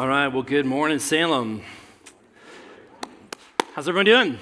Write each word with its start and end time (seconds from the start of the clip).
All 0.00 0.08
right, 0.08 0.28
well, 0.28 0.42
good 0.42 0.64
morning, 0.64 0.98
Salem. 0.98 1.60
How's 3.74 3.86
everyone 3.86 4.06
doing? 4.06 4.38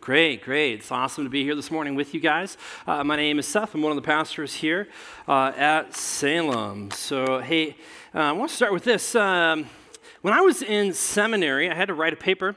Great, 0.00 0.42
great. 0.42 0.78
It's 0.78 0.90
awesome 0.90 1.24
to 1.24 1.28
be 1.28 1.44
here 1.44 1.54
this 1.54 1.70
morning 1.70 1.94
with 1.94 2.14
you 2.14 2.20
guys. 2.20 2.56
Uh, 2.86 3.04
my 3.04 3.16
name 3.16 3.38
is 3.38 3.46
Seth. 3.46 3.74
I'm 3.74 3.82
one 3.82 3.92
of 3.92 3.96
the 3.96 4.06
pastors 4.06 4.54
here 4.54 4.88
uh, 5.28 5.52
at 5.54 5.94
Salem. 5.94 6.92
So, 6.92 7.40
hey, 7.40 7.76
uh, 8.14 8.20
I 8.20 8.32
want 8.32 8.48
to 8.48 8.56
start 8.56 8.72
with 8.72 8.84
this. 8.84 9.14
Um, 9.14 9.66
when 10.22 10.34
I 10.34 10.40
was 10.40 10.62
in 10.62 10.92
seminary, 10.92 11.70
I 11.70 11.74
had 11.74 11.88
to 11.88 11.94
write 11.94 12.12
a 12.12 12.16
paper 12.16 12.56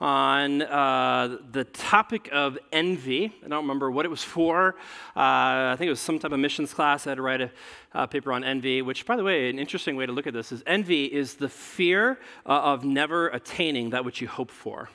on 0.00 0.62
uh, 0.62 1.38
the 1.50 1.64
topic 1.64 2.28
of 2.32 2.58
envy. 2.72 3.34
I 3.44 3.48
don't 3.48 3.64
remember 3.64 3.90
what 3.90 4.04
it 4.04 4.08
was 4.08 4.22
for. 4.22 4.76
Uh, 5.16 5.72
I 5.72 5.74
think 5.76 5.88
it 5.88 5.90
was 5.90 6.00
some 6.00 6.18
type 6.18 6.32
of 6.32 6.38
missions 6.38 6.72
class. 6.72 7.06
I 7.06 7.10
had 7.10 7.16
to 7.16 7.22
write 7.22 7.40
a 7.40 7.50
uh, 7.92 8.06
paper 8.06 8.32
on 8.32 8.44
envy, 8.44 8.82
which, 8.82 9.06
by 9.06 9.16
the 9.16 9.24
way, 9.24 9.50
an 9.50 9.58
interesting 9.58 9.96
way 9.96 10.06
to 10.06 10.12
look 10.12 10.26
at 10.26 10.34
this 10.34 10.52
is 10.52 10.62
envy 10.66 11.06
is 11.06 11.34
the 11.34 11.48
fear 11.48 12.18
uh, 12.46 12.50
of 12.50 12.84
never 12.84 13.28
attaining 13.28 13.90
that 13.90 14.04
which 14.04 14.20
you 14.20 14.28
hope 14.28 14.50
for 14.50 14.88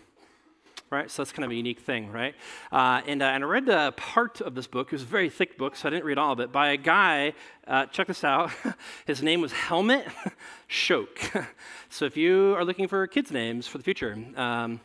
right? 0.92 1.10
So 1.10 1.24
that's 1.24 1.32
kind 1.32 1.46
of 1.46 1.52
a 1.52 1.56
unique 1.56 1.80
thing, 1.80 2.12
right? 2.12 2.36
Uh, 2.72 3.02
and, 3.08 3.22
uh, 3.22 3.26
and 3.26 3.44
I 3.44 3.48
read 3.48 3.70
a 3.70 3.92
part 3.94 4.42
of 4.42 4.56
this 4.56 4.68
book. 4.68 4.88
It 4.88 4.94
was 4.94 5.02
a 5.02 5.06
very 5.06 5.30
thick 5.30 5.58
book, 5.58 5.76
so 5.76 5.88
I 5.88 5.92
didn't 5.92 6.06
read 6.06 6.18
all 6.18 6.32
of 6.32 6.40
it, 6.40 6.52
by 6.52 6.70
a 6.70 6.78
guy, 6.78 7.34
uh, 7.68 7.88
check 7.88 8.08
this 8.08 8.24
out. 8.24 8.52
His 9.06 9.24
name 9.24 9.42
was 9.42 9.52
Helmut 9.52 10.08
Schoeck. 10.70 11.48
so 11.90 12.06
if 12.06 12.16
you 12.18 12.56
are 12.56 12.64
looking 12.64 12.88
for 12.88 13.06
kids' 13.08 13.32
names 13.32 13.68
for 13.68 13.78
the 13.78 13.84
future, 13.84 14.18
um, 14.36 14.80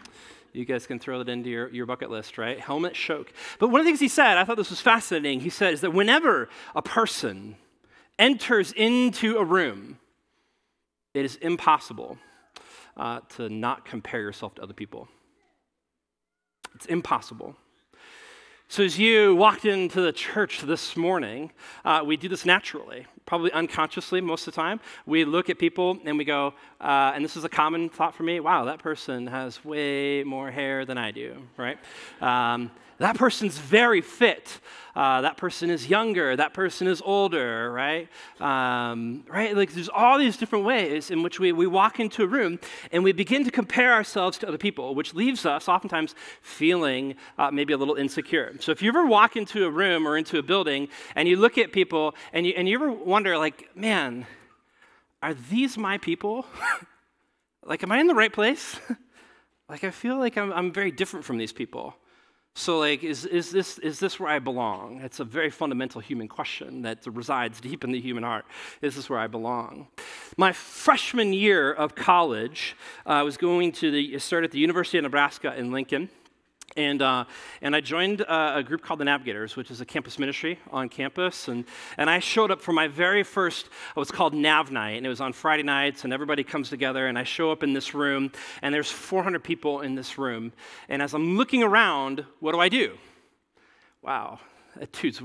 you 0.52 0.64
guys 0.64 0.86
can 0.86 0.98
throw 0.98 1.18
that 1.18 1.28
into 1.28 1.48
your, 1.48 1.68
your 1.70 1.86
bucket 1.86 2.10
list, 2.10 2.38
right? 2.38 2.58
Helmut 2.58 2.94
Schoeck. 2.94 3.28
But 3.58 3.68
one 3.68 3.80
of 3.80 3.84
the 3.84 3.90
things 3.90 4.00
he 4.00 4.08
said, 4.08 4.36
I 4.36 4.44
thought 4.44 4.56
this 4.56 4.70
was 4.70 4.80
fascinating. 4.80 5.40
He 5.40 5.50
said, 5.50 5.74
is 5.74 5.80
that 5.82 5.92
whenever 5.92 6.48
a 6.74 6.82
person 6.82 7.56
enters 8.18 8.72
into 8.72 9.36
a 9.36 9.44
room, 9.44 9.98
it 11.14 11.24
is 11.24 11.36
impossible 11.36 12.18
uh, 12.96 13.20
to 13.36 13.48
not 13.48 13.84
compare 13.84 14.20
yourself 14.20 14.54
to 14.56 14.62
other 14.62 14.74
people. 14.74 15.08
It's 16.80 16.86
impossible. 16.86 17.56
So, 18.68 18.82
as 18.82 18.98
you 18.98 19.36
walked 19.36 19.66
into 19.66 20.00
the 20.00 20.12
church 20.12 20.62
this 20.62 20.96
morning, 20.96 21.52
uh, 21.84 22.02
we 22.06 22.16
do 22.16 22.26
this 22.26 22.46
naturally, 22.46 23.06
probably 23.26 23.52
unconsciously 23.52 24.22
most 24.22 24.48
of 24.48 24.54
the 24.54 24.62
time. 24.62 24.80
We 25.04 25.26
look 25.26 25.50
at 25.50 25.58
people 25.58 25.98
and 26.06 26.16
we 26.16 26.24
go, 26.24 26.54
uh, 26.80 27.12
and 27.14 27.22
this 27.22 27.36
is 27.36 27.44
a 27.44 27.50
common 27.50 27.90
thought 27.90 28.14
for 28.14 28.22
me 28.22 28.40
wow, 28.40 28.64
that 28.64 28.78
person 28.78 29.26
has 29.26 29.62
way 29.62 30.24
more 30.24 30.50
hair 30.50 30.86
than 30.86 30.96
I 30.96 31.10
do, 31.10 31.42
right? 31.58 31.76
Um, 32.22 32.70
that 33.00 33.16
person's 33.16 33.56
very 33.56 34.02
fit. 34.02 34.60
Uh, 34.94 35.22
that 35.22 35.38
person 35.38 35.70
is 35.70 35.88
younger. 35.88 36.36
That 36.36 36.52
person 36.52 36.86
is 36.86 37.00
older, 37.00 37.72
right? 37.72 38.08
Um, 38.40 39.24
right? 39.26 39.56
Like 39.56 39.72
there's 39.72 39.88
all 39.88 40.18
these 40.18 40.36
different 40.36 40.66
ways 40.66 41.10
in 41.10 41.22
which 41.22 41.40
we, 41.40 41.50
we 41.52 41.66
walk 41.66 41.98
into 41.98 42.24
a 42.24 42.26
room 42.26 42.58
and 42.92 43.02
we 43.02 43.12
begin 43.12 43.42
to 43.44 43.50
compare 43.50 43.94
ourselves 43.94 44.36
to 44.38 44.48
other 44.48 44.58
people, 44.58 44.94
which 44.94 45.14
leaves 45.14 45.46
us 45.46 45.66
oftentimes 45.66 46.14
feeling 46.42 47.14
uh, 47.38 47.50
maybe 47.50 47.72
a 47.72 47.78
little 47.78 47.94
insecure. 47.94 48.54
So 48.60 48.70
if 48.70 48.82
you 48.82 48.90
ever 48.90 49.06
walk 49.06 49.34
into 49.34 49.64
a 49.64 49.70
room 49.70 50.06
or 50.06 50.18
into 50.18 50.38
a 50.38 50.42
building 50.42 50.88
and 51.14 51.26
you 51.26 51.36
look 51.36 51.56
at 51.56 51.72
people 51.72 52.14
and 52.34 52.46
you, 52.46 52.52
and 52.54 52.68
you 52.68 52.74
ever 52.74 52.92
wonder, 52.92 53.38
like, 53.38 53.74
man, 53.74 54.26
are 55.22 55.32
these 55.32 55.78
my 55.78 55.96
people? 55.96 56.44
like, 57.64 57.82
am 57.82 57.92
I 57.92 57.98
in 57.98 58.08
the 58.08 58.14
right 58.14 58.32
place? 58.32 58.78
like, 59.70 59.84
I 59.84 59.90
feel 59.90 60.18
like 60.18 60.36
I'm, 60.36 60.52
I'm 60.52 60.70
very 60.70 60.90
different 60.90 61.24
from 61.24 61.38
these 61.38 61.54
people. 61.54 61.94
So, 62.54 62.78
like, 62.80 63.04
is, 63.04 63.24
is, 63.26 63.50
this, 63.50 63.78
is 63.78 64.00
this 64.00 64.18
where 64.18 64.28
I 64.28 64.40
belong? 64.40 65.00
It's 65.02 65.20
a 65.20 65.24
very 65.24 65.50
fundamental 65.50 66.00
human 66.00 66.26
question 66.26 66.82
that 66.82 67.06
resides 67.06 67.60
deep 67.60 67.84
in 67.84 67.92
the 67.92 68.00
human 68.00 68.24
heart. 68.24 68.44
Is 68.82 68.96
this 68.96 69.08
where 69.08 69.20
I 69.20 69.28
belong? 69.28 69.86
My 70.36 70.52
freshman 70.52 71.32
year 71.32 71.72
of 71.72 71.94
college, 71.94 72.76
uh, 73.06 73.10
I 73.10 73.22
was 73.22 73.36
going 73.36 73.72
to 73.72 73.90
the, 73.90 74.18
start 74.18 74.44
at 74.44 74.50
the 74.50 74.58
University 74.58 74.98
of 74.98 75.04
Nebraska 75.04 75.56
in 75.56 75.70
Lincoln. 75.70 76.10
And, 76.76 77.02
uh, 77.02 77.24
and 77.62 77.74
I 77.74 77.80
joined 77.80 78.22
uh, 78.22 78.52
a 78.56 78.62
group 78.62 78.82
called 78.82 79.00
the 79.00 79.04
Navigators, 79.04 79.56
which 79.56 79.70
is 79.70 79.80
a 79.80 79.84
campus 79.84 80.18
ministry 80.18 80.58
on 80.70 80.88
campus. 80.88 81.48
And, 81.48 81.64
and 81.96 82.08
I 82.08 82.20
showed 82.20 82.50
up 82.50 82.60
for 82.60 82.72
my 82.72 82.86
very 82.86 83.22
first, 83.24 83.68
what's 83.94 84.12
called 84.12 84.34
Nav 84.34 84.70
Night. 84.70 84.96
And 84.96 85.04
it 85.04 85.08
was 85.08 85.20
on 85.20 85.32
Friday 85.32 85.64
nights, 85.64 86.04
and 86.04 86.12
everybody 86.12 86.44
comes 86.44 86.70
together. 86.70 87.08
And 87.08 87.18
I 87.18 87.24
show 87.24 87.50
up 87.50 87.62
in 87.62 87.72
this 87.72 87.92
room, 87.92 88.30
and 88.62 88.72
there's 88.72 88.90
400 88.90 89.42
people 89.42 89.80
in 89.80 89.94
this 89.96 90.16
room. 90.16 90.52
And 90.88 91.02
as 91.02 91.12
I'm 91.12 91.36
looking 91.36 91.62
around, 91.62 92.24
what 92.38 92.52
do 92.52 92.60
I 92.60 92.68
do? 92.68 92.96
Wow, 94.02 94.38
that 94.76 94.92
dude's, 94.92 95.20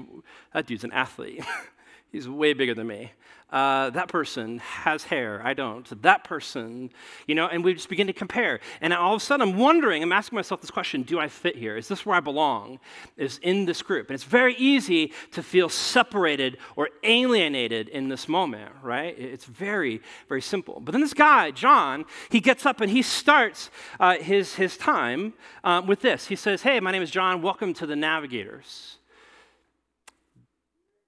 that 0.53 0.65
dude's 0.65 0.83
an 0.83 0.91
athlete. 0.91 1.43
He's 2.15 2.29
way 2.29 2.53
bigger 2.53 2.73
than 2.73 2.87
me. 2.87 3.11
Uh, 3.49 3.89
that 3.89 4.07
person 4.07 4.59
has 4.59 5.03
hair. 5.03 5.41
I 5.43 5.53
don't. 5.53 6.01
That 6.01 6.23
person, 6.23 6.89
you 7.27 7.35
know, 7.35 7.47
and 7.47 7.61
we 7.61 7.73
just 7.73 7.89
begin 7.89 8.07
to 8.07 8.13
compare. 8.13 8.61
And 8.79 8.93
all 8.93 9.15
of 9.15 9.21
a 9.21 9.25
sudden, 9.25 9.49
I'm 9.49 9.57
wondering, 9.57 10.01
I'm 10.01 10.13
asking 10.13 10.37
myself 10.37 10.61
this 10.61 10.71
question 10.71 11.03
do 11.03 11.19
I 11.19 11.27
fit 11.27 11.57
here? 11.57 11.75
Is 11.75 11.89
this 11.89 12.05
where 12.05 12.15
I 12.15 12.21
belong? 12.21 12.79
Is 13.17 13.37
in 13.39 13.65
this 13.65 13.81
group? 13.81 14.07
And 14.07 14.15
it's 14.15 14.23
very 14.23 14.55
easy 14.55 15.11
to 15.31 15.43
feel 15.43 15.67
separated 15.67 16.57
or 16.77 16.87
alienated 17.03 17.89
in 17.89 18.07
this 18.07 18.29
moment, 18.29 18.71
right? 18.81 19.13
It's 19.19 19.43
very, 19.43 20.01
very 20.29 20.41
simple. 20.41 20.79
But 20.79 20.93
then 20.93 21.01
this 21.01 21.13
guy, 21.13 21.51
John, 21.51 22.05
he 22.29 22.39
gets 22.39 22.65
up 22.65 22.79
and 22.79 22.89
he 22.89 23.01
starts 23.01 23.69
uh, 23.99 24.19
his, 24.19 24.55
his 24.55 24.77
time 24.77 25.33
um, 25.65 25.85
with 25.85 25.99
this. 25.99 26.27
He 26.27 26.37
says, 26.37 26.61
Hey, 26.61 26.79
my 26.79 26.93
name 26.93 27.01
is 27.01 27.11
John. 27.11 27.41
Welcome 27.41 27.73
to 27.73 27.85
the 27.85 27.97
Navigators. 27.97 28.99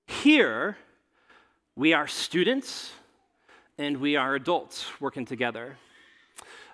Here, 0.06 0.78
we 1.78 1.94
are 1.94 2.08
students 2.08 2.92
and 3.78 3.98
we 3.98 4.16
are 4.16 4.34
adults 4.34 4.88
working 5.00 5.26
together. 5.26 5.78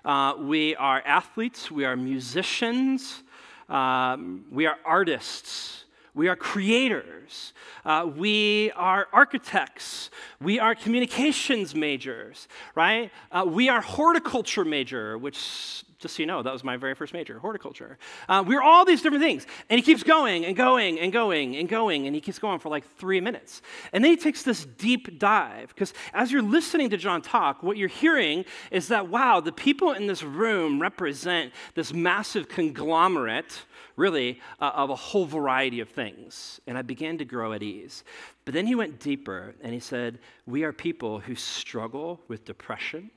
Uh, 0.02 0.32
we 0.38 0.74
are 0.76 1.02
athletes, 1.04 1.70
we 1.70 1.84
are 1.84 1.94
musicians, 1.94 3.22
um, 3.68 4.46
we 4.50 4.64
are 4.64 4.78
artists, 4.82 5.83
we 6.14 6.28
are 6.28 6.36
creators, 6.36 7.52
uh, 7.84 8.08
we 8.16 8.70
are 8.72 9.08
architects, 9.12 10.10
we 10.40 10.60
are 10.60 10.74
communications 10.74 11.74
majors, 11.74 12.48
right? 12.74 13.10
Uh, 13.32 13.44
we 13.46 13.68
are 13.68 13.80
horticulture 13.80 14.64
major, 14.64 15.18
which 15.18 15.84
just 16.04 16.16
so 16.16 16.22
you 16.22 16.26
know, 16.26 16.42
that 16.42 16.52
was 16.52 16.62
my 16.62 16.76
very 16.76 16.94
first 16.94 17.14
major, 17.14 17.38
horticulture. 17.38 17.96
Uh, 18.28 18.44
we 18.46 18.54
are 18.56 18.62
all 18.62 18.84
these 18.84 19.00
different 19.00 19.24
things. 19.24 19.46
And 19.70 19.78
he 19.78 19.82
keeps 19.82 20.02
going 20.02 20.44
and 20.44 20.54
going 20.54 20.98
and 20.98 21.10
going 21.10 21.56
and 21.56 21.66
going, 21.66 22.06
and 22.06 22.14
he 22.14 22.20
keeps 22.20 22.38
going 22.38 22.58
for 22.58 22.68
like 22.68 22.84
three 22.98 23.22
minutes. 23.22 23.62
And 23.90 24.04
then 24.04 24.10
he 24.10 24.16
takes 24.18 24.42
this 24.42 24.66
deep 24.66 25.18
dive, 25.18 25.68
because 25.68 25.94
as 26.12 26.30
you're 26.30 26.42
listening 26.42 26.90
to 26.90 26.98
John 26.98 27.22
talk, 27.22 27.62
what 27.62 27.78
you're 27.78 27.88
hearing 27.88 28.44
is 28.70 28.88
that, 28.88 29.08
wow, 29.08 29.40
the 29.40 29.50
people 29.50 29.92
in 29.92 30.06
this 30.06 30.22
room 30.22 30.78
represent 30.78 31.54
this 31.74 31.94
massive 31.94 32.48
conglomerate, 32.48 33.62
really, 33.96 34.40
uh, 34.60 34.72
of 34.74 34.90
a 34.90 34.96
whole 34.96 35.26
variety 35.26 35.80
of 35.80 35.88
things. 35.88 36.60
And 36.66 36.76
I 36.76 36.82
began 36.82 37.18
to 37.18 37.24
grow 37.24 37.52
at 37.52 37.62
ease. 37.62 38.04
But 38.44 38.54
then 38.54 38.66
he 38.66 38.74
went 38.74 39.00
deeper 39.00 39.54
and 39.62 39.72
he 39.72 39.80
said, 39.80 40.18
We 40.46 40.64
are 40.64 40.72
people 40.72 41.20
who 41.20 41.34
struggle 41.34 42.20
with 42.28 42.44
depression. 42.44 43.10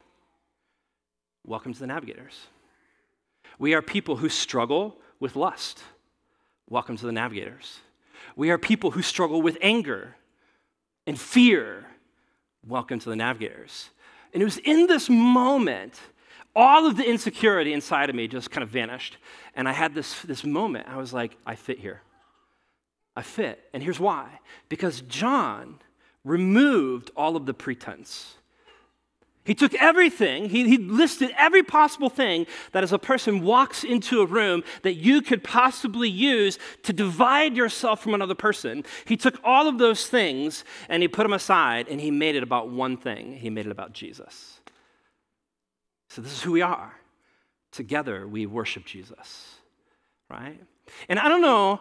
Welcome 1.46 1.74
to 1.74 1.80
the 1.80 1.88
Navigators. 1.88 2.48
We 3.60 3.74
are 3.74 3.82
people 3.82 4.18
who 4.18 4.30
struggle 4.30 4.98
with 5.20 5.36
lust. 5.36 5.84
Welcome 6.70 6.98
to 6.98 7.06
the 7.06 7.12
navigators. 7.12 7.80
We 8.36 8.52
are 8.52 8.58
people 8.58 8.92
who 8.92 9.02
struggle 9.02 9.42
with 9.42 9.58
anger 9.62 10.16
and 11.08 11.20
fear. 11.20 11.86
Welcome 12.66 13.00
to 13.00 13.10
the 13.10 13.16
navigators. 13.16 13.90
And 14.34 14.42
it 14.42 14.46
was 14.46 14.58
in 14.58 14.88
this 14.88 15.10
moment, 15.10 16.00
all 16.57 16.88
of 16.88 16.97
the 16.97 17.07
insecurity 17.07 17.72
inside 17.72 18.09
of 18.09 18.16
me 18.16 18.28
just 18.28 18.50
kind 18.50 18.63
of 18.63 18.69
vanished. 18.69 19.18
And 19.56 19.69
I 19.69 19.74
had 19.74 19.94
this, 19.94 20.24
this 20.24 20.44
moment. 20.44 20.88
I 20.89 20.98
was 20.98 21.13
like, 21.13 21.38
I 21.45 21.54
fit 21.54 21.80
here. 21.80 22.01
I 23.15 23.21
fit. 23.21 23.63
And 23.74 23.83
here's 23.83 24.00
why 24.00 24.27
because 24.68 25.01
John 25.01 25.80
removed 26.25 27.12
all 27.15 27.36
of 27.36 27.45
the 27.45 27.54
pretense. 27.54 28.33
He 29.45 29.56
took 29.56 29.74
everything, 29.75 30.50
he, 30.50 30.68
he, 30.68 30.77
listed 30.77 31.31
every 31.38 31.63
possible 31.63 32.09
thing 32.09 32.48
that 32.74 32.83
as 32.83 32.92
a 32.92 33.00
person 33.00 33.44
walks 33.44 33.86
into 33.86 34.19
a 34.19 34.25
room 34.25 34.62
that 34.81 34.95
you 34.95 35.21
could 35.21 35.42
possibly 35.42 36.10
use 36.10 36.60
to 36.83 36.92
divide 36.92 37.56
yourself 37.56 38.03
from 38.03 38.13
another 38.13 38.36
person. 38.36 38.83
He 39.06 39.15
took 39.15 39.39
all 39.45 39.69
of 39.69 39.77
those 39.77 40.07
things 40.07 40.65
and 40.89 41.01
he 41.01 41.07
put 41.07 41.24
them 41.24 41.31
aside 41.31 41.88
and 41.88 42.01
he 42.01 42.12
made 42.12 42.36
it 42.36 42.44
about 42.44 42.71
one 42.71 42.98
thing. 42.98 43.38
He 43.38 43.50
made 43.50 43.68
it 43.68 43.71
about 43.71 43.94
Jesus. 43.94 44.60
So 46.18 46.24
this 46.24 46.31
is 46.31 46.42
who 46.42 46.54
we 46.54 46.64
are. 46.64 46.92
Together 47.72 48.28
we 48.28 48.48
worship 48.48 48.86
Jesus, 48.86 49.54
right? 50.31 50.60
And 51.08 51.19
I 51.19 51.28
don't 51.30 51.44
know 51.44 51.80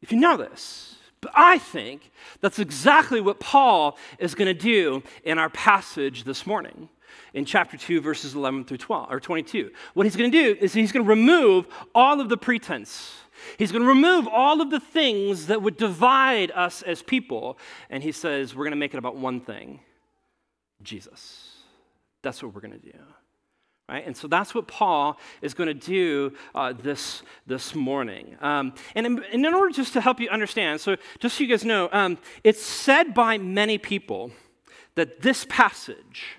if 0.00 0.12
you 0.12 0.20
know 0.20 0.36
this, 0.36 0.94
but 1.20 1.32
I 1.34 1.58
think 1.58 2.12
that's 2.40 2.60
exactly 2.60 3.20
what 3.20 3.40
Paul 3.40 3.98
is 4.20 4.36
going 4.36 4.46
to 4.46 4.54
do 4.54 5.02
in 5.24 5.40
our 5.40 5.50
passage 5.50 6.22
this 6.22 6.46
morning 6.46 6.88
in 7.34 7.44
chapter 7.44 7.76
2 7.76 8.00
verses 8.00 8.36
11 8.36 8.66
through 8.66 8.76
12 8.76 9.10
or 9.10 9.18
22. 9.18 9.72
What 9.94 10.06
he's 10.06 10.14
going 10.14 10.30
to 10.30 10.44
do 10.44 10.56
is 10.60 10.72
he's 10.72 10.92
going 10.92 11.04
to 11.04 11.10
remove 11.10 11.66
all 11.92 12.20
of 12.20 12.28
the 12.28 12.36
pretense. 12.36 13.16
He's 13.58 13.72
going 13.72 13.82
to 13.82 13.88
remove 13.88 14.28
all 14.28 14.60
of 14.60 14.70
the 14.70 14.78
things 14.78 15.48
that 15.48 15.60
would 15.60 15.76
divide 15.76 16.52
us 16.52 16.82
as 16.82 17.02
people 17.02 17.58
and 17.90 18.00
he 18.00 18.12
says 18.12 18.54
we're 18.54 18.62
going 18.62 18.70
to 18.70 18.76
make 18.76 18.94
it 18.94 18.98
about 18.98 19.16
one 19.16 19.40
thing. 19.40 19.80
Jesus. 20.84 21.50
that's 22.22 22.44
what 22.44 22.54
we're 22.54 22.60
going 22.60 22.78
to 22.80 22.92
do. 22.92 22.98
Right? 23.88 24.04
And 24.04 24.16
so 24.16 24.26
that's 24.26 24.52
what 24.52 24.66
Paul 24.66 25.16
is 25.42 25.54
going 25.54 25.68
to 25.68 25.74
do 25.74 26.32
uh, 26.56 26.72
this, 26.72 27.22
this 27.46 27.72
morning. 27.72 28.36
Um, 28.40 28.74
and, 28.96 29.06
in, 29.06 29.24
and, 29.32 29.46
in, 29.46 29.54
order 29.54 29.72
just 29.72 29.92
to 29.92 30.00
help 30.00 30.18
you 30.18 30.28
understand, 30.28 30.80
so 30.80 30.96
just 31.20 31.36
so 31.36 31.44
you 31.44 31.50
guys 31.50 31.64
know, 31.64 31.88
um, 31.92 32.18
it's 32.42 32.62
said 32.62 33.14
by 33.14 33.38
many 33.38 33.78
people 33.78 34.32
that 34.96 35.22
this 35.22 35.46
passage, 35.48 36.36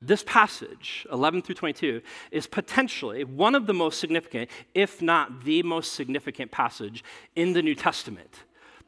this 0.00 0.22
passage, 0.22 1.04
11 1.10 1.42
through 1.42 1.56
22, 1.56 2.02
is 2.30 2.46
potentially 2.46 3.24
one 3.24 3.56
of 3.56 3.66
the 3.66 3.74
most 3.74 3.98
significant, 3.98 4.48
if 4.74 5.02
not 5.02 5.44
the 5.44 5.64
most 5.64 5.92
significant 5.94 6.52
passage 6.52 7.02
in 7.34 7.52
the 7.52 7.62
New 7.62 7.74
Testament 7.74 8.44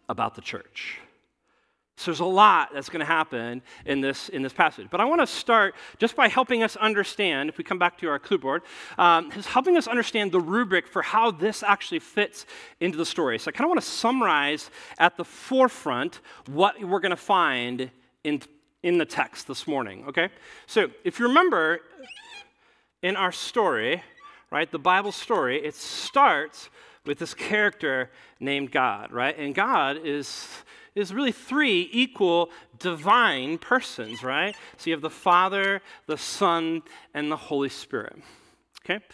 about 0.08 0.36
the 0.36 0.40
church. 0.40 1.00
So 1.96 2.10
there's 2.10 2.20
a 2.20 2.24
lot 2.24 2.70
that's 2.74 2.88
going 2.88 3.00
to 3.00 3.06
happen 3.06 3.62
in 3.86 4.00
this, 4.00 4.28
in 4.28 4.42
this 4.42 4.52
passage. 4.52 4.88
But 4.90 5.00
I 5.00 5.04
want 5.04 5.20
to 5.20 5.26
start 5.26 5.76
just 5.98 6.16
by 6.16 6.26
helping 6.26 6.64
us 6.64 6.74
understand, 6.76 7.48
if 7.48 7.56
we 7.56 7.62
come 7.62 7.78
back 7.78 7.98
to 7.98 8.08
our 8.08 8.18
clue 8.18 8.38
board, 8.38 8.62
um, 8.98 9.30
is 9.32 9.46
helping 9.46 9.76
us 9.76 9.86
understand 9.86 10.32
the 10.32 10.40
rubric 10.40 10.88
for 10.88 11.02
how 11.02 11.30
this 11.30 11.62
actually 11.62 12.00
fits 12.00 12.46
into 12.80 12.98
the 12.98 13.06
story. 13.06 13.38
So 13.38 13.48
I 13.48 13.52
kind 13.52 13.66
of 13.66 13.68
want 13.68 13.80
to 13.80 13.86
summarize 13.86 14.70
at 14.98 15.16
the 15.16 15.24
forefront 15.24 16.20
what 16.46 16.82
we're 16.82 17.00
going 17.00 17.10
to 17.10 17.16
find 17.16 17.90
in, 18.24 18.42
in 18.82 18.98
the 18.98 19.06
text 19.06 19.46
this 19.46 19.68
morning, 19.68 20.04
okay? 20.08 20.30
So 20.66 20.90
if 21.04 21.20
you 21.20 21.28
remember 21.28 21.78
in 23.02 23.14
our 23.14 23.30
story, 23.30 24.02
right, 24.50 24.70
the 24.70 24.80
Bible 24.80 25.12
story, 25.12 25.64
it 25.64 25.76
starts 25.76 26.70
with 27.06 27.18
this 27.18 27.34
character 27.34 28.10
named 28.40 28.72
God, 28.72 29.12
right? 29.12 29.38
And 29.38 29.54
God 29.54 29.98
is 30.02 30.48
is 30.94 31.12
really 31.12 31.32
three 31.32 31.88
equal 31.92 32.50
divine 32.78 33.58
persons, 33.58 34.22
right? 34.22 34.54
So 34.76 34.90
you 34.90 34.94
have 34.94 35.02
the 35.02 35.10
Father, 35.10 35.82
the 36.06 36.18
Son, 36.18 36.82
and 37.12 37.30
the 37.30 37.36
Holy 37.36 37.68
Spirit. 37.68 38.16
Okay? 38.84 39.04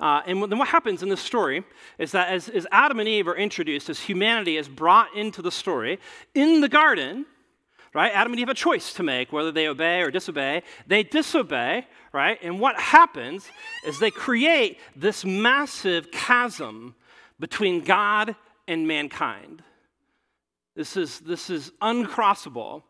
Uh, 0.00 0.20
and 0.26 0.42
then 0.42 0.58
what 0.58 0.68
happens 0.68 1.02
in 1.02 1.08
this 1.08 1.20
story 1.20 1.64
is 1.98 2.12
that 2.12 2.28
as, 2.28 2.48
as 2.48 2.66
Adam 2.72 2.98
and 2.98 3.08
Eve 3.08 3.28
are 3.28 3.36
introduced, 3.36 3.88
as 3.88 4.00
humanity 4.00 4.56
is 4.56 4.68
brought 4.68 5.14
into 5.14 5.40
the 5.40 5.50
story, 5.50 6.00
in 6.34 6.60
the 6.60 6.68
garden, 6.68 7.24
right, 7.94 8.10
Adam 8.12 8.32
and 8.32 8.40
Eve 8.40 8.48
have 8.48 8.56
a 8.56 8.58
choice 8.58 8.92
to 8.94 9.02
make 9.02 9.32
whether 9.32 9.52
they 9.52 9.68
obey 9.68 10.00
or 10.00 10.10
disobey. 10.10 10.62
They 10.88 11.04
disobey, 11.04 11.86
right? 12.12 12.38
And 12.42 12.58
what 12.58 12.78
happens 12.78 13.46
is 13.86 14.00
they 14.00 14.10
create 14.10 14.80
this 14.96 15.24
massive 15.24 16.10
chasm 16.10 16.96
between 17.38 17.84
God 17.84 18.34
and 18.66 18.88
mankind. 18.88 19.62
This 20.74 20.96
is, 20.96 21.20
this 21.20 21.50
is 21.50 21.70
uncrossable, 21.82 22.82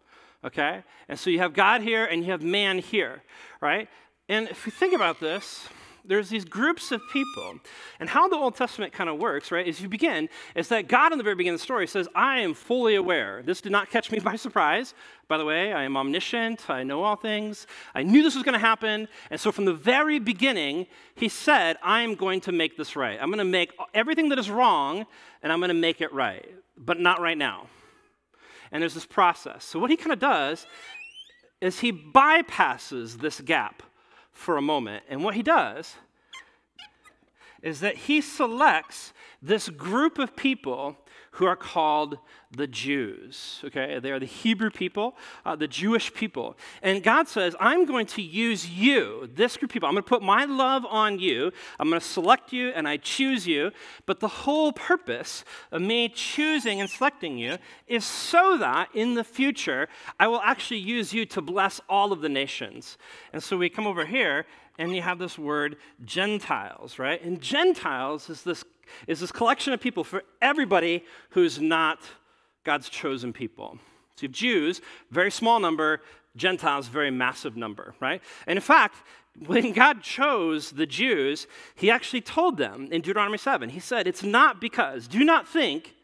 okay? 0.44 0.84
And 1.08 1.19
so 1.19 1.31
you 1.31 1.40
have 1.40 1.52
God 1.52 1.82
here 1.82 2.05
and 2.05 2.25
you 2.25 2.31
have 2.31 2.43
man 2.43 2.79
here, 2.79 3.23
right? 3.61 3.88
And 4.29 4.49
if 4.49 4.67
you 4.67 4.73
think 4.73 4.94
about 4.94 5.19
this, 5.19 5.69
there's 6.05 6.29
these 6.29 6.44
groups 6.44 6.90
of 6.90 7.00
people. 7.12 7.58
And 8.00 8.08
how 8.08 8.29
the 8.29 8.37
Old 8.37 8.56
Testament 8.56 8.93
kind 8.93 9.08
of 9.08 9.19
works, 9.19 9.50
right, 9.52 9.67
is 9.67 9.81
you 9.81 9.88
begin, 9.88 10.29
is 10.55 10.69
that 10.69 10.88
God 10.88 11.12
in 11.12 11.19
the 11.19 11.25
very 11.25 11.37
beginning 11.37 11.55
of 11.55 11.61
the 11.61 11.64
story 11.64 11.87
says, 11.87 12.08
I 12.14 12.40
am 12.40 12.55
fully 12.55 12.94
aware. 12.94 13.43
This 13.43 13.61
did 13.61 13.73
not 13.73 13.90
catch 13.90 14.11
me 14.11 14.19
by 14.25 14.37
surprise. 14.37 14.94
By 15.29 15.38
the 15.38 15.44
way, 15.44 15.73
I 15.73 15.84
am 15.84 15.96
omniscient. 15.96 16.69
I 16.69 16.82
know 16.82 17.02
all 17.02 17.17
things. 17.17 17.67
I 17.94 18.02
knew 18.02 18.23
this 18.23 18.34
was 18.34 18.44
going 18.44 18.55
to 18.55 18.58
happen. 18.58 19.08
And 19.31 19.40
so 19.40 19.52
from 19.52 19.64
the 19.64 19.75
very 19.75 20.19
beginning, 20.19 20.87
he 21.14 21.29
said, 21.29 21.79
I 21.82 22.02
am 22.02 22.14
going 22.14 22.40
to 22.43 22.52
make 22.52 22.76
this 22.76 22.96
right. 22.96 23.19
I'm 23.20 23.29
going 23.29 23.38
to 23.38 23.44
make 23.44 23.73
everything 23.94 24.29
that 24.31 24.38
is 24.38 24.50
wrong, 24.50 25.06
and 25.43 25.52
I'm 25.52 25.61
going 25.61 25.69
to 25.69 25.75
make 25.75 26.00
it 26.00 26.12
right 26.12 26.49
but 26.84 26.99
not 26.99 27.20
right 27.20 27.38
now. 27.38 27.69
And 28.70 28.82
there's 28.82 28.94
this 28.94 29.06
process. 29.06 29.64
So, 29.64 29.79
what 29.79 29.90
he 29.90 29.96
kind 29.96 30.12
of 30.12 30.19
does 30.19 30.67
is 31.61 31.81
he 31.81 31.93
bypasses 31.93 33.20
this 33.20 33.40
gap 33.40 33.82
for 34.32 34.56
a 34.56 34.62
moment. 34.62 35.05
And 35.08 35.23
what 35.23 35.34
he 35.34 35.43
does 35.43 35.94
is 37.62 37.81
that 37.81 37.96
he 37.96 38.20
selects 38.20 39.12
this 39.40 39.69
group 39.69 40.19
of 40.19 40.34
people 40.34 40.96
who 41.32 41.46
are 41.46 41.56
called 41.56 42.19
the 42.50 42.67
Jews. 42.67 43.62
Okay, 43.64 43.99
they 43.99 44.12
are 44.12 44.19
the 44.19 44.26
Hebrew 44.26 44.69
people, 44.70 45.17
uh, 45.46 45.56
the 45.56 45.67
Jewish 45.67 46.12
people. 46.12 46.58
And 46.82 47.02
God 47.02 47.26
says, 47.26 47.56
I'm 47.58 47.87
going 47.87 48.05
to 48.06 48.23
use 48.23 48.69
you, 48.69 49.31
this 49.34 49.56
group 49.56 49.70
of 49.70 49.73
people. 49.73 49.88
I'm 49.88 49.94
going 49.94 50.05
to 50.05 50.08
put 50.08 50.23
my 50.23 50.44
love 50.44 50.84
on 50.84 51.19
you. 51.19 51.50
I'm 51.81 51.88
going 51.88 52.00
to 52.00 52.06
select 52.06 52.52
you 52.52 52.69
and 52.70 52.87
I 52.87 52.99
choose 52.99 53.46
you. 53.46 53.73
But 54.05 54.20
the 54.20 54.29
whole 54.29 54.73
purpose 54.73 55.43
of 55.70 55.81
me 55.81 56.11
choosing 56.11 56.82
and 56.82 56.90
selecting 56.90 57.38
you 57.38 57.56
is 57.87 58.05
so 58.05 58.58
that 58.58 58.90
in 58.94 59.14
the 59.14 59.25
future, 59.25 59.88
I 60.20 60.29
will 60.29 60.43
actually 60.43 60.81
use 60.81 61.14
you 61.14 61.25
to 61.26 61.40
bless 61.40 61.81
all 61.88 62.12
of 62.12 62.20
the 62.20 62.29
nations. 62.29 62.99
And 63.32 63.43
so 63.43 63.56
we 63.56 63.70
come 63.70 63.87
over 63.87 64.05
here 64.05 64.44
and 64.79 64.94
you 64.94 65.00
have 65.00 65.19
this 65.19 65.38
word 65.38 65.76
Gentiles, 66.05 66.99
right? 66.99 67.23
And 67.23 67.40
Gentiles 67.40 68.29
is 68.29 68.43
this 68.43 68.64
is 69.06 69.21
this 69.21 69.33
collection 69.33 69.73
of 69.73 69.81
people 69.81 70.05
for 70.05 70.23
everybody 70.41 71.05
who's 71.31 71.61
not 71.61 71.99
God's 72.65 72.89
chosen 72.89 73.33
people. 73.33 73.79
So 74.17 74.23
you 74.23 74.29
have 74.29 74.35
Jews, 74.35 74.81
very 75.11 75.31
small 75.31 75.61
number, 75.61 76.00
Gentiles, 76.37 76.89
very 76.89 77.11
massive 77.11 77.56
number, 77.56 77.94
right? 78.00 78.23
And 78.47 78.56
in 78.56 78.62
fact, 78.62 78.97
when 79.47 79.73
God 79.73 80.03
chose 80.03 80.73
the 80.73 80.87
Jews, 80.87 81.47
he 81.75 81.91
actually 81.91 82.21
told 82.21 82.56
them 82.56 82.89
in 82.91 83.00
Deuteronomy 83.00 83.39
7, 83.39 83.71
he 83.71 83.81
said, 83.81 84.06
It's 84.06 84.23
not 84.23 84.61
because, 84.61 85.09
do 85.09 85.25
not 85.25 85.49
think 85.49 85.94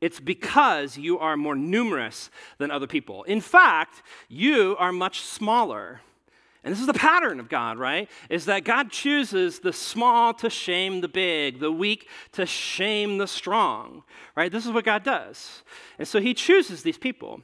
it's 0.00 0.18
because 0.18 0.98
you 0.98 1.18
are 1.20 1.36
more 1.36 1.54
numerous 1.54 2.28
than 2.58 2.72
other 2.72 2.88
people. 2.88 3.22
In 3.22 3.40
fact, 3.40 4.02
you 4.28 4.76
are 4.78 4.90
much 4.90 5.20
smaller 5.20 6.00
and 6.64 6.72
this 6.72 6.80
is 6.80 6.86
the 6.86 6.94
pattern 6.94 7.40
of 7.40 7.48
God, 7.48 7.76
right? 7.76 8.08
Is 8.30 8.44
that 8.44 8.64
God 8.64 8.90
chooses 8.90 9.58
the 9.58 9.72
small 9.72 10.32
to 10.34 10.48
shame 10.48 11.00
the 11.00 11.08
big, 11.08 11.58
the 11.58 11.72
weak 11.72 12.08
to 12.32 12.46
shame 12.46 13.18
the 13.18 13.26
strong, 13.26 14.04
right? 14.36 14.52
This 14.52 14.64
is 14.64 14.70
what 14.70 14.84
God 14.84 15.02
does. 15.02 15.62
And 15.98 16.06
so 16.06 16.20
he 16.20 16.34
chooses 16.34 16.82
these 16.82 16.98
people. 16.98 17.40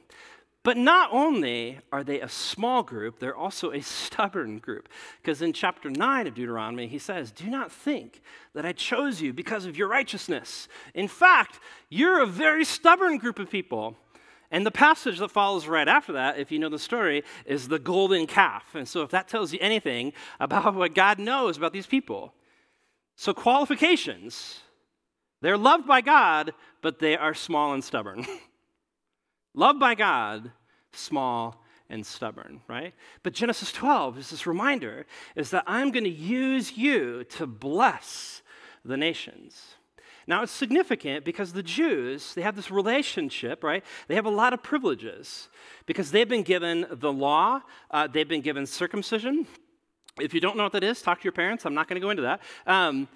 But 0.63 0.77
not 0.77 1.09
only 1.11 1.79
are 1.91 2.03
they 2.03 2.19
a 2.21 2.29
small 2.29 2.83
group, 2.83 3.19
they're 3.19 3.35
also 3.35 3.71
a 3.71 3.81
stubborn 3.81 4.59
group. 4.59 4.87
Because 5.21 5.41
in 5.41 5.51
chapter 5.51 5.89
9 5.89 6.27
of 6.27 6.33
Deuteronomy, 6.33 6.87
he 6.87 6.99
says, 6.99 7.31
Do 7.31 7.49
not 7.49 7.71
think 7.71 8.21
that 8.53 8.65
I 8.65 8.71
chose 8.71 9.21
you 9.21 9.33
because 9.33 9.65
of 9.65 9.77
your 9.77 9.87
righteousness. 9.87 10.67
In 10.93 11.07
fact, 11.07 11.59
you're 11.89 12.21
a 12.21 12.25
very 12.25 12.63
stubborn 12.63 13.17
group 13.17 13.39
of 13.39 13.49
people. 13.49 13.97
And 14.51 14.65
the 14.65 14.71
passage 14.71 15.19
that 15.19 15.29
follows 15.29 15.67
right 15.67 15.87
after 15.87 16.13
that, 16.13 16.39
if 16.39 16.51
you 16.51 16.57
know 16.57 16.69
the 16.69 16.79
story, 16.79 17.23
is 17.45 17.67
the 17.67 17.77
golden 17.77 18.25
calf. 18.25 18.73
And 18.73 18.87
so, 18.87 19.03
if 19.03 19.11
that 19.11 19.27
tells 19.27 19.53
you 19.53 19.59
anything 19.61 20.13
about 20.39 20.73
what 20.73 20.95
God 20.95 21.19
knows 21.19 21.57
about 21.57 21.73
these 21.73 21.85
people. 21.85 22.33
So, 23.15 23.33
qualifications 23.33 24.61
they're 25.41 25.57
loved 25.57 25.87
by 25.87 26.01
God, 26.01 26.53
but 26.81 26.99
they 26.99 27.15
are 27.15 27.33
small 27.33 27.73
and 27.73 27.83
stubborn. 27.83 28.25
loved 29.53 29.79
by 29.79 29.95
God, 29.95 30.51
small 30.91 31.63
and 31.89 32.05
stubborn, 32.05 32.61
right? 32.67 32.93
But 33.23 33.33
Genesis 33.33 33.71
12 33.71 34.19
is 34.19 34.29
this 34.29 34.45
reminder 34.45 35.05
is 35.35 35.51
that 35.51 35.63
I'm 35.65 35.91
going 35.91 36.03
to 36.03 36.09
use 36.09 36.77
you 36.77 37.23
to 37.25 37.47
bless 37.47 38.41
the 38.83 38.97
nations. 38.97 39.75
Now, 40.29 40.43
it's 40.43 40.51
significant 40.51 41.25
because 41.25 41.53
the 41.53 41.63
Jews, 41.63 42.35
they 42.35 42.43
have 42.43 42.55
this 42.55 42.69
relationship, 42.69 43.63
right? 43.63 43.83
They 44.07 44.13
have 44.13 44.27
a 44.27 44.29
lot 44.29 44.53
of 44.53 44.61
privileges 44.61 45.49
because 45.87 46.11
they've 46.11 46.29
been 46.29 46.43
given 46.43 46.85
the 46.91 47.11
law, 47.11 47.61
uh, 47.89 48.05
they've 48.05 48.27
been 48.27 48.41
given 48.41 48.67
circumcision. 48.67 49.47
If 50.21 50.35
you 50.35 50.39
don't 50.39 50.55
know 50.55 50.61
what 50.61 50.73
that 50.73 50.83
is, 50.83 51.01
talk 51.01 51.17
to 51.21 51.23
your 51.23 51.31
parents. 51.31 51.65
I'm 51.65 51.73
not 51.73 51.87
going 51.87 51.99
to 51.99 52.05
go 52.05 52.11
into 52.11 52.21
that. 52.21 52.41
Um, 52.67 53.07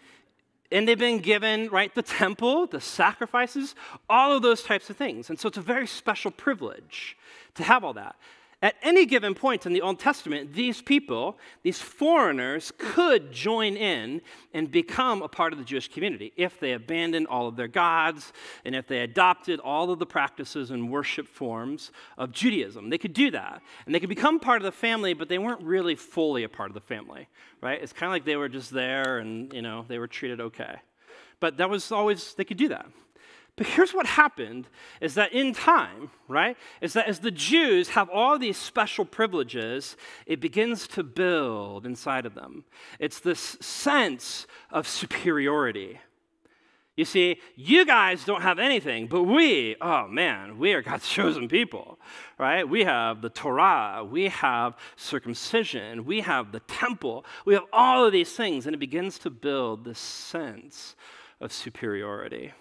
and 0.72 0.88
they've 0.88 0.98
been 0.98 1.20
given, 1.20 1.70
right, 1.70 1.94
the 1.94 2.02
temple, 2.02 2.66
the 2.66 2.82
sacrifices, 2.82 3.76
all 4.10 4.36
of 4.36 4.42
those 4.42 4.64
types 4.64 4.90
of 4.90 4.98
things. 4.98 5.30
And 5.30 5.40
so 5.40 5.48
it's 5.50 5.58
a 5.60 5.62
very 5.62 5.86
special 5.86 6.32
privilege 6.32 7.16
to 7.54 7.64
have 7.64 7.84
all 7.84 7.94
that. 7.94 8.16
At 8.64 8.78
any 8.82 9.06
given 9.06 9.36
point 9.36 9.66
in 9.66 9.74
the 9.74 9.82
Old 9.82 10.00
Testament, 10.00 10.54
these 10.54 10.82
people, 10.82 11.38
these 11.64 11.82
foreigners, 11.82 12.72
could 12.78 13.30
join 13.30 13.76
in 13.76 14.22
and 14.54 14.72
become 14.72 15.22
a 15.22 15.28
part 15.28 15.52
of 15.52 15.60
the 15.60 15.66
Jewish 15.66 15.90
community 15.90 16.32
if 16.38 16.62
they 16.62 16.72
abandoned 16.72 17.28
all 17.28 17.50
of 17.50 17.58
their 17.58 17.68
gods 17.68 18.32
and 18.64 18.74
if 18.74 18.88
they 18.88 19.02
adopted 19.02 19.60
all 19.60 19.92
of 19.92 20.00
the 20.00 20.06
practices 20.06 20.72
and 20.72 20.90
worship 20.90 21.28
forms 21.28 21.92
of 22.18 22.32
Judaism. 22.32 22.90
They 22.90 22.98
could 22.98 23.12
do 23.12 23.32
that. 23.32 23.62
And 23.86 23.94
they 23.94 24.00
could 24.00 24.08
become 24.08 24.40
part 24.40 24.62
of 24.62 24.64
the 24.64 24.72
family, 24.72 25.14
but 25.14 25.28
they 25.28 25.40
weren't 25.40 25.64
really 25.64 25.96
fully 25.96 26.46
a 26.46 26.50
part 26.50 26.70
of 26.70 26.74
the 26.74 26.80
family, 26.80 27.28
right? 27.60 27.84
It's 27.84 27.92
kind 27.92 28.08
of 28.08 28.14
like 28.14 28.24
they 28.24 28.38
were 28.38 28.48
just 28.48 28.72
there 28.72 29.18
and, 29.18 29.52
you 29.52 29.62
know, 29.62 29.84
they 29.90 30.00
were 30.00 30.08
treated 30.08 30.40
okay. 30.40 30.78
But 31.42 31.58
that 31.58 31.70
was 31.70 31.92
always, 31.92 32.34
they 32.36 32.46
could 32.46 32.56
do 32.56 32.70
that. 32.70 32.86
But 33.56 33.68
here's 33.68 33.94
what 33.94 34.08
happened 34.08 34.68
is 35.00 35.14
that 35.14 35.32
in 35.32 35.54
time, 35.54 36.10
right, 36.28 36.58
is 36.82 36.94
that 36.94 37.08
as 37.08 37.20
the 37.20 37.30
Jews 37.30 37.90
have 37.90 38.10
all 38.10 38.40
these 38.40 38.58
special 38.58 39.06
privileges, 39.06 39.96
it 40.26 40.40
begins 40.40 40.88
to 40.90 41.04
build 41.04 41.86
inside 41.86 42.26
of 42.26 42.34
them. 42.34 42.64
It's 43.00 43.20
this 43.20 43.58
sense 43.62 44.48
of 44.72 44.88
superiority. 44.88 46.00
You 46.96 47.06
see, 47.06 47.42
you 47.56 47.86
guys 47.86 48.24
don't 48.24 48.42
have 48.42 48.58
anything, 48.58 49.06
but 49.06 49.24
we, 49.24 49.76
oh 49.82 50.08
man, 50.08 50.58
we 50.58 50.74
are 50.74 50.82
God's 50.82 51.08
chosen 51.10 51.48
people, 51.48 52.00
right? 52.40 52.68
We 52.68 52.84
have 52.86 53.22
the 53.22 53.30
Torah, 53.30 54.04
we 54.04 54.30
have 54.30 54.76
circumcision, 54.96 56.06
we 56.06 56.22
have 56.22 56.52
the 56.52 56.60
temple, 56.62 57.24
we 57.46 57.54
have 57.54 57.66
all 57.72 58.04
of 58.06 58.14
these 58.14 58.34
things, 58.34 58.66
and 58.66 58.74
it 58.74 58.80
begins 58.80 59.20
to 59.20 59.30
build 59.30 59.86
this 59.86 60.00
sense 60.00 60.96
of 61.40 61.54
superiority 61.54 62.52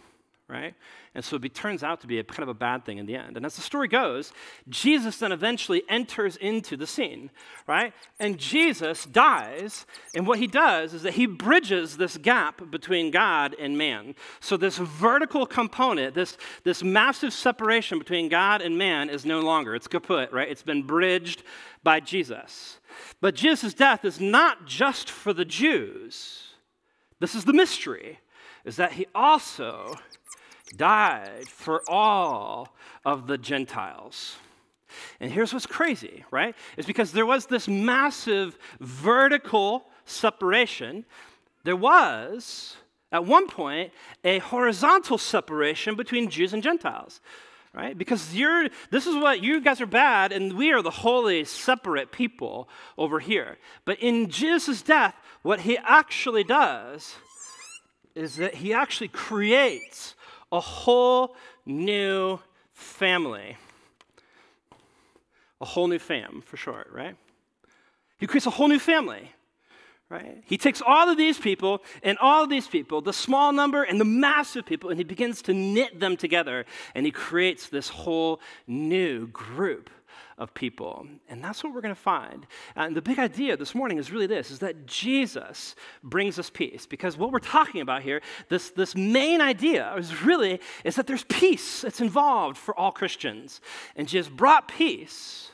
right? 0.52 0.74
And 1.14 1.24
so 1.24 1.36
it 1.36 1.54
turns 1.54 1.82
out 1.82 2.00
to 2.02 2.06
be 2.06 2.18
a 2.18 2.24
kind 2.24 2.42
of 2.42 2.48
a 2.48 2.54
bad 2.54 2.84
thing 2.84 2.98
in 2.98 3.06
the 3.06 3.16
end. 3.16 3.36
And 3.36 3.46
as 3.46 3.56
the 3.56 3.62
story 3.62 3.88
goes, 3.88 4.32
Jesus 4.68 5.18
then 5.18 5.32
eventually 5.32 5.82
enters 5.88 6.36
into 6.36 6.76
the 6.76 6.86
scene, 6.86 7.30
right? 7.66 7.92
And 8.20 8.38
Jesus 8.38 9.06
dies, 9.06 9.86
and 10.14 10.26
what 10.26 10.38
he 10.38 10.46
does 10.46 10.94
is 10.94 11.02
that 11.02 11.14
he 11.14 11.26
bridges 11.26 11.96
this 11.96 12.16
gap 12.18 12.70
between 12.70 13.10
God 13.10 13.56
and 13.58 13.78
man. 13.78 14.14
So 14.40 14.56
this 14.56 14.78
vertical 14.78 15.46
component, 15.46 16.14
this, 16.14 16.36
this 16.64 16.82
massive 16.82 17.32
separation 17.32 17.98
between 17.98 18.28
God 18.28 18.60
and 18.60 18.76
man 18.76 19.08
is 19.08 19.24
no 19.24 19.40
longer. 19.40 19.74
It's 19.74 19.88
kaput, 19.88 20.32
right? 20.32 20.48
It's 20.50 20.62
been 20.62 20.82
bridged 20.82 21.42
by 21.82 22.00
Jesus. 22.00 22.78
But 23.20 23.34
Jesus' 23.34 23.74
death 23.74 24.04
is 24.04 24.20
not 24.20 24.66
just 24.66 25.10
for 25.10 25.32
the 25.32 25.44
Jews. 25.44 26.52
This 27.20 27.34
is 27.34 27.44
the 27.44 27.52
mystery, 27.52 28.18
is 28.64 28.76
that 28.76 28.92
he 28.92 29.06
also 29.14 29.94
died 30.76 31.48
for 31.48 31.82
all 31.88 32.74
of 33.04 33.26
the 33.26 33.38
Gentiles. 33.38 34.36
And 35.20 35.30
here's 35.30 35.52
what's 35.52 35.66
crazy, 35.66 36.24
right? 36.30 36.54
Is 36.76 36.86
because 36.86 37.12
there 37.12 37.26
was 37.26 37.46
this 37.46 37.68
massive 37.68 38.58
vertical 38.80 39.86
separation. 40.04 41.04
There 41.64 41.76
was, 41.76 42.76
at 43.10 43.24
one 43.24 43.48
point, 43.48 43.92
a 44.24 44.38
horizontal 44.40 45.18
separation 45.18 45.94
between 45.94 46.28
Jews 46.28 46.52
and 46.52 46.62
Gentiles, 46.62 47.20
right? 47.74 47.96
Because 47.96 48.34
you're, 48.34 48.68
this 48.90 49.06
is 49.06 49.14
what 49.16 49.42
you 49.42 49.60
guys 49.60 49.80
are 49.80 49.86
bad, 49.86 50.32
and 50.32 50.52
we 50.54 50.72
are 50.72 50.82
the 50.82 50.90
holy, 50.90 51.44
separate 51.44 52.12
people 52.12 52.68
over 52.98 53.18
here. 53.18 53.58
But 53.84 53.98
in 54.00 54.28
Jesus' 54.28 54.82
death, 54.82 55.14
what 55.42 55.60
he 55.60 55.78
actually 55.78 56.44
does 56.44 57.16
is 58.14 58.36
that 58.36 58.56
he 58.56 58.74
actually 58.74 59.08
creates 59.08 60.14
a 60.52 60.60
whole 60.60 61.34
new 61.66 62.38
family. 62.72 63.56
A 65.60 65.64
whole 65.64 65.88
new 65.88 65.98
fam, 65.98 66.42
for 66.44 66.56
short, 66.56 66.88
right? 66.92 67.16
He 68.18 68.26
creates 68.26 68.46
a 68.46 68.50
whole 68.50 68.68
new 68.68 68.78
family, 68.78 69.32
right? 70.08 70.42
He 70.44 70.58
takes 70.58 70.82
all 70.84 71.08
of 71.08 71.16
these 71.16 71.38
people 71.38 71.82
and 72.02 72.18
all 72.18 72.44
of 72.44 72.50
these 72.50 72.68
people, 72.68 73.00
the 73.00 73.12
small 73.12 73.52
number 73.52 73.82
and 73.82 73.98
the 73.98 74.04
massive 74.04 74.66
people, 74.66 74.90
and 74.90 74.98
he 74.98 75.04
begins 75.04 75.40
to 75.42 75.54
knit 75.54 75.98
them 75.98 76.16
together, 76.16 76.66
and 76.94 77.06
he 77.06 77.12
creates 77.12 77.68
this 77.68 77.88
whole 77.88 78.40
new 78.66 79.26
group 79.28 79.88
of 80.38 80.54
people. 80.54 81.06
And 81.28 81.42
that's 81.42 81.62
what 81.62 81.74
we're 81.74 81.80
going 81.80 81.94
to 81.94 82.00
find. 82.00 82.46
Uh, 82.76 82.82
and 82.82 82.96
the 82.96 83.02
big 83.02 83.18
idea 83.18 83.56
this 83.56 83.74
morning 83.74 83.98
is 83.98 84.10
really 84.10 84.26
this 84.26 84.50
is 84.50 84.58
that 84.60 84.86
Jesus 84.86 85.74
brings 86.02 86.38
us 86.38 86.50
peace. 86.50 86.86
Because 86.86 87.16
what 87.16 87.32
we're 87.32 87.38
talking 87.38 87.80
about 87.80 88.02
here, 88.02 88.20
this, 88.48 88.70
this 88.70 88.94
main 88.94 89.40
idea 89.40 89.94
is 89.96 90.22
really 90.22 90.60
is 90.84 90.96
that 90.96 91.06
there's 91.06 91.24
peace 91.24 91.82
that's 91.82 92.00
involved 92.00 92.56
for 92.56 92.78
all 92.78 92.92
Christians. 92.92 93.60
And 93.96 94.08
Jesus 94.08 94.30
brought 94.30 94.68
peace 94.68 95.50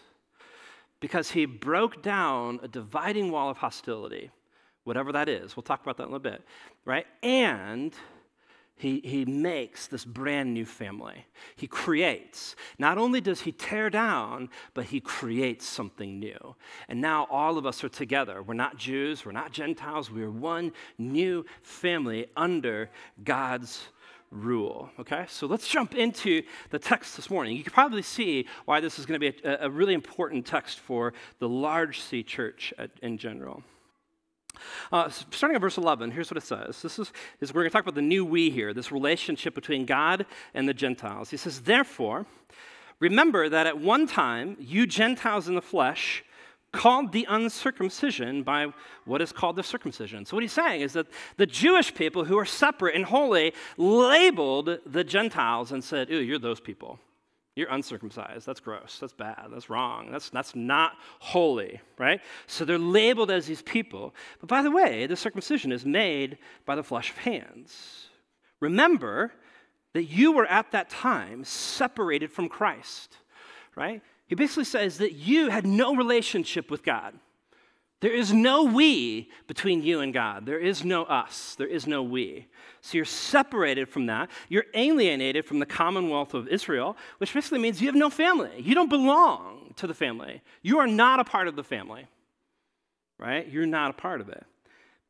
because 1.01 1.31
he 1.31 1.47
broke 1.47 2.03
down 2.03 2.61
a 2.63 2.69
dividing 2.69 3.31
wall 3.31 3.51
of 3.51 3.59
hostility, 3.59 4.31
whatever 4.85 5.13
that 5.13 5.29
is. 5.29 5.57
We'll 5.57 5.63
talk 5.63 5.83
about 5.83 5.97
that 5.99 6.05
in 6.05 6.09
a 6.09 6.13
little 6.13 6.31
bit, 6.31 6.43
right? 6.85 7.07
And 7.23 7.95
he, 8.79 9.01
he 9.05 9.25
makes 9.25 9.89
this 9.89 10.05
brand 10.05 10.55
new 10.55 10.65
family. 10.65 11.27
He 11.57 11.67
creates. 11.67 12.55
Not 12.79 12.97
only 12.97 13.21
does 13.21 13.41
he 13.41 13.53
tear 13.53 13.91
down, 13.91 14.49
but 14.73 14.87
he 14.87 15.01
creates 15.01 15.67
something 15.67 16.21
new. 16.21 16.55
And 16.89 17.01
now 17.01 17.27
all 17.29 17.59
of 17.59 17.67
us 17.67 17.83
are 17.83 17.89
together. 17.89 18.43
We're 18.43 18.55
not 18.55 18.77
Jews, 18.77 19.27
we're 19.27 19.33
not 19.33 19.53
Gentiles, 19.53 20.11
we're 20.11 20.31
one 20.31 20.73
new 20.97 21.45
family 21.63 22.29
under 22.37 22.91
God's 23.25 23.89
rule. 24.31 24.91
Okay? 25.01 25.27
So 25.29 25.47
let's 25.47 25.67
jump 25.67 25.97
into 25.97 26.43
the 26.71 26.79
text 26.79 27.17
this 27.17 27.31
morning. 27.31 27.57
You 27.57 27.65
can 27.65 27.73
probably 27.73 28.03
see 28.03 28.47
why 28.65 28.79
this 28.79 28.99
is 28.99 29.07
going 29.07 29.21
to 29.21 29.33
be 29.33 29.43
a, 29.43 29.67
a 29.67 29.71
really 29.71 29.95
important 29.95 30.47
text 30.47 30.79
for 30.79 31.15
the 31.41 31.49
large 31.49 32.01
C 32.01 32.23
church 32.23 32.73
in 33.03 33.19
general. 33.19 33.65
Uh, 34.93 35.09
starting 35.09 35.55
at 35.55 35.61
verse 35.61 35.77
11, 35.77 36.11
here's 36.11 36.31
what 36.31 36.37
it 36.37 36.45
says. 36.45 36.83
This 36.83 36.99
is, 36.99 37.13
is 37.41 37.53
we're 37.53 37.63
going 37.63 37.71
to 37.71 37.73
talk 37.73 37.83
about 37.83 37.95
the 37.95 38.03
new 38.03 38.25
we 38.25 38.51
here, 38.51 38.73
this 38.73 38.93
relationship 38.93 39.55
between 39.55 39.87
God 39.87 40.27
and 40.55 40.69
the 40.69 40.75
Gentiles. 40.75 41.31
He 41.31 41.37
says, 41.37 41.61
Therefore, 41.61 42.27
remember 43.01 43.49
that 43.49 43.67
at 43.67 43.79
one 43.79 44.07
time, 44.07 44.57
you 44.61 44.87
Gentiles 44.87 45.49
in 45.49 45.55
the 45.55 45.63
flesh, 45.63 46.25
called 46.73 47.13
the 47.13 47.27
uncircumcision 47.29 48.43
by 48.43 48.73
what 49.05 49.23
is 49.23 49.33
called 49.33 49.57
the 49.57 49.63
circumcision. 49.63 50.25
So, 50.25 50.37
what 50.37 50.43
he's 50.43 50.53
saying 50.53 50.83
is 50.83 50.93
that 50.93 51.07
the 51.37 51.47
Jewish 51.47 51.95
people 51.95 52.25
who 52.25 52.39
are 52.39 52.45
separate 52.45 52.95
and 52.95 53.05
holy 53.05 53.55
labeled 53.77 54.79
the 54.85 55.05
Gentiles 55.05 55.73
and 55.73 55.83
said, 55.83 56.11
Ooh, 56.11 56.23
you're 56.23 56.39
those 56.39 56.61
people. 56.61 56.99
You're 57.59 57.71
uncircumcised. 57.71 58.47
That's 58.47 58.61
gross. 58.61 58.99
That's 59.01 59.13
bad. 59.13 59.47
That's 59.51 59.69
wrong. 59.69 60.13
That's, 60.13 60.31
that's 60.31 60.55
not 60.55 60.93
holy, 61.19 61.81
right? 61.99 62.21
So 62.47 62.65
they're 62.65 62.79
labeled 62.79 63.33
as 63.33 63.47
these 63.47 63.63
people. 63.63 64.15
But 64.39 64.49
by 64.49 64.63
the 64.63 64.71
way, 64.71 65.07
the 65.07 65.17
circumcision 65.17 65.73
is 65.73 65.85
made 65.85 66.39
by 66.67 66.77
the 66.77 66.85
flesh 66.85 67.11
of 67.11 67.17
hands. 67.17 68.07
Remember 68.61 69.33
that 69.93 70.05
you 70.05 70.31
were 70.31 70.47
at 70.47 70.71
that 70.71 70.89
time 70.89 71.43
separated 71.43 72.31
from 72.31 72.49
Christ, 72.49 73.17
right? 73.75 74.03
He 74.29 74.37
basically 74.37 74.63
says 74.63 74.99
that 74.99 75.15
you 75.15 75.49
had 75.49 75.67
no 75.67 75.97
relationship 75.97 76.71
with 76.71 76.85
God. 76.85 77.19
There 78.01 78.13
is 78.13 78.33
no 78.33 78.65
we 78.65 79.29
between 79.49 79.83
you 79.83 80.01
and 80.01 80.15
God. 80.15 80.47
There 80.47 80.59
is 80.59 80.85
no 80.85 81.03
us. 81.05 81.57
There 81.57 81.67
is 81.67 81.87
no 81.87 82.03
we. 82.03 82.47
So 82.81 82.97
you're 82.97 83.05
separated 83.05 83.89
from 83.89 84.07
that. 84.07 84.31
You're 84.49 84.67
alienated 84.75 85.45
from 85.45 85.59
the 85.59 85.67
commonwealth 85.67 86.33
of 86.33 86.47
Israel, 86.47 86.97
which 87.19 87.35
basically 87.35 87.59
means 87.59 87.81
you 87.81 87.89
have 87.89 87.97
no 87.97 88.11
family. 88.11 88.53
You 88.59 88.75
don't 88.75 88.89
belong 88.89 89.75
to 89.77 89.87
the 89.89 89.95
family. 89.95 90.43
You 90.63 90.79
are 90.79 90.87
not 90.87 91.19
a 91.19 91.25
part 91.25 91.49
of 91.49 91.57
the 91.57 91.65
family, 91.65 92.07
right? 93.19 93.49
You're 93.49 93.67
not 93.67 93.91
a 93.91 93.95
part 93.95 94.21
of 94.21 94.29
it 94.29 94.47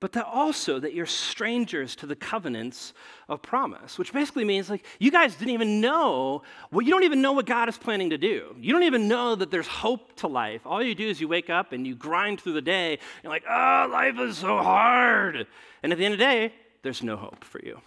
but 0.01 0.13
that 0.13 0.27
also 0.27 0.79
that 0.79 0.95
you're 0.95 1.07
strangers 1.07 1.97
to 1.97 2.07
the 2.07 2.15
covenants 2.15 2.93
of 3.29 3.43
promise 3.43 3.99
which 3.99 4.13
basically 4.13 4.45
means 4.45 4.71
like 4.71 4.85
you 4.99 5.11
guys 5.11 5.35
didn't 5.35 5.55
even 5.55 5.81
know 5.81 6.43
well 6.71 6.83
you 6.83 6.91
don't 6.91 7.05
even 7.05 7.21
know 7.21 7.33
what 7.33 7.47
god 7.47 7.69
is 7.69 7.79
planning 7.79 8.11
to 8.11 8.19
do. 8.19 8.55
You 8.59 8.73
don't 8.73 8.85
even 8.85 9.09
know 9.09 9.35
that 9.35 9.51
there's 9.51 9.67
hope 9.67 10.17
to 10.17 10.29
life. 10.29 10.63
All 10.65 10.83
you 10.83 10.95
do 10.95 11.09
is 11.09 11.21
you 11.21 11.29
wake 11.29 11.51
up 11.51 11.73
and 11.73 11.87
you 11.87 11.95
grind 11.95 12.41
through 12.41 12.55
the 12.55 12.63
day 12.63 12.99
and 13.23 13.31
like 13.31 13.45
oh 13.49 13.89
life 13.91 14.19
is 14.19 14.39
so 14.39 14.59
hard. 14.59 15.47
And 15.83 15.93
at 15.93 15.99
the 15.99 16.05
end 16.05 16.15
of 16.15 16.19
the 16.19 16.25
day 16.25 16.55
there's 16.83 17.03
no 17.03 17.17
hope 17.17 17.45
for 17.45 17.61
you. 17.65 17.81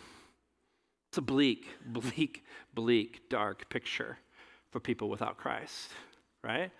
It's 1.09 1.17
a 1.17 1.21
bleak 1.21 1.67
bleak 1.85 2.43
bleak 2.73 3.29
dark 3.29 3.69
picture 3.69 4.17
for 4.71 4.79
people 4.79 5.09
without 5.09 5.37
christ 5.37 5.89
right 6.43 6.71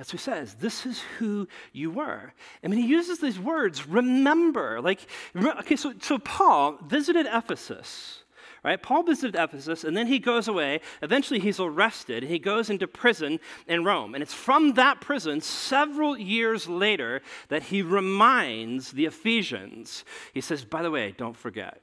that's 0.00 0.12
who 0.12 0.16
says. 0.16 0.54
This 0.54 0.86
is 0.86 0.98
who 1.18 1.46
you 1.74 1.90
were. 1.90 2.32
I 2.64 2.68
mean, 2.68 2.80
he 2.80 2.88
uses 2.88 3.18
these 3.18 3.38
words, 3.38 3.86
remember. 3.86 4.80
Like, 4.80 5.00
okay, 5.36 5.76
so, 5.76 5.92
so 6.00 6.16
Paul 6.16 6.78
visited 6.86 7.26
Ephesus, 7.30 8.22
right? 8.64 8.82
Paul 8.82 9.02
visited 9.02 9.38
Ephesus, 9.38 9.84
and 9.84 9.94
then 9.94 10.06
he 10.06 10.18
goes 10.18 10.48
away. 10.48 10.80
Eventually, 11.02 11.38
he's 11.38 11.60
arrested. 11.60 12.22
He 12.22 12.38
goes 12.38 12.70
into 12.70 12.88
prison 12.88 13.40
in 13.66 13.84
Rome. 13.84 14.14
And 14.14 14.22
it's 14.22 14.32
from 14.32 14.72
that 14.72 15.02
prison, 15.02 15.42
several 15.42 16.16
years 16.16 16.66
later, 16.66 17.20
that 17.50 17.64
he 17.64 17.82
reminds 17.82 18.92
the 18.92 19.04
Ephesians. 19.04 20.06
He 20.32 20.40
says, 20.40 20.64
by 20.64 20.80
the 20.80 20.90
way, 20.90 21.14
don't 21.18 21.36
forget. 21.36 21.78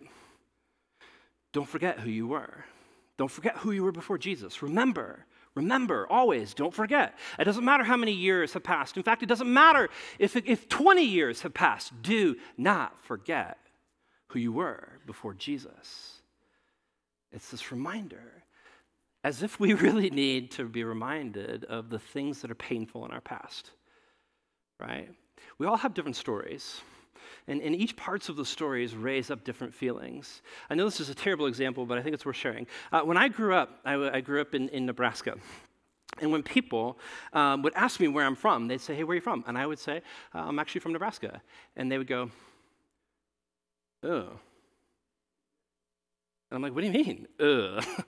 Don't 1.54 1.70
forget 1.70 2.00
who 2.00 2.10
you 2.10 2.26
were. 2.26 2.66
Don't 3.20 3.30
forget 3.30 3.58
who 3.58 3.72
you 3.74 3.84
were 3.84 3.92
before 3.92 4.18
Jesus. 4.18 4.64
Remember. 4.64 5.28
Remember, 5.58 6.06
always, 6.08 6.54
don't 6.54 6.74
forget. 6.74 7.18
It 7.40 7.46
doesn't 7.46 7.66
matter 7.66 7.84
how 7.84 7.98
many 7.98 8.12
years 8.12 8.54
have 8.54 8.62
passed. 8.62 8.96
In 8.96 9.02
fact, 9.02 9.24
it 9.24 9.26
doesn't 9.26 9.52
matter 9.52 9.90
if, 10.20 10.36
if 10.36 10.70
20 10.70 11.04
years 11.04 11.42
have 11.42 11.54
passed. 11.56 12.00
Do 12.04 12.36
not 12.58 13.04
forget 13.04 13.58
who 14.28 14.38
you 14.38 14.52
were 14.52 15.00
before 15.08 15.34
Jesus. 15.34 16.22
It's 17.32 17.50
this 17.50 17.72
reminder, 17.72 18.44
as 19.24 19.42
if 19.42 19.60
we 19.60 19.74
really 19.86 20.12
need 20.12 20.52
to 20.52 20.66
be 20.66 20.84
reminded 20.84 21.66
of 21.66 21.90
the 21.90 22.00
things 22.00 22.44
that 22.44 22.52
are 22.52 22.56
painful 22.56 23.04
in 23.06 23.12
our 23.12 23.22
past, 23.22 23.72
right? 24.80 25.10
We 25.58 25.66
all 25.66 25.78
have 25.78 25.96
different 25.96 26.18
stories. 26.18 26.82
And, 27.48 27.62
and 27.62 27.74
each 27.74 27.96
parts 27.96 28.28
of 28.28 28.36
the 28.36 28.46
stories 28.46 28.94
raise 28.94 29.32
up 29.32 29.44
different 29.44 29.74
feelings. 29.74 30.42
I 30.70 30.76
know 30.76 30.86
this 30.86 31.00
is 31.00 31.10
a 31.10 31.16
terrible 31.16 31.46
example, 31.46 31.86
but 31.86 31.98
I 31.98 32.02
think 32.02 32.14
it's 32.14 32.26
worth 32.26 32.36
sharing. 32.36 32.68
Uh, 32.92 33.02
when 33.02 33.16
I 33.16 33.30
grew 33.30 33.54
up, 33.54 33.80
I, 33.86 33.96
I 33.96 34.22
grew 34.22 34.42
up 34.42 34.54
in, 34.54 34.68
in 34.70 34.86
Nebraska. 34.86 35.36
And 36.20 36.32
when 36.32 36.44
people 36.44 36.98
um, 37.32 37.62
would 37.62 37.74
ask 37.76 38.00
me 38.00 38.08
where 38.08 38.26
I'm 38.26 38.36
from, 38.36 38.68
they'd 38.68 38.82
say, 38.82 38.96
Hey, 38.96 39.04
where 39.04 39.14
are 39.14 39.16
you 39.16 39.22
from? 39.22 39.44
And 39.48 39.58
I 39.58 39.66
would 39.66 39.80
say, 39.80 40.02
uh, 40.36 40.40
I'm 40.40 40.60
actually 40.60 40.82
from 40.82 40.94
Nebraska. 40.94 41.42
And 41.76 41.92
they 41.92 41.98
would 41.98 42.08
go, 42.08 42.32
Oh. 44.04 44.30
And 46.50 46.56
I'm 46.56 46.62
like, 46.62 46.74
what 46.74 46.82
do 46.82 46.88
you 46.88 46.94
mean? 46.94 47.28
Ugh. 47.40 47.84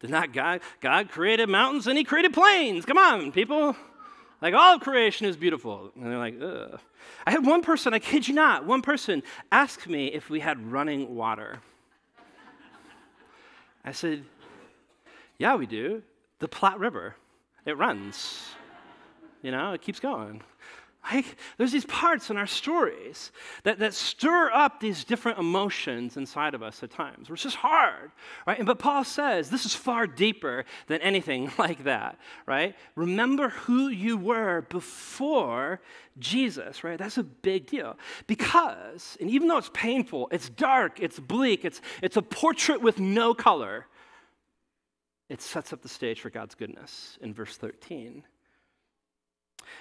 Did 0.00 0.10
not 0.10 0.32
God, 0.32 0.60
God 0.80 1.10
created 1.10 1.48
mountains 1.48 1.86
and 1.86 1.98
he 1.98 2.04
created 2.04 2.32
plains. 2.32 2.84
Come 2.86 2.96
on, 2.96 3.32
people. 3.32 3.76
Like 4.40 4.54
all 4.54 4.78
creation 4.78 5.26
is 5.26 5.36
beautiful. 5.36 5.92
And 5.94 6.06
they're 6.06 6.18
like, 6.18 6.40
ugh. 6.40 6.80
I 7.26 7.30
had 7.30 7.44
one 7.44 7.62
person, 7.62 7.92
I 7.94 7.98
kid 7.98 8.26
you 8.28 8.34
not, 8.34 8.64
one 8.66 8.82
person 8.82 9.22
ask 9.52 9.86
me 9.86 10.06
if 10.08 10.30
we 10.30 10.40
had 10.40 10.70
running 10.70 11.14
water. 11.14 11.60
I 13.84 13.92
said, 13.92 14.24
yeah, 15.38 15.56
we 15.56 15.66
do. 15.66 16.02
The 16.38 16.48
Platte 16.48 16.78
River, 16.78 17.16
it 17.64 17.76
runs. 17.76 18.48
You 19.42 19.50
know, 19.50 19.72
it 19.72 19.80
keeps 19.80 20.00
going. 20.00 20.42
Like, 21.12 21.36
there's 21.56 21.72
these 21.72 21.84
parts 21.86 22.30
in 22.30 22.36
our 22.36 22.46
stories 22.46 23.32
that, 23.64 23.78
that 23.80 23.94
stir 23.94 24.50
up 24.52 24.80
these 24.80 25.04
different 25.04 25.38
emotions 25.38 26.16
inside 26.16 26.54
of 26.54 26.62
us 26.62 26.82
at 26.82 26.90
times, 26.90 27.28
which 27.28 27.44
is 27.44 27.54
hard, 27.54 28.12
right? 28.46 28.58
And, 28.58 28.66
but 28.66 28.78
Paul 28.78 29.04
says 29.04 29.50
this 29.50 29.66
is 29.66 29.74
far 29.74 30.06
deeper 30.06 30.64
than 30.86 31.00
anything 31.00 31.50
like 31.58 31.84
that, 31.84 32.18
right? 32.46 32.76
Remember 32.94 33.48
who 33.48 33.88
you 33.88 34.16
were 34.16 34.62
before 34.68 35.80
Jesus, 36.18 36.84
right? 36.84 36.98
That's 36.98 37.18
a 37.18 37.24
big 37.24 37.66
deal. 37.66 37.96
Because, 38.26 39.16
and 39.20 39.30
even 39.30 39.48
though 39.48 39.58
it's 39.58 39.70
painful, 39.72 40.28
it's 40.30 40.48
dark, 40.48 41.00
it's 41.00 41.18
bleak, 41.18 41.64
it's, 41.64 41.80
it's 42.02 42.16
a 42.16 42.22
portrait 42.22 42.80
with 42.80 43.00
no 43.00 43.34
color, 43.34 43.86
it 45.28 45.40
sets 45.40 45.72
up 45.72 45.82
the 45.82 45.88
stage 45.88 46.20
for 46.20 46.30
God's 46.30 46.54
goodness 46.54 47.18
in 47.22 47.32
verse 47.32 47.56
13. 47.56 48.24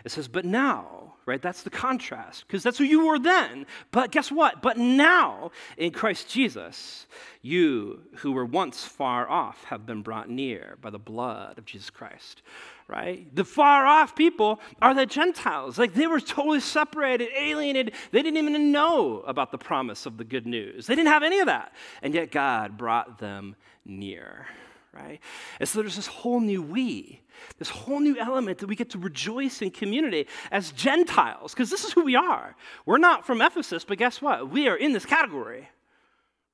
It 0.06 0.12
says, 0.12 0.28
but 0.28 0.46
now, 0.46 1.16
right? 1.26 1.42
That's 1.42 1.64
the 1.64 1.70
contrast, 1.70 2.46
because 2.48 2.64
that's 2.64 2.78
who 2.78 2.84
you 2.84 3.06
were 3.06 3.20
then. 3.20 3.66
But 3.92 4.12
guess 4.12 4.32
what? 4.32 4.62
But 4.62 4.78
now, 4.78 5.52
in 5.78 5.92
Christ 5.92 6.30
Jesus, 6.30 7.08
you 7.42 8.02
who 8.18 8.32
were 8.32 8.46
once 8.46 8.84
far 8.84 9.30
off 9.30 9.64
have 9.66 9.86
been 9.86 10.02
brought 10.02 10.30
near 10.30 10.78
by 10.82 10.90
the 10.90 11.00
blood 11.00 11.58
of 11.58 11.66
Jesus 11.66 11.90
Christ, 11.90 12.42
right? 12.88 13.34
The 13.36 13.46
far 13.46 13.86
off 13.86 14.16
people 14.16 14.60
are 14.82 14.94
the 14.94 15.06
Gentiles. 15.06 15.78
Like 15.78 15.94
they 15.94 16.08
were 16.08 16.20
totally 16.20 16.60
separated, 16.60 17.30
alienated. 17.38 17.94
They 18.12 18.22
didn't 18.22 18.38
even 18.38 18.72
know 18.72 19.20
about 19.22 19.52
the 19.52 19.58
promise 19.58 20.06
of 20.06 20.18
the 20.18 20.24
good 20.24 20.48
news, 20.48 20.88
they 20.88 20.96
didn't 20.96 21.12
have 21.12 21.24
any 21.24 21.40
of 21.40 21.46
that. 21.46 21.74
And 22.02 22.14
yet 22.14 22.32
God 22.32 22.78
brought 22.78 23.20
them 23.20 23.56
near 23.86 24.48
right? 24.94 25.20
And 25.60 25.70
so 25.70 25.82
there's 25.82 25.96
this 25.96 26.08
whole 26.08 26.40
new 26.40 26.62
we, 26.62 27.22
this 27.58 27.70
whole 27.70 28.00
new 28.00 28.18
element 28.18 28.58
that 28.60 28.68
we 28.68 28.76
get 28.76 28.90
to 28.92 28.98
rejoice 28.98 29.62
in 29.62 29.72
community 29.72 30.28
as 30.52 30.72
Gentiles, 30.72 31.54
because 31.54 31.70
this 31.70 31.84
is 31.84 31.94
who 31.94 32.04
we 32.04 32.16
are. 32.16 32.56
We're 32.86 32.98
not 32.98 33.26
from 33.26 33.42
Ephesus, 33.42 33.84
but 33.86 33.98
guess 33.98 34.22
what? 34.22 34.50
We 34.50 34.68
are 34.68 34.76
in 34.76 34.94
this 34.94 35.06
category, 35.06 35.70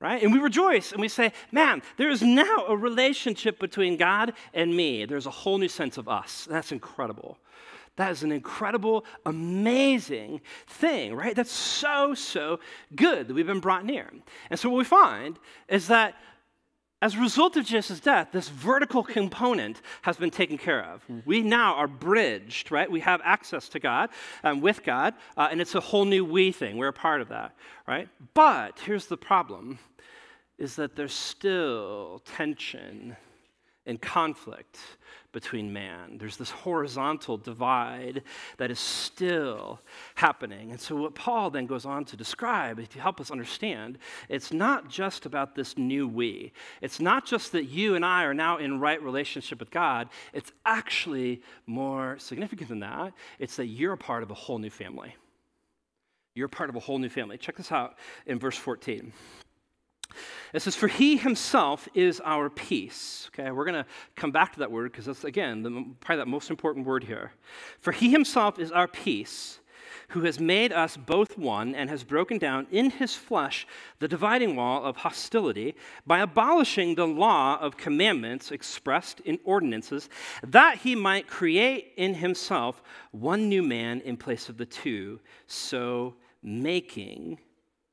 right? 0.00 0.22
And 0.22 0.32
we 0.32 0.38
rejoice 0.38 0.92
and 0.92 1.00
we 1.00 1.08
say, 1.08 1.32
man, 1.50 1.82
there 1.96 2.10
is 2.10 2.22
now 2.22 2.66
a 2.68 2.76
relationship 2.76 3.58
between 3.58 3.96
God 3.96 4.34
and 4.52 4.76
me. 4.76 5.06
There's 5.06 5.26
a 5.26 5.30
whole 5.30 5.58
new 5.58 5.68
sense 5.68 5.96
of 5.96 6.08
us. 6.08 6.46
That's 6.48 6.72
incredible. 6.72 7.38
That 7.96 8.10
is 8.10 8.22
an 8.22 8.30
incredible, 8.30 9.06
amazing 9.24 10.42
thing, 10.66 11.14
right? 11.14 11.34
That's 11.34 11.50
so, 11.50 12.12
so 12.12 12.60
good 12.94 13.26
that 13.26 13.34
we've 13.34 13.46
been 13.46 13.60
brought 13.60 13.86
near. 13.86 14.12
And 14.50 14.60
so 14.60 14.68
what 14.68 14.76
we 14.76 14.84
find 14.84 15.38
is 15.66 15.88
that 15.88 16.14
as 17.02 17.14
a 17.14 17.20
result 17.20 17.56
of 17.56 17.64
Jesus' 17.66 18.00
death, 18.00 18.28
this 18.32 18.48
vertical 18.48 19.02
component 19.02 19.82
has 20.02 20.16
been 20.16 20.30
taken 20.30 20.56
care 20.56 20.82
of. 20.82 21.04
We 21.26 21.42
now 21.42 21.74
are 21.74 21.86
bridged, 21.86 22.72
right? 22.72 22.90
We 22.90 23.00
have 23.00 23.20
access 23.22 23.68
to 23.70 23.78
God, 23.78 24.08
um, 24.42 24.62
with 24.62 24.82
God, 24.82 25.14
uh, 25.36 25.48
and 25.50 25.60
it's 25.60 25.74
a 25.74 25.80
whole 25.80 26.06
new 26.06 26.24
we 26.24 26.52
thing. 26.52 26.78
We're 26.78 26.88
a 26.88 26.94
part 26.94 27.20
of 27.20 27.28
that, 27.28 27.54
right? 27.86 28.08
But 28.32 28.80
here's 28.80 29.06
the 29.06 29.16
problem 29.18 29.78
is 30.58 30.76
that 30.76 30.96
there's 30.96 31.12
still 31.12 32.22
tension 32.24 33.14
and 33.84 34.00
conflict 34.00 34.78
between 35.36 35.70
man. 35.70 36.16
There's 36.16 36.38
this 36.38 36.48
horizontal 36.48 37.36
divide 37.36 38.22
that 38.56 38.70
is 38.70 38.78
still 38.78 39.82
happening. 40.14 40.70
And 40.70 40.80
so, 40.80 40.96
what 40.96 41.14
Paul 41.14 41.50
then 41.50 41.66
goes 41.66 41.84
on 41.84 42.06
to 42.06 42.16
describe 42.16 42.88
to 42.88 42.98
help 42.98 43.20
us 43.20 43.30
understand, 43.30 43.98
it's 44.30 44.50
not 44.50 44.88
just 44.88 45.26
about 45.26 45.54
this 45.54 45.76
new 45.76 46.08
we. 46.08 46.52
It's 46.80 47.00
not 47.00 47.26
just 47.26 47.52
that 47.52 47.64
you 47.64 47.96
and 47.96 48.02
I 48.02 48.24
are 48.24 48.32
now 48.32 48.56
in 48.56 48.80
right 48.80 49.02
relationship 49.02 49.60
with 49.60 49.70
God. 49.70 50.08
It's 50.32 50.52
actually 50.64 51.42
more 51.66 52.16
significant 52.18 52.70
than 52.70 52.80
that. 52.80 53.12
It's 53.38 53.56
that 53.56 53.66
you're 53.66 53.92
a 53.92 53.98
part 53.98 54.22
of 54.22 54.30
a 54.30 54.34
whole 54.34 54.58
new 54.58 54.70
family. 54.70 55.14
You're 56.34 56.48
part 56.48 56.70
of 56.70 56.76
a 56.76 56.80
whole 56.80 56.98
new 56.98 57.10
family. 57.10 57.36
Check 57.36 57.56
this 57.56 57.70
out 57.70 57.98
in 58.24 58.38
verse 58.38 58.56
14. 58.56 59.12
It 60.52 60.62
says, 60.62 60.76
For 60.76 60.88
he 60.88 61.16
himself 61.16 61.88
is 61.94 62.20
our 62.24 62.48
peace. 62.50 63.30
Okay, 63.32 63.50
we're 63.50 63.64
going 63.64 63.84
to 63.84 63.86
come 64.14 64.32
back 64.32 64.52
to 64.54 64.60
that 64.60 64.70
word 64.70 64.92
because 64.92 65.06
that's, 65.06 65.24
again, 65.24 65.62
the, 65.62 65.70
probably 66.00 66.16
that 66.16 66.28
most 66.28 66.50
important 66.50 66.86
word 66.86 67.04
here. 67.04 67.32
For 67.80 67.92
he 67.92 68.10
himself 68.10 68.58
is 68.58 68.72
our 68.72 68.88
peace, 68.88 69.60
who 70.08 70.22
has 70.22 70.38
made 70.38 70.72
us 70.72 70.96
both 70.96 71.36
one 71.36 71.74
and 71.74 71.90
has 71.90 72.04
broken 72.04 72.38
down 72.38 72.66
in 72.70 72.90
his 72.90 73.14
flesh 73.14 73.66
the 73.98 74.08
dividing 74.08 74.56
wall 74.56 74.84
of 74.84 74.96
hostility 74.98 75.74
by 76.06 76.20
abolishing 76.20 76.94
the 76.94 77.06
law 77.06 77.58
of 77.60 77.76
commandments 77.76 78.50
expressed 78.50 79.20
in 79.20 79.38
ordinances, 79.44 80.08
that 80.42 80.78
he 80.78 80.94
might 80.94 81.26
create 81.26 81.92
in 81.96 82.14
himself 82.14 82.82
one 83.10 83.48
new 83.48 83.62
man 83.62 84.00
in 84.02 84.16
place 84.16 84.48
of 84.48 84.56
the 84.56 84.66
two, 84.66 85.20
so 85.46 86.14
making 86.42 87.38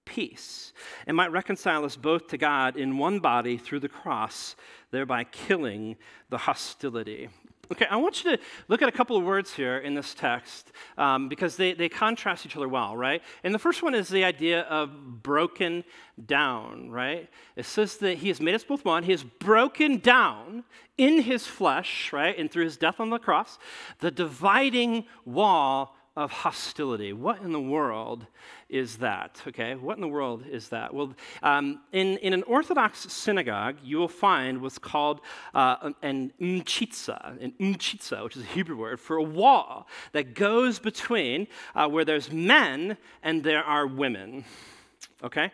peace 0.06 0.74
and 1.08 1.16
might 1.18 1.32
reconcile 1.32 1.86
us 1.86 1.96
both 1.96 2.28
to 2.28 2.38
God 2.38 2.78
in 2.78 2.98
one 2.98 3.20
body 3.20 3.58
through 3.58 3.80
the 3.80 3.90
cross, 3.90 4.56
thereby 4.92 5.24
killing 5.26 5.98
the 6.30 6.38
hostility. 6.38 7.30
Okay, 7.72 7.86
I 7.90 7.96
want 7.96 8.24
you 8.24 8.36
to 8.36 8.44
look 8.68 8.82
at 8.82 8.90
a 8.90 8.92
couple 8.92 9.16
of 9.16 9.24
words 9.24 9.54
here 9.54 9.78
in 9.78 9.96
this 9.96 10.14
text 10.14 10.74
um, 10.98 11.30
because 11.30 11.56
they, 11.56 11.74
they 11.74 11.88
contrast 11.88 12.46
each 12.46 12.58
other 12.58 12.68
well, 12.68 12.96
right? 12.96 13.24
And 13.44 13.56
the 13.56 13.60
first 13.60 13.82
one 13.82 13.96
is 13.96 14.10
the 14.10 14.26
idea 14.26 14.62
of 14.64 15.24
broken 15.24 15.86
down, 16.26 16.92
right? 16.92 17.30
It 17.56 17.66
says 17.66 17.98
that 17.98 18.18
he 18.18 18.28
has 18.28 18.42
made 18.42 18.54
us 18.54 18.66
both 18.66 18.84
one. 18.84 19.04
He 19.04 19.12
has 19.12 19.24
broken 19.24 19.98
down 19.98 20.66
in 20.98 21.22
his 21.22 21.48
flesh, 21.48 22.12
right? 22.12 22.38
And 22.38 22.52
through 22.52 22.66
his 22.66 22.78
death 22.78 23.00
on 23.00 23.10
the 23.10 23.18
cross, 23.18 23.58
the 24.00 24.12
dividing 24.12 25.06
wall 25.26 25.96
of 26.16 26.32
hostility. 26.32 27.12
What 27.12 27.42
in 27.42 27.52
the 27.52 27.60
world 27.60 28.28
is 28.70 28.98
that? 28.98 29.42
Okay, 29.48 29.74
what 29.76 29.98
in 29.98 30.02
the 30.02 30.08
world 30.08 30.46
is 30.50 30.70
that? 30.70 30.94
Well, 30.94 31.14
um, 31.42 31.82
in, 31.92 32.18
in 32.18 32.34
an 32.34 32.44
Orthodox 32.44 33.12
synagogue, 33.12 33.78
you 33.84 33.98
will 33.98 34.08
find 34.08 34.62
what's 34.62 34.78
called 34.78 35.22
uh, 35.56 35.92
an 36.04 36.32
mechitza, 36.40 37.42
an 37.42 37.54
mechitza, 37.60 38.24
which 38.24 38.38
is 38.38 38.44
a 38.44 38.48
Hebrew 38.48 38.78
word 38.78 39.00
for 39.00 39.18
a 39.18 39.24
wall 39.24 39.88
that 40.12 40.36
goes 40.36 40.78
between 40.78 41.48
uh, 41.74 41.88
where 41.88 42.06
there's 42.06 42.32
men 42.32 42.98
and 43.24 43.44
there 43.44 43.64
are 43.64 43.88
women. 43.88 44.46
Okay? 45.24 45.52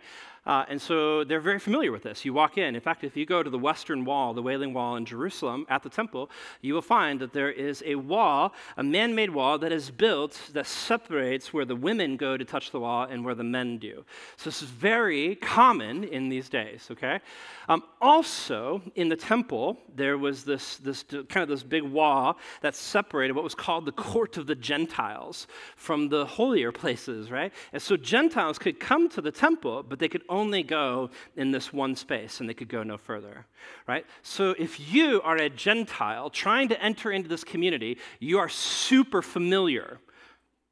Uh, 0.50 0.66
and 0.68 0.82
so 0.82 1.24
they're 1.24 1.40
very 1.40 1.60
familiar 1.60 1.92
with 1.92 2.02
this. 2.02 2.26
You 2.26 2.34
walk 2.34 2.58
in. 2.58 2.74
In 2.74 2.82
fact, 2.82 3.04
if 3.04 3.16
you 3.16 3.24
go 3.24 3.44
to 3.44 3.52
the 3.52 3.60
Western 3.60 4.04
Wall, 4.04 4.34
the 4.34 4.42
Wailing 4.42 4.74
Wall 4.74 4.96
in 4.96 5.06
Jerusalem 5.06 5.68
at 5.70 5.84
the 5.84 5.90
temple, 5.90 6.32
you 6.62 6.74
will 6.74 6.82
find 6.82 7.20
that 7.20 7.34
there 7.34 7.52
is 7.52 7.84
a 7.86 7.94
wall, 7.94 8.56
a 8.76 8.82
man 8.82 9.14
made 9.14 9.30
wall 9.30 9.60
that 9.60 9.72
is 9.72 9.92
built 9.92 10.42
that 10.54 10.66
separates 10.66 11.54
where 11.54 11.66
the 11.66 11.76
women 11.76 12.18
go 12.18 12.36
to 12.36 12.44
touch 12.44 12.72
the 12.72 12.80
wall 12.80 13.04
and 13.04 13.24
where 13.24 13.36
the 13.36 13.44
men 13.44 13.78
do. 13.78 14.04
So 14.38 14.50
this 14.50 14.64
is 14.64 14.70
very 14.72 15.36
common 15.36 16.04
in 16.04 16.30
these 16.30 16.50
days, 16.50 16.88
okay? 16.90 17.20
Um, 17.68 17.84
also, 18.02 18.82
in 18.96 19.08
the 19.08 19.16
temple, 19.16 19.78
there 19.96 20.18
was 20.18 20.44
this, 20.46 20.78
this 20.78 21.04
kind 21.04 21.44
of 21.44 21.50
this 21.50 21.62
big 21.62 21.84
wall 21.84 22.40
that 22.62 22.74
separated 22.74 23.34
what 23.34 23.44
was 23.44 23.54
called 23.54 23.86
the 23.86 23.92
court 23.92 24.38
of 24.38 24.48
the 24.48 24.56
Gentiles 24.56 25.46
from 25.76 26.10
the 26.10 26.26
holier 26.26 26.72
places, 26.72 27.30
right? 27.30 27.54
And 27.72 27.80
so 27.80 27.96
Gentiles 27.96 28.58
could 28.58 28.80
come 28.80 29.10
to 29.10 29.22
the 29.22 29.32
temple, 29.32 29.84
but 29.84 30.00
they 30.00 30.08
could 30.08 30.24
only 30.28 30.39
only 30.40 30.64
go 30.64 31.10
in 31.36 31.52
this 31.52 31.74
one 31.74 31.96
space 31.96 32.40
and 32.40 32.50
they 32.50 32.54
could 32.54 32.70
go 32.70 32.84
no 32.84 32.98
further, 32.98 33.46
right? 33.88 34.06
So 34.24 34.56
if 34.58 34.94
you 34.94 35.22
are 35.22 35.38
a 35.38 35.50
Gentile 35.50 36.30
trying 36.30 36.70
to 36.70 36.82
enter 36.82 37.12
into 37.12 37.30
this 37.30 37.44
community, 37.44 37.98
you 38.20 38.40
are 38.40 38.50
super 38.50 39.22
familiar 39.22 40.00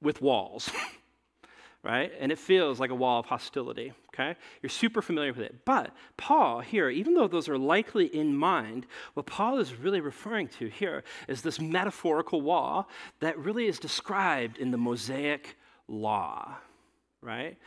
with 0.02 0.22
walls. 0.22 0.70
right? 1.84 2.12
And 2.20 2.32
it 2.34 2.38
feels 2.38 2.82
like 2.82 2.90
a 2.90 2.96
wall 2.96 3.20
of 3.20 3.28
hostility, 3.28 3.94
okay? 4.10 4.36
You're 4.62 4.70
super 4.70 5.02
familiar 5.02 5.32
with 5.32 5.42
it. 5.42 5.64
But 5.64 5.96
Paul 6.18 6.60
here, 6.60 6.90
even 6.90 7.14
though 7.14 7.28
those 7.28 7.48
are 7.48 7.58
likely 7.58 8.08
in 8.08 8.36
mind, 8.36 8.88
what 9.14 9.26
Paul 9.26 9.60
is 9.60 9.74
really 9.74 10.02
referring 10.02 10.50
to 10.60 10.68
here 10.68 11.04
is 11.30 11.42
this 11.42 11.62
metaphorical 11.62 12.42
wall 12.42 12.90
that 13.22 13.38
really 13.38 13.68
is 13.68 13.80
described 13.80 14.58
in 14.58 14.72
the 14.72 14.78
Mosaic 14.78 15.56
law, 15.88 16.58
right? 17.22 17.58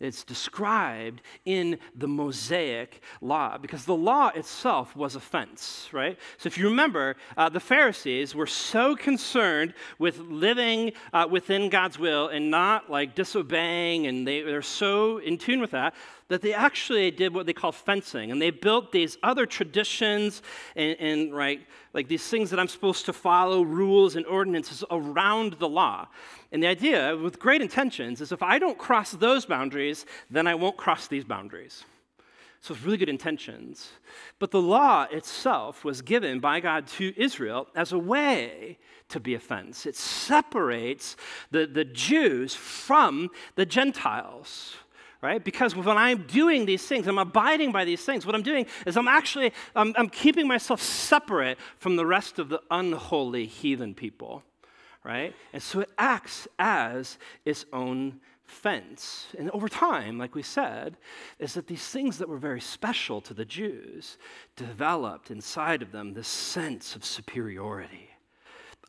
It's 0.00 0.24
described 0.24 1.20
in 1.44 1.78
the 1.94 2.08
Mosaic 2.08 3.02
law 3.20 3.58
because 3.58 3.84
the 3.84 3.94
law 3.94 4.28
itself 4.28 4.96
was 4.96 5.14
a 5.14 5.20
fence, 5.20 5.90
right? 5.92 6.18
So 6.38 6.46
if 6.46 6.56
you 6.56 6.68
remember, 6.70 7.16
uh, 7.36 7.50
the 7.50 7.60
Pharisees 7.60 8.34
were 8.34 8.46
so 8.46 8.96
concerned 8.96 9.74
with 9.98 10.18
living 10.18 10.92
uh, 11.12 11.28
within 11.30 11.68
God's 11.68 11.98
will 11.98 12.28
and 12.28 12.50
not 12.50 12.90
like 12.90 13.14
disobeying, 13.14 14.06
and 14.06 14.26
they, 14.26 14.40
they're 14.40 14.62
so 14.62 15.18
in 15.18 15.36
tune 15.36 15.60
with 15.60 15.72
that 15.72 15.94
that 16.30 16.42
they 16.42 16.54
actually 16.54 17.10
did 17.10 17.34
what 17.34 17.44
they 17.44 17.52
call 17.52 17.72
fencing, 17.72 18.30
and 18.30 18.40
they 18.40 18.50
built 18.50 18.92
these 18.92 19.18
other 19.24 19.46
traditions 19.46 20.42
and, 20.76 20.96
and 21.00 21.34
right, 21.34 21.60
like 21.92 22.06
these 22.06 22.26
things 22.28 22.50
that 22.50 22.60
I'm 22.60 22.68
supposed 22.68 23.04
to 23.06 23.12
follow, 23.12 23.62
rules 23.62 24.14
and 24.14 24.24
ordinances 24.26 24.84
around 24.92 25.54
the 25.54 25.68
law. 25.68 26.06
And 26.52 26.62
the 26.62 26.68
idea, 26.68 27.16
with 27.16 27.40
great 27.40 27.60
intentions, 27.60 28.20
is 28.20 28.30
if 28.30 28.44
I 28.44 28.60
don't 28.60 28.78
cross 28.78 29.10
those 29.10 29.44
boundaries, 29.44 30.06
then 30.30 30.46
I 30.46 30.54
won't 30.54 30.76
cross 30.76 31.08
these 31.08 31.24
boundaries. 31.24 31.84
So 32.60 32.74
it's 32.74 32.84
really 32.84 32.98
good 32.98 33.08
intentions. 33.08 33.90
But 34.38 34.52
the 34.52 34.62
law 34.62 35.08
itself 35.10 35.84
was 35.84 36.00
given 36.00 36.38
by 36.38 36.60
God 36.60 36.86
to 36.98 37.12
Israel 37.20 37.66
as 37.74 37.90
a 37.90 37.98
way 37.98 38.78
to 39.08 39.18
be 39.18 39.34
a 39.34 39.40
fence. 39.40 39.84
It 39.84 39.96
separates 39.96 41.16
the, 41.50 41.66
the 41.66 41.84
Jews 41.84 42.54
from 42.54 43.30
the 43.56 43.66
Gentiles 43.66 44.76
right? 45.22 45.42
Because 45.42 45.76
when 45.76 45.96
I'm 45.96 46.26
doing 46.26 46.66
these 46.66 46.86
things, 46.86 47.06
I'm 47.06 47.18
abiding 47.18 47.72
by 47.72 47.84
these 47.84 48.04
things, 48.04 48.24
what 48.24 48.34
I'm 48.34 48.42
doing 48.42 48.66
is 48.86 48.96
I'm 48.96 49.08
actually, 49.08 49.52
I'm, 49.76 49.94
I'm, 49.96 50.08
keeping 50.08 50.48
myself 50.48 50.80
separate 50.80 51.58
from 51.78 51.96
the 51.96 52.06
rest 52.06 52.38
of 52.38 52.48
the 52.48 52.60
unholy 52.70 53.46
heathen 53.46 53.94
people, 53.94 54.42
right? 55.04 55.34
And 55.52 55.62
so 55.62 55.80
it 55.80 55.90
acts 55.98 56.48
as 56.58 57.18
its 57.44 57.66
own 57.72 58.20
fence. 58.44 59.26
And 59.38 59.50
over 59.50 59.68
time, 59.68 60.18
like 60.18 60.34
we 60.34 60.42
said, 60.42 60.96
is 61.38 61.54
that 61.54 61.66
these 61.66 61.86
things 61.86 62.18
that 62.18 62.28
were 62.28 62.38
very 62.38 62.60
special 62.60 63.20
to 63.22 63.34
the 63.34 63.44
Jews 63.44 64.18
developed 64.56 65.30
inside 65.30 65.82
of 65.82 65.92
them 65.92 66.14
this 66.14 66.28
sense 66.28 66.96
of 66.96 67.04
superiority. 67.04 68.09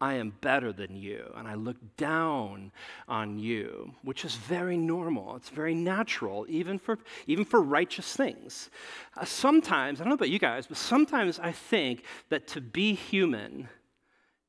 I 0.02 0.16
am 0.16 0.34
better 0.42 0.74
than 0.74 0.96
you, 0.96 1.32
and 1.36 1.48
I 1.48 1.54
look 1.54 1.78
down 1.96 2.72
on 3.08 3.38
you, 3.38 3.94
which 4.02 4.26
is 4.26 4.34
very 4.36 4.76
normal. 4.76 5.36
It's 5.36 5.50
very 5.50 5.76
natural, 5.76 6.48
even 6.50 6.80
for, 6.80 6.98
even 7.28 7.46
for 7.46 7.62
righteous 7.62 8.16
things. 8.16 8.72
Uh, 9.16 9.26
sometimes, 9.26 10.02
I 10.02 10.04
don't 10.04 10.10
know 10.10 10.16
about 10.16 10.32
you 10.32 10.40
guys, 10.40 10.66
but 10.66 10.78
sometimes 10.78 11.40
I 11.40 11.52
think 11.52 12.04
that 12.30 12.48
to 12.48 12.62
be 12.62 12.96
human 12.96 13.70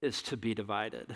is 0.00 0.22
to 0.22 0.38
be 0.38 0.54
divided. 0.54 1.14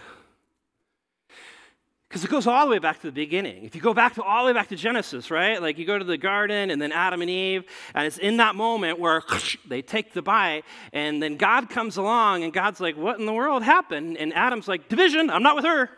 Because 2.17 2.25
it 2.25 2.31
goes 2.31 2.47
all 2.47 2.65
the 2.65 2.71
way 2.71 2.79
back 2.79 2.99
to 3.01 3.09
the 3.09 3.13
beginning. 3.13 3.65
If 3.65 3.75
you 3.75 3.83
go 3.83 3.93
back 3.93 4.15
to 4.15 4.23
all 4.23 4.45
the 4.45 4.47
way 4.47 4.53
back 4.55 4.69
to 4.69 4.77
Genesis, 4.77 5.31
right? 5.31 5.61
Like 5.61 5.77
you 5.77 5.85
go 5.85 5.99
to 5.99 6.05
the 6.05 6.17
garden 6.17 6.71
and 6.71 6.81
then 6.81 6.91
Adam 6.91 7.21
and 7.21 7.31
Eve, 7.31 7.65
and 7.95 8.07
it's 8.07 8.17
in 8.17 8.39
that 8.39 8.55
moment 8.55 8.99
where 8.99 9.23
they 9.69 9.83
take 9.83 10.15
the 10.15 10.23
bite, 10.23 10.63
and 10.95 11.23
then 11.23 11.37
God 11.37 11.69
comes 11.69 11.99
along 11.99 12.43
and 12.43 12.55
God's 12.55 12.81
like, 12.81 12.97
What 12.97 13.21
in 13.21 13.27
the 13.27 13.35
world 13.35 13.63
happened? 13.63 14.17
And 14.17 14.33
Adam's 14.33 14.67
like, 14.67 14.89
Division, 14.89 15.29
I'm 15.29 15.43
not 15.43 15.57
with 15.57 15.67
her. 15.67 15.91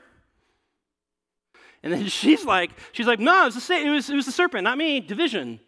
And 1.84 1.92
then 1.92 2.06
she's 2.08 2.44
like, 2.44 2.72
she's 2.90 3.06
like, 3.06 3.20
no, 3.20 3.42
it 3.42 3.54
was, 3.54 3.68
the, 3.68 3.74
it, 3.74 3.88
was, 3.88 4.10
it 4.10 4.16
was 4.16 4.26
the 4.26 4.32
serpent, 4.32 4.64
not 4.64 4.76
me, 4.76 4.98
division. 4.98 5.60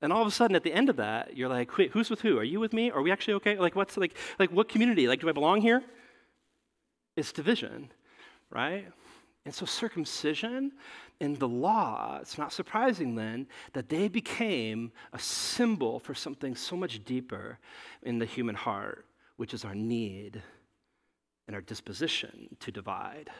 And 0.00 0.12
all 0.12 0.22
of 0.22 0.28
a 0.28 0.30
sudden, 0.30 0.54
at 0.54 0.62
the 0.62 0.72
end 0.72 0.90
of 0.90 0.96
that, 0.98 1.36
you're 1.36 1.48
like, 1.48 1.76
wait, 1.76 1.90
who's 1.90 2.08
with 2.08 2.20
who? 2.20 2.38
Are 2.38 2.44
you 2.44 2.60
with 2.60 2.72
me? 2.72 2.92
Are 2.92 3.02
we 3.02 3.10
actually 3.10 3.34
okay? 3.34 3.58
Like, 3.58 3.74
what's 3.74 3.96
like, 3.96 4.16
like 4.38 4.52
what 4.52 4.68
community? 4.68 5.08
Like, 5.08 5.22
do 5.22 5.28
I 5.28 5.32
belong 5.32 5.60
here? 5.60 5.82
It's 7.16 7.32
division 7.32 7.90
right? 8.56 8.86
And 9.44 9.54
so, 9.54 9.66
circumcision 9.66 10.72
in 11.20 11.34
the 11.34 11.46
law, 11.46 12.18
it's 12.20 12.38
not 12.38 12.52
surprising 12.52 13.14
then 13.14 13.46
that 13.74 13.88
they 13.88 14.08
became 14.08 14.90
a 15.12 15.18
symbol 15.18 16.00
for 16.00 16.14
something 16.14 16.56
so 16.56 16.74
much 16.76 17.04
deeper 17.04 17.58
in 18.02 18.18
the 18.18 18.24
human 18.24 18.54
heart, 18.54 19.06
which 19.36 19.54
is 19.54 19.64
our 19.64 19.74
need 19.74 20.42
and 21.46 21.54
our 21.54 21.62
disposition 21.62 22.56
to 22.60 22.72
divide 22.72 23.30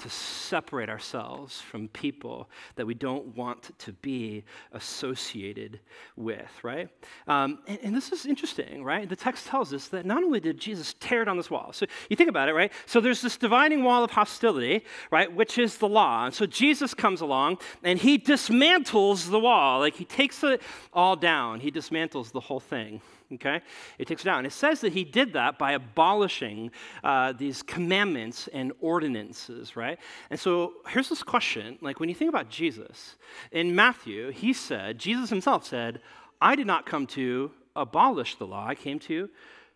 to 0.00 0.08
separate 0.08 0.88
ourselves 0.88 1.60
from 1.60 1.88
people 1.88 2.48
that 2.76 2.86
we 2.86 2.94
don't 2.94 3.36
want 3.36 3.76
to 3.78 3.92
be 3.92 4.44
associated 4.72 5.80
with, 6.16 6.50
right? 6.62 6.88
Um, 7.28 7.58
and, 7.66 7.78
and, 7.82 7.94
this 7.94 8.12
is 8.12 8.24
interesting, 8.26 8.82
right? 8.82 9.08
The 9.08 9.16
text 9.16 9.46
tells 9.46 9.74
us 9.74 9.88
that 9.88 10.06
not 10.06 10.22
only 10.22 10.40
did 10.40 10.58
Jesus 10.58 10.94
tear 11.00 11.24
down 11.24 11.36
this 11.36 11.50
wall, 11.50 11.72
so 11.72 11.86
you 12.08 12.16
think 12.16 12.30
about 12.30 12.48
it, 12.48 12.54
right? 12.54 12.72
So 12.86 13.00
there's 13.00 13.20
this 13.20 13.36
dividing 13.36 13.84
wall 13.84 14.02
of 14.02 14.10
hostility, 14.10 14.84
right, 15.10 15.32
which 15.32 15.58
is 15.58 15.76
the 15.76 15.88
law. 15.88 16.24
And 16.26 16.34
so 16.34 16.46
Jesus 16.46 16.94
comes 16.94 17.20
along 17.20 17.58
and 17.82 17.98
he 17.98 18.18
dismantles 18.18 19.30
the 19.30 19.38
wall. 19.38 19.80
Like 19.80 19.94
he 19.94 20.04
takes 20.04 20.42
it 20.42 20.62
all 20.92 21.16
down, 21.16 21.60
he 21.60 21.70
dismantles 21.70 22.32
the 22.32 22.40
whole 22.40 22.60
thing 22.60 23.00
okay? 23.34 23.60
It 23.98 24.06
takes 24.06 24.22
it 24.22 24.26
down. 24.26 24.38
And 24.38 24.46
it 24.46 24.52
says 24.52 24.80
that 24.80 24.92
he 24.92 25.04
did 25.04 25.32
that 25.34 25.58
by 25.58 25.72
abolishing 25.72 26.70
uh, 27.04 27.32
these 27.32 27.62
commandments 27.62 28.48
and 28.52 28.72
ordinances, 28.80 29.76
right? 29.76 29.98
And 30.30 30.38
so 30.38 30.74
here's 30.88 31.08
this 31.08 31.22
question 31.22 31.78
like, 31.80 32.00
when 32.00 32.08
you 32.08 32.14
think 32.14 32.28
about 32.28 32.48
Jesus, 32.48 33.16
in 33.52 33.74
Matthew, 33.74 34.30
he 34.30 34.52
said, 34.52 34.98
Jesus 34.98 35.30
himself 35.30 35.66
said, 35.66 36.00
I 36.40 36.56
did 36.56 36.66
not 36.66 36.86
come 36.86 37.06
to 37.08 37.50
abolish 37.76 38.36
the 38.36 38.46
law, 38.46 38.66
I 38.66 38.74
came 38.74 38.98
to 39.00 39.28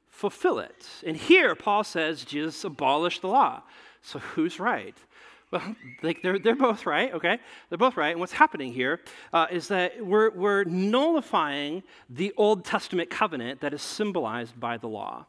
fulfill 0.09 0.59
it. 0.61 0.87
And 1.05 1.17
here, 1.17 1.55
Paul 1.55 1.85
says 1.85 2.25
Jesus 2.25 2.65
abolished 2.65 3.23
the 3.23 3.29
law. 3.29 3.63
So 4.03 4.19
who's 4.19 4.61
right? 4.61 4.97
Well, 5.55 5.77
like 6.03 6.21
they're, 6.23 6.39
they're 6.39 6.57
both 6.57 6.85
right, 6.85 7.15
okay? 7.15 7.39
They're 7.69 7.79
both 7.79 7.97
right. 7.97 8.11
And 8.11 8.21
what's 8.21 8.33
happening 8.33 8.73
here 8.73 9.01
uh, 9.33 9.47
is 9.51 9.69
that 9.69 10.05
we're, 10.05 10.31
we're 10.31 10.65
nullifying 10.65 11.83
the 12.11 12.35
Old 12.37 12.65
Testament 12.65 13.09
covenant 13.09 13.61
that 13.61 13.73
is 13.73 13.81
symbolized 13.81 14.59
by 14.59 14.77
the 14.77 14.89
law 14.89 15.27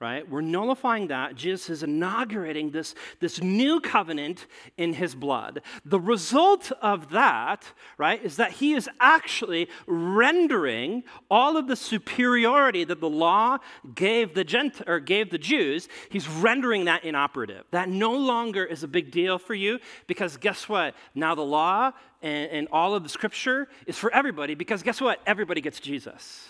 right? 0.00 0.28
We're 0.28 0.42
nullifying 0.42 1.08
that. 1.08 1.34
Jesus 1.34 1.70
is 1.70 1.82
inaugurating 1.82 2.70
this, 2.70 2.94
this 3.20 3.42
new 3.42 3.80
covenant 3.80 4.46
in 4.76 4.92
his 4.92 5.14
blood. 5.14 5.62
The 5.84 5.98
result 5.98 6.70
of 6.80 7.10
that, 7.10 7.64
right, 7.96 8.22
is 8.22 8.36
that 8.36 8.52
he 8.52 8.74
is 8.74 8.88
actually 9.00 9.68
rendering 9.86 11.02
all 11.30 11.56
of 11.56 11.66
the 11.66 11.76
superiority 11.76 12.84
that 12.84 13.00
the 13.00 13.08
law 13.08 13.58
gave 13.94 14.34
the 14.34 14.44
Gent- 14.44 14.82
or 14.86 15.00
gave 15.00 15.30
the 15.30 15.38
Jews, 15.38 15.88
he's 16.10 16.28
rendering 16.28 16.84
that 16.84 17.04
inoperative. 17.04 17.64
That 17.72 17.88
no 17.88 18.12
longer 18.12 18.64
is 18.64 18.84
a 18.84 18.88
big 18.88 19.10
deal 19.10 19.38
for 19.38 19.54
you 19.54 19.80
because 20.06 20.36
guess 20.36 20.68
what? 20.68 20.94
Now 21.14 21.34
the 21.34 21.42
law 21.42 21.92
and, 22.22 22.50
and 22.50 22.68
all 22.70 22.94
of 22.94 23.02
the 23.02 23.08
scripture 23.08 23.68
is 23.86 23.98
for 23.98 24.12
everybody 24.12 24.54
because 24.54 24.82
guess 24.82 25.00
what? 25.00 25.20
Everybody 25.26 25.60
gets 25.60 25.80
Jesus. 25.80 26.48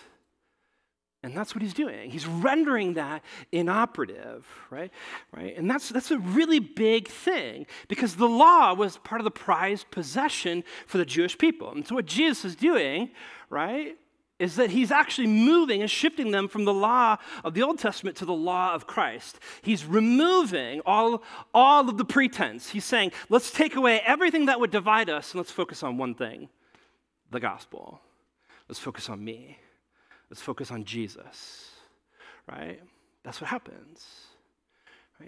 And 1.21 1.35
that's 1.35 1.53
what 1.53 1.61
he's 1.61 1.73
doing. 1.73 2.09
He's 2.09 2.25
rendering 2.25 2.93
that 2.93 3.23
inoperative, 3.51 4.47
right? 4.69 4.89
Right? 5.35 5.57
And 5.57 5.69
that's 5.69 5.89
that's 5.89 6.11
a 6.11 6.19
really 6.19 6.59
big 6.59 7.09
thing 7.09 7.65
because 7.89 8.15
the 8.15 8.27
law 8.27 8.73
was 8.73 8.97
part 8.99 9.19
of 9.19 9.25
the 9.25 9.31
prized 9.31 9.91
possession 9.91 10.63
for 10.87 10.97
the 10.97 11.05
Jewish 11.05 11.37
people. 11.37 11.71
And 11.71 11.85
so 11.85 11.95
what 11.95 12.05
Jesus 12.05 12.45
is 12.45 12.55
doing, 12.55 13.09
right, 13.49 13.97
is 14.39 14.55
that 14.55 14.71
he's 14.71 14.91
actually 14.91 15.27
moving 15.27 15.81
and 15.81 15.91
shifting 15.91 16.31
them 16.31 16.47
from 16.47 16.63
the 16.63 16.73
law 16.73 17.17
of 17.43 17.53
the 17.53 17.61
Old 17.61 17.77
Testament 17.77 18.15
to 18.17 18.25
the 18.25 18.33
law 18.33 18.73
of 18.73 18.87
Christ. 18.87 19.39
He's 19.61 19.83
removing 19.83 20.81
all, 20.85 21.21
all 21.53 21.89
of 21.89 21.97
the 21.97 22.05
pretense. 22.05 22.69
He's 22.69 22.85
saying, 22.85 23.11
let's 23.27 23.51
take 23.51 23.75
away 23.75 23.99
everything 24.05 24.45
that 24.45 24.61
would 24.61 24.71
divide 24.71 25.09
us 25.09 25.33
and 25.33 25.39
let's 25.39 25.51
focus 25.51 25.83
on 25.83 25.97
one 25.97 26.15
thing 26.15 26.47
the 27.31 27.39
gospel. 27.39 27.99
Let's 28.67 28.79
focus 28.79 29.09
on 29.09 29.23
me. 29.23 29.59
Let's 30.29 30.41
focus 30.41 30.71
on 30.71 30.83
Jesus, 30.83 31.71
right? 32.47 32.79
That's 33.23 33.41
what 33.41 33.49
happens. 33.49 34.05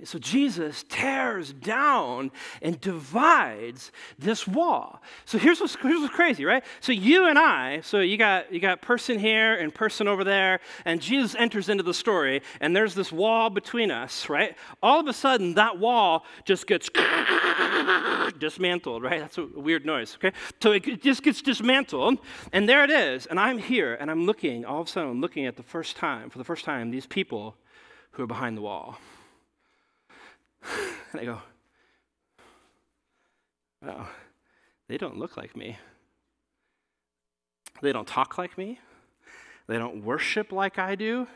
So 0.06 0.18
Jesus 0.20 0.86
tears 0.88 1.52
down 1.52 2.32
and 2.62 2.80
divides 2.80 3.92
this 4.18 4.48
wall. 4.48 5.02
So 5.26 5.38
here's 5.38 5.60
what's, 5.60 5.76
here's 5.76 6.00
what's 6.00 6.14
crazy, 6.14 6.46
right? 6.46 6.64
So 6.80 6.92
you 6.94 7.28
and 7.28 7.38
I, 7.38 7.82
so 7.82 8.00
you 8.00 8.18
got 8.18 8.52
you 8.54 8.60
got 8.60 8.82
person 8.82 9.20
here 9.20 9.54
and 9.54 9.74
person 9.74 10.08
over 10.08 10.24
there, 10.24 10.62
and 10.86 11.02
Jesus 11.02 11.36
enters 11.38 11.68
into 11.68 11.84
the 11.84 11.94
story, 11.94 12.42
and 12.62 12.76
there's 12.76 12.96
this 12.96 13.12
wall 13.12 13.50
between 13.50 13.92
us, 13.92 14.30
right? 14.30 14.58
All 14.82 15.00
of 15.00 15.08
a 15.08 15.14
sudden, 15.14 15.56
that 15.56 15.78
wall 15.78 16.26
just 16.46 16.68
gets 16.68 16.90
dismantled, 18.40 19.04
right? 19.04 19.20
That's 19.20 19.38
a 19.38 19.46
weird 19.46 19.86
noise, 19.86 20.16
okay? 20.16 20.36
So 20.64 20.72
it 20.72 21.04
just 21.04 21.22
gets 21.22 21.42
dismantled, 21.42 22.20
and 22.54 22.68
there 22.68 22.84
it 22.86 22.92
is, 22.92 23.26
and 23.26 23.40
I'm 23.40 23.58
here, 23.58 23.96
and 23.96 24.10
I'm 24.10 24.26
looking. 24.26 24.64
All 24.64 24.82
of 24.82 24.88
a 24.88 24.90
sudden, 24.90 25.10
I'm 25.12 25.22
looking 25.22 25.46
at 25.46 25.58
the 25.58 25.64
first 25.64 25.98
time, 25.98 26.30
for 26.30 26.38
the 26.38 26.46
first 26.46 26.64
time, 26.64 26.92
these 26.92 27.06
people 27.06 27.56
who 28.12 28.24
are 28.24 28.28
behind 28.28 28.58
the 28.58 28.62
wall. 28.62 28.98
and 31.12 31.22
I 31.22 31.26
go, 31.26 31.42
oh, 33.88 34.10
they 34.88 34.98
don't 34.98 35.18
look 35.18 35.38
like 35.38 35.56
me. 35.56 35.78
They 37.82 37.92
don't 37.92 38.08
talk 38.08 38.38
like 38.38 38.58
me. 38.58 38.80
They 39.68 39.78
don't 39.78 40.04
worship 40.04 40.52
like 40.52 40.78
I 40.78 40.96
do. 40.96 41.28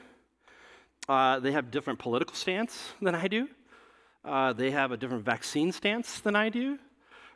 Uh, 1.07 1.39
they 1.39 1.51
have 1.51 1.71
different 1.71 1.99
political 1.99 2.35
stance 2.35 2.93
than 3.01 3.15
I 3.15 3.27
do. 3.27 3.47
Uh, 4.23 4.53
they 4.53 4.71
have 4.71 4.91
a 4.91 4.97
different 4.97 5.23
vaccine 5.23 5.71
stance 5.71 6.19
than 6.19 6.35
I 6.35 6.49
do. 6.49 6.79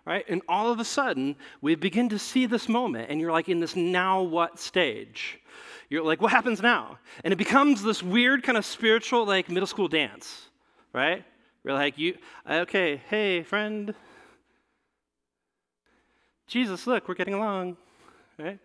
Right? 0.05 0.25
And 0.27 0.41
all 0.49 0.71
of 0.71 0.79
a 0.79 0.85
sudden, 0.85 1.35
we 1.61 1.75
begin 1.75 2.09
to 2.09 2.17
see 2.17 2.47
this 2.47 2.67
moment, 2.67 3.11
and 3.11 3.19
you're 3.19 3.31
like 3.31 3.47
in 3.47 3.59
this 3.59 3.75
now 3.75 4.23
what 4.23 4.59
stage. 4.59 5.39
You're 5.89 6.03
like, 6.03 6.21
what 6.21 6.31
happens 6.31 6.61
now? 6.61 6.97
And 7.23 7.31
it 7.31 7.37
becomes 7.37 7.83
this 7.83 8.01
weird 8.01 8.41
kind 8.43 8.57
of 8.57 8.65
spiritual, 8.65 9.25
like 9.25 9.49
middle 9.49 9.67
school 9.67 9.87
dance, 9.87 10.49
right? 10.93 11.23
We're 11.63 11.73
like, 11.73 11.97
you, 11.97 12.17
okay, 12.49 13.01
hey, 13.09 13.43
friend, 13.43 13.93
Jesus, 16.47 16.87
look, 16.87 17.07
we're 17.07 17.15
getting 17.15 17.35
along, 17.35 17.77
right? 18.37 18.59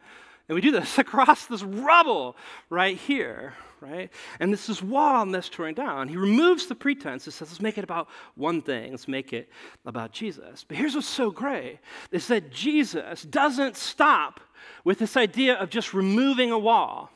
And 0.48 0.54
we 0.54 0.61
do 0.61 0.70
this 0.70 0.98
across 0.98 1.46
this 1.46 1.62
rubble 1.62 2.37
right 2.70 2.96
here, 2.96 3.54
right? 3.80 4.11
And 4.40 4.52
this 4.52 4.68
is 4.68 4.83
wall 4.83 5.26
this 5.26 5.48
torn 5.48 5.74
down. 5.74 6.09
He 6.09 6.16
removes 6.16 6.66
the 6.66 6.74
pretense 6.74 7.26
and 7.26 7.35
says, 7.35 7.50
let's 7.50 7.61
make 7.61 7.78
it 7.78 7.85
about 7.85 8.09
one 8.37 8.62
thing. 8.62 8.92
Let's 8.92 9.09
make 9.09 9.33
it 9.33 9.50
about 9.85 10.12
Jesus. 10.12 10.64
But 10.66 10.76
here's 10.76 10.94
what's 10.94 11.07
so 11.07 11.30
great 11.30 11.80
is 12.11 12.26
that 12.28 12.50
Jesus 12.50 13.22
doesn't 13.22 13.76
stop 13.76 14.40
with 14.85 14.98
this 14.98 15.16
idea 15.16 15.54
of 15.54 15.68
just 15.68 15.92
removing 15.94 16.52
a 16.52 16.59
wall. 16.59 17.11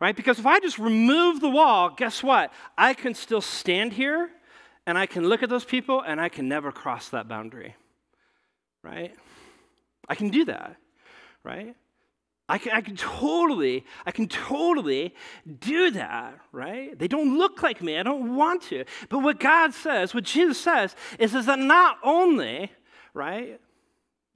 Right? 0.00 0.16
Because 0.16 0.38
if 0.38 0.46
I 0.46 0.58
just 0.58 0.78
remove 0.78 1.40
the 1.40 1.50
wall, 1.50 1.90
guess 1.90 2.22
what? 2.22 2.52
I 2.76 2.94
can 2.94 3.14
still 3.14 3.40
stand 3.40 3.92
here 3.92 4.30
and 4.86 4.98
I 4.98 5.06
can 5.06 5.28
look 5.28 5.42
at 5.42 5.48
those 5.48 5.64
people 5.64 6.02
and 6.02 6.20
I 6.20 6.28
can 6.28 6.48
never 6.48 6.72
cross 6.72 7.08
that 7.10 7.28
boundary. 7.28 7.76
Right? 8.82 9.14
I 10.08 10.14
can 10.14 10.30
do 10.30 10.44
that. 10.46 10.76
Right? 11.44 11.76
I 12.48 12.58
can, 12.58 12.72
I 12.72 12.80
can 12.80 12.96
totally, 12.96 13.86
I 14.04 14.10
can 14.10 14.28
totally 14.28 15.14
do 15.60 15.92
that, 15.92 16.38
right? 16.50 16.98
They 16.98 17.08
don't 17.08 17.38
look 17.38 17.62
like 17.62 17.80
me. 17.80 17.96
I 17.96 18.02
don't 18.02 18.36
want 18.36 18.62
to. 18.64 18.84
But 19.08 19.20
what 19.20 19.40
God 19.40 19.72
says, 19.72 20.12
what 20.12 20.24
Jesus 20.24 20.60
says, 20.60 20.94
is, 21.18 21.34
is 21.34 21.46
that 21.46 21.60
not 21.60 21.96
only, 22.02 22.70
right, 23.14 23.60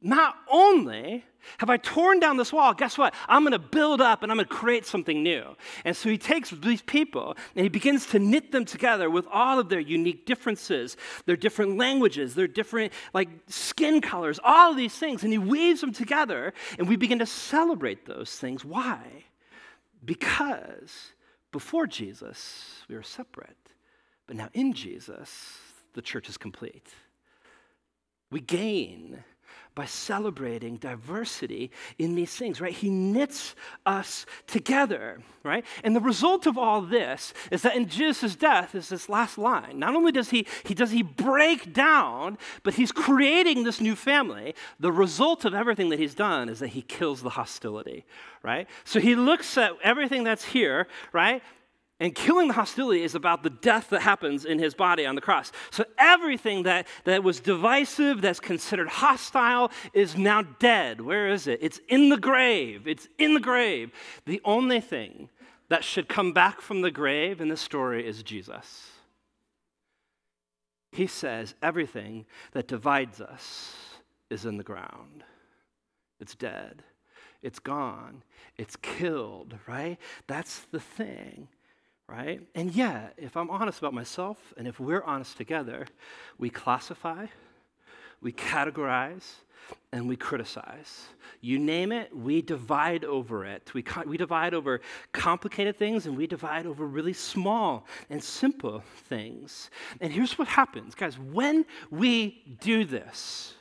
not 0.01 0.37
only 0.51 1.25
have 1.59 1.71
I 1.71 1.77
torn 1.77 2.21
down 2.21 2.37
this 2.37 2.53
wall, 2.53 2.75
guess 2.75 2.99
what? 2.99 3.15
I'm 3.29 3.43
going 3.43 3.53
to 3.53 3.59
build 3.59 4.01
up 4.01 4.23
and 4.23 4.31
I'm 4.31 4.37
going 4.37 4.49
to 4.49 4.55
create 4.55 4.87
something 4.87 5.23
new. 5.23 5.57
And 5.85 5.97
so 5.97 6.09
he 6.09 6.19
takes 6.19 6.51
these 6.51 6.83
people 6.83 7.37
and 7.55 7.63
he 7.63 7.69
begins 7.69 8.07
to 8.07 8.19
knit 8.19 8.53
them 8.53 8.65
together 8.65 9.09
with 9.09 9.27
all 9.31 9.59
of 9.59 9.69
their 9.69 9.81
unique 9.81 10.27
differences, 10.27 10.97
their 11.25 11.37
different 11.37 11.79
languages, 11.79 12.35
their 12.35 12.49
different 12.49 12.93
like 13.15 13.29
skin 13.49 14.01
colors, 14.01 14.41
all 14.43 14.73
of 14.73 14.77
these 14.77 14.95
things. 14.95 15.23
And 15.23 15.33
he 15.33 15.39
weaves 15.39 15.81
them 15.81 15.93
together 15.93 16.53
and 16.79 16.89
we 16.89 16.97
begin 16.97 17.21
to 17.21 17.27
celebrate 17.27 18.07
those 18.07 18.31
things. 18.37 18.65
Why? 18.65 19.01
Because 20.05 21.13
before 21.53 21.87
Jesus, 21.87 22.83
we 22.89 22.97
were 22.97 23.03
separate. 23.03 23.57
But 24.27 24.37
now 24.37 24.51
in 24.53 24.73
Jesus, 24.73 25.59
the 25.95 26.03
church 26.03 26.29
is 26.29 26.37
complete. 26.37 26.89
We 28.31 28.41
gain 28.41 29.23
by 29.77 29.85
celebrating 29.85 30.79
diversity 30.79 31.71
in 31.99 32.15
these 32.15 32.35
things, 32.35 32.63
right? 32.63 32.73
He 32.73 32.89
knits 32.89 33.55
us 33.85 34.25
together, 34.47 35.21
right? 35.45 35.67
And 35.85 35.95
the 35.95 36.01
result 36.01 36.47
of 36.47 36.57
all 36.57 36.81
this 36.81 37.35
is 37.51 37.61
that 37.61 37.77
in 37.77 37.87
Jesus' 37.87 38.35
death 38.35 38.75
is 38.75 38.89
this 38.89 39.11
last 39.11 39.37
line. 39.37 39.79
Not 39.79 39.95
only 39.95 40.13
does 40.13 40.31
he, 40.31 40.47
he 40.65 40.73
does 40.73 40.93
he 40.93 41.03
break 41.03 41.75
down, 41.75 42.39
but 42.63 42.75
he's 42.75 42.91
creating 42.91 43.65
this 43.65 43.79
new 43.79 43.95
family. 43.95 44.55
The 44.81 44.91
result 44.91 45.45
of 45.45 45.53
everything 45.53 45.91
that 45.91 45.99
he's 45.99 46.15
done 46.15 46.49
is 46.49 46.59
that 46.61 46.69
he 46.69 46.81
kills 46.81 47.23
the 47.23 47.31
hostility, 47.31 48.07
right? 48.43 48.67
So 48.85 48.99
he 48.99 49.15
looks 49.15 49.59
at 49.59 49.73
everything 49.85 50.25
that's 50.25 50.45
here, 50.45 50.89
right? 51.13 51.43
And 51.99 52.15
killing 52.15 52.49
the 52.49 52.55
hostility 52.55 53.03
is 53.03 53.15
about 53.15 53.43
the 53.43 53.51
death 53.51 53.89
that 53.89 54.03
happens 54.03 54.45
in 54.45 54.59
his 54.59 54.75
body 54.75 55.07
on 55.07 55.15
the 55.15 55.21
cross. 55.23 55.51
So 55.71 55.85
everything 55.97 56.65
that, 56.65 56.87
that 57.05 57.25
was 57.25 57.41
divisive, 57.41 58.21
that's 58.21 58.41
considered 58.41 58.89
hostile, 58.89 59.71
is 59.95 60.17
now 60.17 60.43
dead. 60.43 61.01
Where 61.01 61.29
is 61.29 61.47
it? 61.47 61.59
It's 61.63 61.81
in 61.89 62.11
the 62.11 62.19
grave. 62.19 62.87
It's 62.87 63.09
in 63.19 63.33
the 63.33 63.41
grave. 63.41 63.93
The 64.27 64.43
only 64.45 64.81
thing 64.81 65.31
that 65.69 65.85
should 65.85 66.09
come 66.09 66.33
back 66.33 66.61
from 66.61 66.83
the 66.83 66.91
grave 66.91 67.41
in 67.41 67.49
this 67.49 67.63
story 67.63 68.07
is 68.07 68.23
Jesus. 68.23 68.91
He 70.93 71.07
says 71.07 71.55
everything 71.63 72.27
that 72.53 72.69
divides 72.69 73.21
us 73.21 73.75
is 74.31 74.45
in 74.45 74.59
the 74.59 74.65
ground, 74.65 75.25
it's 76.21 76.35
dead, 76.35 76.83
it's 77.43 77.59
gone, 77.59 78.23
it's 78.57 78.77
killed, 78.77 79.55
right? 79.67 79.99
That's 80.27 80.61
the 80.73 80.81
thing 80.81 81.49
right? 82.09 82.41
And 82.55 82.75
yet, 82.75 83.15
if 83.17 83.37
I'm 83.37 83.51
honest 83.51 83.79
about 83.79 83.95
myself, 83.95 84.39
and 84.57 84.69
if 84.69 84.79
we're 84.79 85.03
honest 85.03 85.37
together, 85.37 85.87
we 86.39 86.51
classify, 86.51 87.27
we 88.21 88.33
categorize, 88.33 89.25
and 89.93 90.09
we 90.09 90.17
criticize. 90.17 91.07
You 91.41 91.59
name 91.59 91.93
it, 91.93 92.17
we 92.17 92.43
divide 92.43 93.05
over 93.05 93.45
it. 93.45 93.73
We, 93.75 93.85
we 94.07 94.17
divide 94.17 94.55
over 94.55 94.81
complicated 95.13 95.77
things 95.77 96.07
and 96.07 96.17
we 96.17 96.27
divide 96.27 96.67
over 96.67 96.87
really 96.87 97.13
small 97.13 97.87
and 98.11 98.23
simple 98.23 98.83
things. 99.09 99.71
And 100.01 100.13
here's 100.13 100.39
what 100.39 100.49
happens, 100.49 100.95
guys 100.95 101.19
when 101.19 101.65
we 101.91 102.57
do 102.61 102.85
this, 102.85 103.55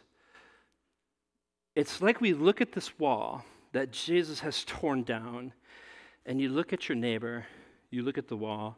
it's 1.75 2.01
like 2.01 2.21
we 2.21 2.33
look 2.33 2.61
at 2.61 2.71
this 2.71 2.97
wall 2.99 3.43
that 3.73 3.91
Jesus 3.91 4.39
has 4.39 4.63
torn 4.63 5.03
down, 5.03 5.51
and 6.25 6.39
you 6.39 6.49
look 6.49 6.71
at 6.71 6.87
your 6.87 6.95
neighbor 6.95 7.45
you 7.95 8.03
look 8.03 8.17
at 8.17 8.27
the 8.27 8.35
wall 8.35 8.77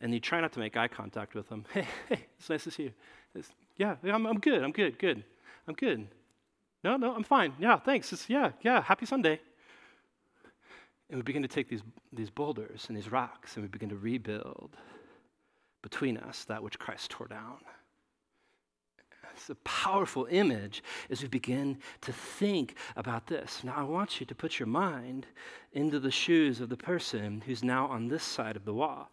and 0.00 0.12
you 0.12 0.20
try 0.20 0.40
not 0.40 0.52
to 0.52 0.58
make 0.58 0.76
eye 0.76 0.88
contact 0.88 1.34
with 1.34 1.48
them. 1.48 1.64
Hey, 1.72 1.86
hey, 2.08 2.26
it's 2.38 2.50
nice 2.50 2.64
to 2.64 2.70
see 2.70 2.84
you. 2.84 2.92
It's, 3.34 3.48
yeah, 3.76 3.96
I'm, 4.04 4.26
I'm 4.26 4.40
good. 4.40 4.62
I'm 4.62 4.72
good. 4.72 4.98
Good. 4.98 5.22
I'm 5.68 5.74
good. 5.74 6.08
No, 6.84 6.96
no, 6.96 7.14
I'm 7.14 7.22
fine. 7.22 7.54
Yeah, 7.58 7.78
thanks. 7.78 8.12
It's, 8.12 8.28
yeah, 8.28 8.50
yeah, 8.62 8.82
happy 8.82 9.06
Sunday. 9.06 9.40
And 11.08 11.18
we 11.18 11.22
begin 11.22 11.42
to 11.42 11.48
take 11.48 11.68
these, 11.68 11.82
these 12.12 12.30
boulders 12.30 12.86
and 12.88 12.96
these 12.96 13.12
rocks 13.12 13.54
and 13.54 13.62
we 13.62 13.68
begin 13.68 13.88
to 13.90 13.96
rebuild 13.96 14.76
between 15.82 16.16
us 16.16 16.44
that 16.44 16.62
which 16.62 16.78
Christ 16.78 17.10
tore 17.10 17.28
down. 17.28 17.58
It's 19.42 19.50
a 19.50 19.56
powerful 19.64 20.28
image 20.30 20.84
as 21.10 21.20
we 21.20 21.26
begin 21.26 21.78
to 22.02 22.12
think 22.12 22.76
about 22.94 23.26
this. 23.26 23.64
Now, 23.64 23.74
I 23.76 23.82
want 23.82 24.20
you 24.20 24.26
to 24.26 24.36
put 24.36 24.60
your 24.60 24.68
mind 24.68 25.26
into 25.72 25.98
the 25.98 26.12
shoes 26.12 26.60
of 26.60 26.68
the 26.68 26.76
person 26.76 27.42
who's 27.44 27.64
now 27.64 27.88
on 27.88 28.06
this 28.06 28.22
side 28.22 28.54
of 28.54 28.64
the 28.64 28.72
wall. 28.72 29.10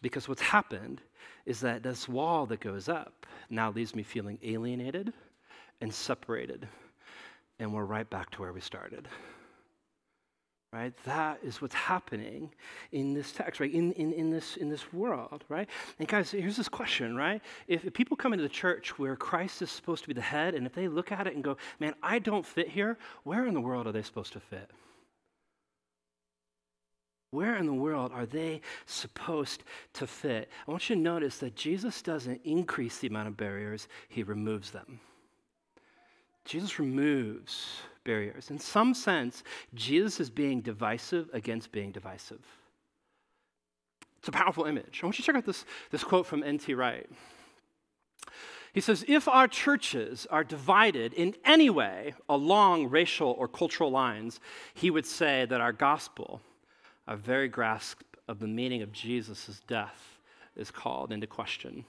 Because 0.00 0.30
what's 0.30 0.40
happened 0.40 1.02
is 1.44 1.60
that 1.60 1.82
this 1.82 2.08
wall 2.08 2.46
that 2.46 2.60
goes 2.60 2.88
up 2.88 3.26
now 3.50 3.70
leaves 3.70 3.94
me 3.94 4.02
feeling 4.02 4.38
alienated 4.42 5.12
and 5.82 5.92
separated. 5.92 6.66
And 7.58 7.74
we're 7.74 7.84
right 7.84 8.08
back 8.08 8.30
to 8.30 8.40
where 8.40 8.54
we 8.54 8.62
started 8.62 9.08
right? 10.74 10.92
That 11.04 11.38
is 11.44 11.62
what's 11.62 11.74
happening 11.74 12.50
in 12.90 13.14
this 13.14 13.30
text, 13.30 13.60
right? 13.60 13.72
In, 13.72 13.92
in, 13.92 14.12
in, 14.12 14.30
this, 14.30 14.56
in 14.56 14.68
this 14.68 14.92
world, 14.92 15.44
right? 15.48 15.68
And 16.00 16.08
guys, 16.08 16.32
here's 16.32 16.56
this 16.56 16.68
question, 16.68 17.14
right? 17.14 17.40
If, 17.68 17.84
if 17.84 17.94
people 17.94 18.16
come 18.16 18.32
into 18.32 18.42
the 18.42 18.48
church 18.48 18.98
where 18.98 19.14
Christ 19.14 19.62
is 19.62 19.70
supposed 19.70 20.02
to 20.02 20.08
be 20.08 20.14
the 20.14 20.20
head, 20.20 20.56
and 20.56 20.66
if 20.66 20.74
they 20.74 20.88
look 20.88 21.12
at 21.12 21.28
it 21.28 21.34
and 21.34 21.44
go, 21.44 21.56
man, 21.78 21.94
I 22.02 22.18
don't 22.18 22.44
fit 22.44 22.68
here, 22.68 22.98
where 23.22 23.46
in 23.46 23.54
the 23.54 23.60
world 23.60 23.86
are 23.86 23.92
they 23.92 24.02
supposed 24.02 24.32
to 24.32 24.40
fit? 24.40 24.68
Where 27.30 27.56
in 27.56 27.66
the 27.66 27.72
world 27.72 28.10
are 28.12 28.26
they 28.26 28.60
supposed 28.86 29.62
to 29.92 30.08
fit? 30.08 30.50
I 30.66 30.70
want 30.72 30.90
you 30.90 30.96
to 30.96 31.00
notice 31.00 31.38
that 31.38 31.54
Jesus 31.54 32.02
doesn't 32.02 32.40
increase 32.42 32.98
the 32.98 33.06
amount 33.06 33.28
of 33.28 33.36
barriers, 33.36 33.86
he 34.08 34.24
removes 34.24 34.72
them. 34.72 34.98
Jesus 36.44 36.80
removes 36.80 37.78
barriers. 38.04 38.50
In 38.50 38.58
some 38.58 38.94
sense, 38.94 39.42
Jesus 39.74 40.20
is 40.20 40.30
being 40.30 40.60
divisive 40.60 41.28
against 41.32 41.72
being 41.72 41.90
divisive. 41.90 42.44
It's 44.18 44.28
a 44.28 44.32
powerful 44.32 44.64
image. 44.64 45.00
I 45.02 45.06
want 45.06 45.18
you 45.18 45.22
to 45.22 45.26
check 45.26 45.36
out 45.36 45.44
this, 45.44 45.64
this 45.90 46.04
quote 46.04 46.26
from 46.26 46.42
N.T. 46.42 46.72
Wright. 46.74 47.08
He 48.72 48.80
says, 48.80 49.04
If 49.06 49.28
our 49.28 49.46
churches 49.46 50.26
are 50.30 50.44
divided 50.44 51.12
in 51.12 51.36
any 51.44 51.70
way 51.70 52.14
along 52.28 52.90
racial 52.90 53.30
or 53.38 53.48
cultural 53.48 53.90
lines, 53.90 54.40
he 54.74 54.90
would 54.90 55.06
say 55.06 55.46
that 55.46 55.60
our 55.60 55.72
gospel, 55.72 56.40
our 57.06 57.16
very 57.16 57.48
grasp 57.48 58.02
of 58.26 58.40
the 58.40 58.48
meaning 58.48 58.82
of 58.82 58.92
Jesus' 58.92 59.62
death, 59.68 60.18
is 60.56 60.70
called 60.70 61.12
into 61.12 61.26
question. 61.26 61.84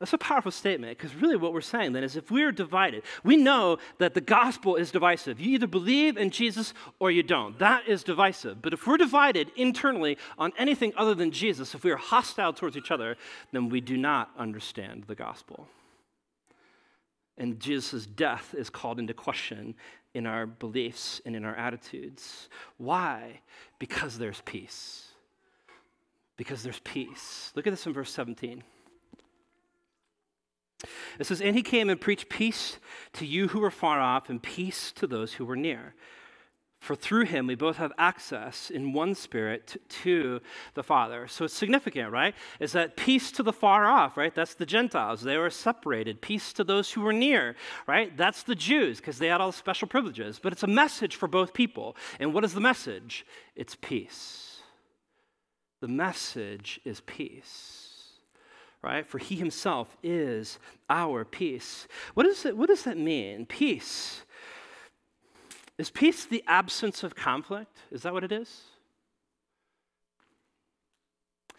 That's 0.00 0.12
a 0.12 0.18
powerful 0.18 0.50
statement 0.50 0.98
because 0.98 1.14
really 1.14 1.36
what 1.36 1.52
we're 1.52 1.60
saying 1.60 1.92
then 1.92 2.02
is 2.02 2.16
if 2.16 2.30
we're 2.30 2.50
divided, 2.50 3.04
we 3.22 3.36
know 3.36 3.78
that 3.98 4.14
the 4.14 4.20
gospel 4.20 4.74
is 4.76 4.90
divisive. 4.90 5.40
You 5.40 5.54
either 5.54 5.68
believe 5.68 6.16
in 6.16 6.30
Jesus 6.30 6.74
or 6.98 7.10
you 7.10 7.22
don't. 7.22 7.58
That 7.60 7.86
is 7.86 8.02
divisive. 8.02 8.60
But 8.60 8.72
if 8.72 8.86
we're 8.86 8.96
divided 8.96 9.52
internally 9.56 10.18
on 10.36 10.52
anything 10.58 10.92
other 10.96 11.14
than 11.14 11.30
Jesus, 11.30 11.74
if 11.74 11.84
we 11.84 11.92
are 11.92 11.96
hostile 11.96 12.52
towards 12.52 12.76
each 12.76 12.90
other, 12.90 13.16
then 13.52 13.68
we 13.68 13.80
do 13.80 13.96
not 13.96 14.30
understand 14.36 15.04
the 15.06 15.14
gospel. 15.14 15.68
And 17.38 17.60
Jesus' 17.60 18.06
death 18.06 18.54
is 18.56 18.70
called 18.70 18.98
into 18.98 19.14
question 19.14 19.74
in 20.12 20.26
our 20.26 20.46
beliefs 20.46 21.20
and 21.24 21.34
in 21.34 21.44
our 21.44 21.56
attitudes. 21.56 22.48
Why? 22.78 23.40
Because 23.78 24.18
there's 24.18 24.40
peace. 24.44 25.08
Because 26.36 26.62
there's 26.62 26.80
peace. 26.80 27.52
Look 27.54 27.66
at 27.66 27.70
this 27.70 27.86
in 27.86 27.92
verse 27.92 28.12
17. 28.12 28.62
It 31.18 31.26
says, 31.26 31.40
And 31.40 31.56
he 31.56 31.62
came 31.62 31.90
and 31.90 32.00
preached 32.00 32.28
peace 32.28 32.78
to 33.14 33.26
you 33.26 33.48
who 33.48 33.60
were 33.60 33.70
far 33.70 34.00
off 34.00 34.28
and 34.28 34.42
peace 34.42 34.92
to 34.92 35.06
those 35.06 35.34
who 35.34 35.44
were 35.44 35.56
near. 35.56 35.94
For 36.84 36.94
through 36.94 37.24
him 37.24 37.46
we 37.46 37.54
both 37.54 37.78
have 37.78 37.94
access 37.96 38.68
in 38.68 38.92
one 38.92 39.14
spirit 39.14 39.80
to, 40.02 40.40
the 40.74 40.82
Father. 40.82 41.26
So 41.26 41.46
it's 41.46 41.54
significant, 41.54 42.12
right? 42.12 42.34
Is 42.60 42.72
that 42.72 42.94
peace 42.94 43.32
to 43.32 43.42
the 43.42 43.54
far 43.54 43.86
off, 43.86 44.18
right? 44.18 44.34
That's 44.34 44.52
the 44.52 44.66
Gentiles. 44.66 45.22
They 45.22 45.38
were 45.38 45.48
separated. 45.48 46.20
Peace 46.20 46.52
to 46.52 46.62
those 46.62 46.92
who 46.92 47.00
were 47.00 47.14
near, 47.14 47.56
right? 47.86 48.14
That's 48.14 48.42
the 48.42 48.54
Jews 48.54 48.98
because 48.98 49.16
they 49.16 49.28
had 49.28 49.40
all 49.40 49.50
the 49.50 49.56
special 49.56 49.88
privileges. 49.88 50.38
But 50.42 50.52
it's 50.52 50.62
a 50.62 50.66
message 50.66 51.16
for 51.16 51.26
both 51.26 51.54
people. 51.54 51.96
And 52.20 52.34
what 52.34 52.44
is 52.44 52.52
the 52.52 52.60
message? 52.60 53.24
It's 53.56 53.78
peace. 53.80 54.58
The 55.80 55.88
message 55.88 56.80
is 56.84 57.00
peace 57.00 57.83
right? 58.84 59.06
For 59.06 59.18
he 59.18 59.34
himself 59.34 59.96
is 60.02 60.58
our 60.90 61.24
peace. 61.24 61.88
What, 62.12 62.26
is 62.26 62.44
it, 62.44 62.56
what 62.56 62.68
does 62.68 62.82
that 62.82 62.98
mean? 62.98 63.46
Peace. 63.46 64.22
Is 65.78 65.90
peace 65.90 66.26
the 66.26 66.44
absence 66.46 67.02
of 67.02 67.16
conflict? 67.16 67.76
Is 67.90 68.02
that 68.02 68.12
what 68.12 68.22
it 68.22 68.30
is? 68.30 68.60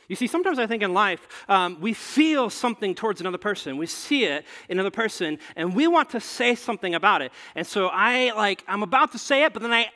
You 0.08 0.16
see, 0.16 0.28
sometimes 0.28 0.60
I 0.60 0.68
think 0.68 0.84
in 0.84 0.94
life, 0.94 1.28
um, 1.50 1.82
we 1.82 1.94
feel 1.94 2.52
something 2.52 2.94
towards 2.94 3.22
another 3.22 3.40
person. 3.40 3.78
We 3.78 3.88
see 3.88 4.26
it 4.26 4.46
in 4.70 4.78
another 4.78 4.92
person, 4.92 5.40
and 5.56 5.76
we 5.76 5.88
want 5.88 6.12
to 6.12 6.20
say 6.20 6.54
something 6.54 6.94
about 6.94 7.24
it. 7.24 7.32
And 7.56 7.66
so 7.66 7.88
I, 7.88 8.32
like, 8.36 8.64
I'm 8.68 8.84
about 8.84 9.14
to 9.14 9.18
say 9.18 9.46
it, 9.46 9.54
but 9.54 9.64
then 9.64 9.74
I 9.74 9.90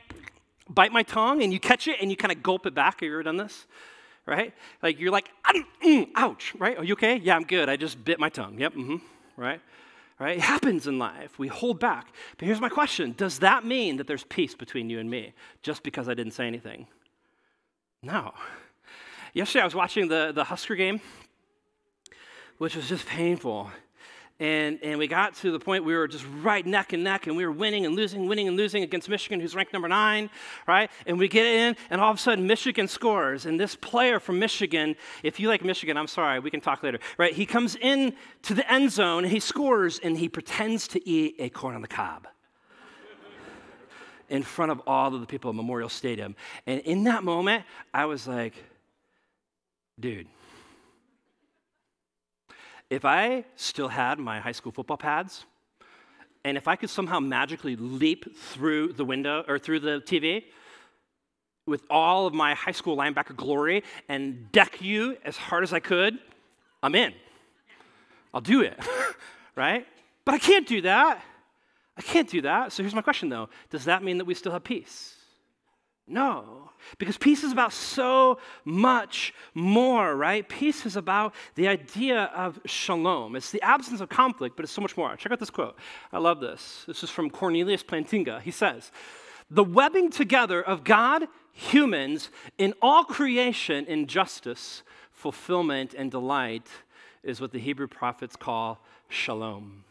bite 0.68 0.90
my 0.90 1.04
tongue, 1.04 1.44
and 1.44 1.52
you 1.52 1.60
catch 1.60 1.86
it, 1.86 1.98
and 2.00 2.10
you 2.10 2.16
kind 2.16 2.32
of 2.32 2.42
gulp 2.42 2.66
it 2.66 2.74
back. 2.74 3.00
Have 3.00 3.06
you 3.06 3.14
ever 3.14 3.22
done 3.22 3.36
this? 3.36 3.66
Right? 4.26 4.54
Like, 4.82 5.00
you're 5.00 5.10
like, 5.10 5.28
mm, 5.84 6.08
ouch, 6.14 6.54
right? 6.58 6.78
Are 6.78 6.84
you 6.84 6.92
okay? 6.92 7.16
Yeah, 7.16 7.34
I'm 7.36 7.44
good. 7.44 7.68
I 7.68 7.76
just 7.76 8.04
bit 8.04 8.20
my 8.20 8.28
tongue. 8.28 8.58
Yep, 8.58 8.74
mm-hmm, 8.74 8.96
right? 9.36 9.60
right? 10.20 10.36
It 10.36 10.42
happens 10.42 10.86
in 10.86 10.98
life. 10.98 11.38
We 11.38 11.48
hold 11.48 11.80
back. 11.80 12.12
But 12.38 12.46
here's 12.46 12.60
my 12.60 12.68
question 12.68 13.14
Does 13.16 13.40
that 13.40 13.64
mean 13.64 13.96
that 13.96 14.06
there's 14.06 14.24
peace 14.24 14.54
between 14.54 14.88
you 14.88 15.00
and 15.00 15.10
me 15.10 15.32
just 15.62 15.82
because 15.82 16.08
I 16.08 16.14
didn't 16.14 16.34
say 16.34 16.46
anything? 16.46 16.86
No. 18.02 18.32
Yesterday 19.32 19.62
I 19.62 19.64
was 19.64 19.74
watching 19.74 20.08
the, 20.08 20.32
the 20.34 20.44
Husker 20.44 20.76
game, 20.76 21.00
which 22.58 22.76
was 22.76 22.88
just 22.88 23.06
painful. 23.06 23.70
And, 24.40 24.78
and 24.82 24.98
we 24.98 25.06
got 25.06 25.34
to 25.36 25.52
the 25.52 25.60
point 25.60 25.84
we 25.84 25.94
were 25.94 26.08
just 26.08 26.24
right 26.40 26.64
neck 26.64 26.94
and 26.94 27.04
neck, 27.04 27.26
and 27.26 27.36
we 27.36 27.44
were 27.44 27.52
winning 27.52 27.84
and 27.84 27.94
losing, 27.94 28.26
winning 28.26 28.48
and 28.48 28.56
losing 28.56 28.82
against 28.82 29.06
Michigan, 29.06 29.38
who's 29.38 29.54
ranked 29.54 29.74
number 29.74 29.86
nine, 29.86 30.30
right? 30.66 30.90
And 31.06 31.18
we 31.18 31.28
get 31.28 31.44
in, 31.44 31.76
and 31.90 32.00
all 32.00 32.10
of 32.10 32.16
a 32.16 32.20
sudden, 32.20 32.46
Michigan 32.46 32.88
scores. 32.88 33.44
And 33.44 33.60
this 33.60 33.76
player 33.76 34.18
from 34.18 34.38
Michigan, 34.38 34.96
if 35.22 35.38
you 35.38 35.48
like 35.48 35.62
Michigan, 35.62 35.98
I'm 35.98 36.06
sorry, 36.06 36.40
we 36.40 36.50
can 36.50 36.62
talk 36.62 36.82
later, 36.82 37.00
right? 37.18 37.34
He 37.34 37.44
comes 37.44 37.76
in 37.76 38.14
to 38.42 38.54
the 38.54 38.72
end 38.72 38.90
zone, 38.90 39.24
and 39.24 39.32
he 39.32 39.40
scores, 39.40 39.98
and 39.98 40.16
he 40.16 40.28
pretends 40.28 40.88
to 40.88 41.08
eat 41.08 41.36
a 41.38 41.50
corn 41.50 41.74
on 41.74 41.82
the 41.82 41.88
cob 41.88 42.26
in 44.30 44.42
front 44.42 44.72
of 44.72 44.80
all 44.86 45.14
of 45.14 45.20
the 45.20 45.26
people 45.26 45.50
at 45.50 45.56
Memorial 45.56 45.90
Stadium. 45.90 46.34
And 46.66 46.80
in 46.80 47.04
that 47.04 47.24
moment, 47.24 47.64
I 47.92 48.06
was 48.06 48.26
like, 48.26 48.54
dude 49.98 50.28
if 52.90 53.04
I 53.04 53.44
still 53.56 53.88
had 53.88 54.18
my 54.18 54.40
high 54.40 54.52
school 54.52 54.72
football 54.72 54.96
pads, 54.96 55.46
and 56.44 56.56
if 56.56 56.66
I 56.66 56.76
could 56.76 56.90
somehow 56.90 57.20
magically 57.20 57.76
leap 57.76 58.36
through 58.36 58.94
the 58.94 59.04
window 59.04 59.44
or 59.46 59.58
through 59.58 59.80
the 59.80 60.00
TV 60.00 60.44
with 61.66 61.84
all 61.88 62.26
of 62.26 62.34
my 62.34 62.54
high 62.54 62.72
school 62.72 62.96
linebacker 62.96 63.36
glory 63.36 63.84
and 64.08 64.50
deck 64.50 64.82
you 64.82 65.16
as 65.24 65.36
hard 65.36 65.62
as 65.62 65.72
I 65.72 65.80
could, 65.80 66.18
I'm 66.82 66.94
in. 66.94 67.12
I'll 68.34 68.40
do 68.40 68.62
it, 68.62 68.78
right? 69.56 69.86
But 70.24 70.34
I 70.34 70.38
can't 70.38 70.66
do 70.66 70.80
that. 70.82 71.22
I 71.96 72.02
can't 72.02 72.28
do 72.28 72.40
that. 72.42 72.72
So 72.72 72.82
here's 72.82 72.94
my 72.94 73.02
question 73.02 73.28
though 73.28 73.50
Does 73.70 73.84
that 73.84 74.02
mean 74.02 74.18
that 74.18 74.24
we 74.24 74.34
still 74.34 74.52
have 74.52 74.64
peace? 74.64 75.16
No, 76.06 76.69
because 76.98 77.16
peace 77.16 77.44
is 77.44 77.52
about 77.52 77.72
so 77.72 78.38
much 78.64 79.34
more, 79.54 80.14
right? 80.14 80.48
Peace 80.48 80.86
is 80.86 80.96
about 80.96 81.34
the 81.54 81.68
idea 81.68 82.30
of 82.34 82.60
shalom. 82.66 83.36
It's 83.36 83.50
the 83.50 83.62
absence 83.62 84.00
of 84.00 84.08
conflict, 84.08 84.56
but 84.56 84.64
it's 84.64 84.72
so 84.72 84.82
much 84.82 84.96
more. 84.96 85.16
Check 85.16 85.32
out 85.32 85.40
this 85.40 85.50
quote. 85.50 85.76
I 86.12 86.18
love 86.18 86.40
this. 86.40 86.84
This 86.86 87.02
is 87.02 87.10
from 87.10 87.30
Cornelius 87.30 87.82
Plantinga. 87.82 88.40
He 88.42 88.50
says, 88.50 88.90
The 89.50 89.64
webbing 89.64 90.10
together 90.10 90.62
of 90.62 90.84
God, 90.84 91.26
humans, 91.52 92.30
in 92.58 92.74
all 92.80 93.04
creation 93.04 93.86
in 93.86 94.06
justice, 94.06 94.82
fulfillment, 95.12 95.94
and 95.94 96.10
delight 96.10 96.66
is 97.22 97.40
what 97.40 97.52
the 97.52 97.58
Hebrew 97.58 97.86
prophets 97.86 98.36
call 98.36 98.82
shalom. 99.08 99.84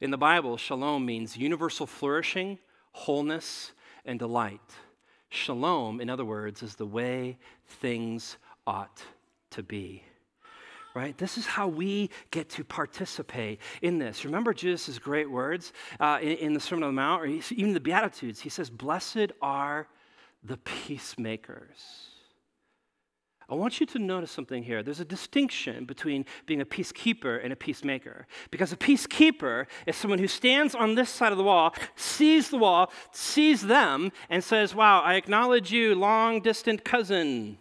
In 0.00 0.10
the 0.10 0.18
Bible, 0.18 0.56
shalom 0.56 1.06
means 1.06 1.36
universal 1.36 1.86
flourishing, 1.86 2.58
wholeness, 2.92 3.72
and 4.04 4.18
delight. 4.18 4.60
Shalom, 5.34 6.00
in 6.00 6.08
other 6.08 6.24
words, 6.24 6.62
is 6.62 6.76
the 6.76 6.86
way 6.86 7.38
things 7.66 8.36
ought 8.66 9.02
to 9.50 9.62
be. 9.62 10.04
Right? 10.94 11.18
This 11.18 11.36
is 11.36 11.44
how 11.44 11.66
we 11.66 12.10
get 12.30 12.48
to 12.50 12.62
participate 12.62 13.60
in 13.82 13.98
this. 13.98 14.24
Remember 14.24 14.54
Jesus' 14.54 14.98
great 15.00 15.28
words 15.28 15.72
uh, 15.98 16.20
in, 16.22 16.36
in, 16.36 16.54
the 16.54 16.60
Sermon 16.60 16.84
on 16.84 16.94
the 16.94 17.00
Mount, 17.00 17.22
or 17.22 17.26
even 17.26 17.74
the 17.74 17.80
Beatitudes. 17.80 18.40
He 18.40 18.48
says, 18.48 18.70
Blessed 18.70 19.32
are 19.42 19.88
the 20.44 20.56
peacemakers 20.58 22.13
I 23.48 23.54
want 23.54 23.78
you 23.78 23.86
to 23.86 23.98
notice 23.98 24.30
something 24.30 24.62
here. 24.62 24.82
There's 24.82 25.00
a 25.00 25.04
distinction 25.04 25.84
between 25.84 26.24
being 26.46 26.62
a 26.62 26.64
peacekeeper 26.64 27.42
and 27.44 27.52
a 27.52 27.56
peacemaker. 27.56 28.26
Because 28.50 28.72
a 28.72 28.76
peacekeeper 28.76 29.66
is 29.86 29.96
someone 29.96 30.18
who 30.18 30.28
stands 30.28 30.74
on 30.74 30.94
this 30.94 31.10
side 31.10 31.30
of 31.30 31.38
the 31.38 31.44
wall, 31.44 31.74
sees 31.94 32.48
the 32.48 32.56
wall, 32.56 32.90
sees 33.12 33.62
them, 33.62 34.12
and 34.30 34.42
says, 34.42 34.74
Wow, 34.74 35.02
I 35.02 35.14
acknowledge 35.14 35.70
you, 35.70 35.94
long 35.94 36.40
distant 36.40 36.84
cousin. 36.84 37.58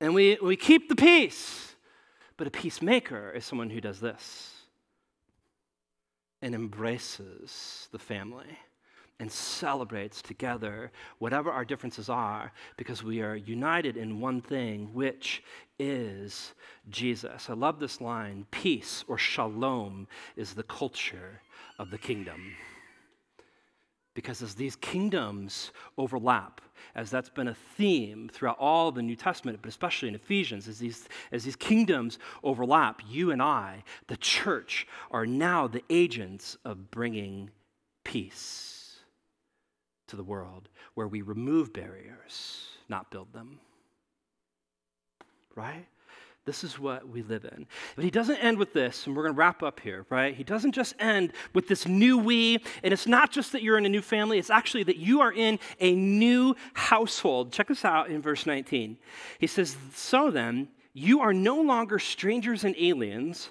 And 0.00 0.12
we, 0.12 0.36
we 0.42 0.56
keep 0.56 0.88
the 0.88 0.96
peace. 0.96 1.76
But 2.36 2.48
a 2.48 2.50
peacemaker 2.50 3.30
is 3.30 3.44
someone 3.44 3.70
who 3.70 3.80
does 3.80 4.00
this 4.00 4.50
and 6.42 6.54
embraces 6.54 7.88
the 7.92 7.98
family 7.98 8.58
and 9.20 9.30
celebrates 9.30 10.20
together 10.20 10.90
whatever 11.18 11.50
our 11.50 11.64
differences 11.64 12.08
are 12.08 12.52
because 12.76 13.02
we 13.02 13.22
are 13.22 13.36
united 13.36 13.96
in 13.96 14.20
one 14.20 14.40
thing, 14.40 14.92
which 14.92 15.42
is 15.78 16.54
Jesus. 16.90 17.48
I 17.48 17.52
love 17.54 17.78
this 17.78 18.00
line 18.00 18.46
peace 18.50 19.04
or 19.06 19.16
shalom 19.16 20.08
is 20.36 20.54
the 20.54 20.64
culture 20.64 21.40
of 21.78 21.90
the 21.90 21.98
kingdom. 21.98 22.54
Because 24.14 24.42
as 24.42 24.54
these 24.54 24.76
kingdoms 24.76 25.72
overlap, 25.98 26.60
as 26.94 27.10
that's 27.10 27.30
been 27.30 27.48
a 27.48 27.56
theme 27.76 28.30
throughout 28.32 28.58
all 28.60 28.92
the 28.92 29.02
New 29.02 29.16
Testament, 29.16 29.58
but 29.60 29.68
especially 29.68 30.08
in 30.08 30.14
Ephesians, 30.14 30.68
as 30.68 30.78
these, 30.78 31.08
as 31.32 31.44
these 31.44 31.56
kingdoms 31.56 32.20
overlap, 32.44 33.00
you 33.08 33.32
and 33.32 33.42
I, 33.42 33.82
the 34.06 34.16
church, 34.16 34.86
are 35.10 35.26
now 35.26 35.66
the 35.66 35.82
agents 35.90 36.56
of 36.64 36.92
bringing 36.92 37.50
peace 38.04 38.73
to 40.14 40.22
the 40.22 40.28
world 40.28 40.68
where 40.94 41.08
we 41.08 41.22
remove 41.22 41.72
barriers, 41.72 42.68
not 42.88 43.10
build 43.10 43.32
them. 43.32 43.58
Right? 45.54 45.86
This 46.44 46.62
is 46.62 46.78
what 46.78 47.08
we 47.08 47.22
live 47.22 47.44
in. 47.44 47.66
But 47.96 48.04
he 48.04 48.10
doesn't 48.10 48.36
end 48.36 48.58
with 48.58 48.74
this, 48.74 49.06
and 49.06 49.16
we're 49.16 49.22
going 49.22 49.34
to 49.34 49.38
wrap 49.38 49.62
up 49.62 49.80
here, 49.80 50.04
right? 50.10 50.34
He 50.34 50.44
doesn't 50.44 50.72
just 50.72 50.94
end 50.98 51.32
with 51.54 51.68
this 51.68 51.86
new 51.86 52.18
we, 52.18 52.58
and 52.82 52.92
it's 52.92 53.06
not 53.06 53.30
just 53.30 53.52
that 53.52 53.62
you're 53.62 53.78
in 53.78 53.86
a 53.86 53.88
new 53.88 54.02
family, 54.02 54.38
it's 54.38 54.50
actually 54.50 54.82
that 54.84 54.98
you 54.98 55.20
are 55.22 55.32
in 55.32 55.58
a 55.80 55.94
new 55.94 56.54
household. 56.74 57.50
Check 57.50 57.68
this 57.68 57.84
out 57.84 58.10
in 58.10 58.20
verse 58.20 58.44
19. 58.44 58.98
He 59.38 59.46
says, 59.46 59.76
So 59.94 60.30
then, 60.30 60.68
you 60.92 61.20
are 61.20 61.32
no 61.32 61.60
longer 61.60 61.98
strangers 61.98 62.62
and 62.62 62.76
aliens 62.76 63.50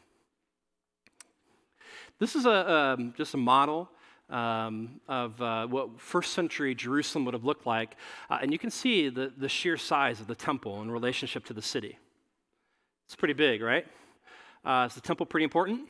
This 2.21 2.35
is 2.35 2.45
a, 2.45 2.71
um, 2.71 3.15
just 3.17 3.33
a 3.33 3.37
model 3.37 3.89
um, 4.29 5.01
of 5.07 5.41
uh, 5.41 5.65
what 5.65 5.99
first 5.99 6.33
century 6.33 6.75
Jerusalem 6.75 7.25
would 7.25 7.33
have 7.33 7.43
looked 7.43 7.65
like. 7.65 7.95
Uh, 8.29 8.37
and 8.43 8.53
you 8.53 8.59
can 8.59 8.69
see 8.69 9.09
the, 9.09 9.33
the 9.35 9.49
sheer 9.49 9.75
size 9.75 10.19
of 10.19 10.27
the 10.27 10.35
temple 10.35 10.83
in 10.83 10.91
relationship 10.91 11.45
to 11.45 11.53
the 11.53 11.63
city. 11.63 11.97
It's 13.07 13.15
pretty 13.15 13.33
big, 13.33 13.63
right? 13.63 13.87
Uh, 14.63 14.85
is 14.87 14.93
the 14.93 15.01
temple 15.01 15.25
pretty 15.25 15.45
important? 15.45 15.89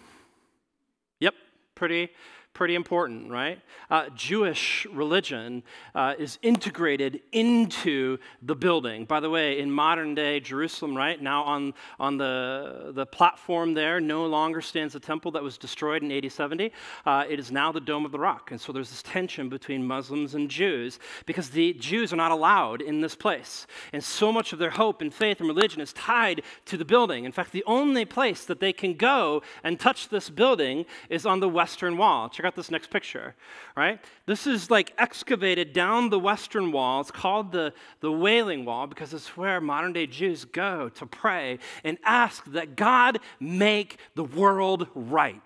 Yep, 1.19 1.33
pretty, 1.75 2.07
Pretty 2.53 2.75
important, 2.75 3.31
right? 3.31 3.61
Uh, 3.89 4.09
Jewish 4.13 4.85
religion 4.91 5.63
uh, 5.95 6.15
is 6.19 6.37
integrated 6.41 7.21
into 7.31 8.17
the 8.41 8.55
building. 8.55 9.05
By 9.05 9.21
the 9.21 9.29
way, 9.29 9.59
in 9.59 9.71
modern 9.71 10.15
day 10.15 10.41
Jerusalem, 10.41 10.95
right 10.95 11.21
now 11.21 11.43
on, 11.43 11.73
on 11.97 12.17
the, 12.17 12.91
the 12.93 13.05
platform 13.05 13.73
there, 13.73 14.01
no 14.01 14.25
longer 14.25 14.59
stands 14.59 14.93
the 14.93 14.99
temple 14.99 15.31
that 15.31 15.41
was 15.41 15.57
destroyed 15.57 16.03
in 16.03 16.11
AD 16.11 16.29
70. 16.29 16.73
Uh, 17.05 17.23
it 17.29 17.39
is 17.39 17.51
now 17.51 17.71
the 17.71 17.79
Dome 17.79 18.05
of 18.05 18.11
the 18.11 18.19
Rock. 18.19 18.51
And 18.51 18.59
so 18.59 18.73
there's 18.73 18.89
this 18.89 19.01
tension 19.01 19.47
between 19.47 19.87
Muslims 19.87 20.35
and 20.35 20.49
Jews 20.49 20.99
because 21.25 21.51
the 21.51 21.73
Jews 21.75 22.11
are 22.11 22.17
not 22.17 22.31
allowed 22.31 22.81
in 22.81 22.99
this 22.99 23.15
place. 23.15 23.65
And 23.93 24.03
so 24.03 24.29
much 24.29 24.51
of 24.51 24.59
their 24.59 24.71
hope 24.71 25.01
and 25.01 25.13
faith 25.13 25.39
and 25.39 25.47
religion 25.47 25.79
is 25.79 25.93
tied 25.93 26.41
to 26.65 26.75
the 26.75 26.85
building. 26.85 27.23
In 27.23 27.31
fact, 27.31 27.53
the 27.53 27.63
only 27.65 28.03
place 28.03 28.43
that 28.43 28.59
they 28.59 28.73
can 28.73 28.95
go 28.95 29.41
and 29.63 29.79
touch 29.79 30.09
this 30.09 30.29
building 30.29 30.85
is 31.09 31.25
on 31.25 31.39
the 31.39 31.49
western 31.49 31.95
wall. 31.97 32.27
Check 32.41 32.47
out 32.47 32.55
this 32.55 32.71
next 32.71 32.89
picture, 32.89 33.35
right? 33.77 33.99
This 34.25 34.47
is 34.47 34.71
like 34.71 34.93
excavated 34.97 35.73
down 35.73 36.09
the 36.09 36.17
western 36.17 36.71
wall. 36.71 36.99
It's 36.99 37.11
called 37.11 37.51
the, 37.51 37.71
the 37.99 38.11
Wailing 38.11 38.65
Wall 38.65 38.87
because 38.87 39.13
it's 39.13 39.37
where 39.37 39.61
modern 39.61 39.93
day 39.93 40.07
Jews 40.07 40.43
go 40.43 40.89
to 40.89 41.05
pray 41.05 41.59
and 41.83 41.99
ask 42.03 42.43
that 42.53 42.75
God 42.75 43.19
make 43.39 43.99
the 44.15 44.23
world 44.23 44.87
right. 44.95 45.39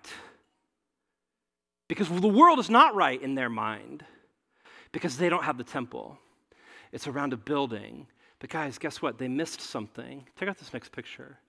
Because 1.89 2.07
the 2.07 2.29
world 2.29 2.59
is 2.59 2.69
not 2.69 2.95
right 2.95 3.21
in 3.21 3.35
their 3.35 3.49
mind 3.49 4.05
because 4.93 5.17
they 5.17 5.27
don't 5.27 5.43
have 5.43 5.57
the 5.57 5.65
temple. 5.65 6.17
It's 6.93 7.07
around 7.07 7.33
a 7.33 7.37
building. 7.37 8.07
But 8.39 8.51
guys, 8.51 8.77
guess 8.77 9.01
what? 9.01 9.17
They 9.17 9.27
missed 9.27 9.59
something. 9.59 10.25
Check 10.39 10.47
out 10.47 10.59
this 10.59 10.71
next 10.71 10.93
picture. 10.93 11.39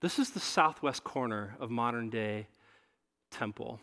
This 0.00 0.20
is 0.20 0.30
the 0.30 0.38
southwest 0.38 1.02
corner 1.02 1.56
of 1.58 1.68
modern 1.68 2.10
day 2.10 2.46
temple, 3.32 3.80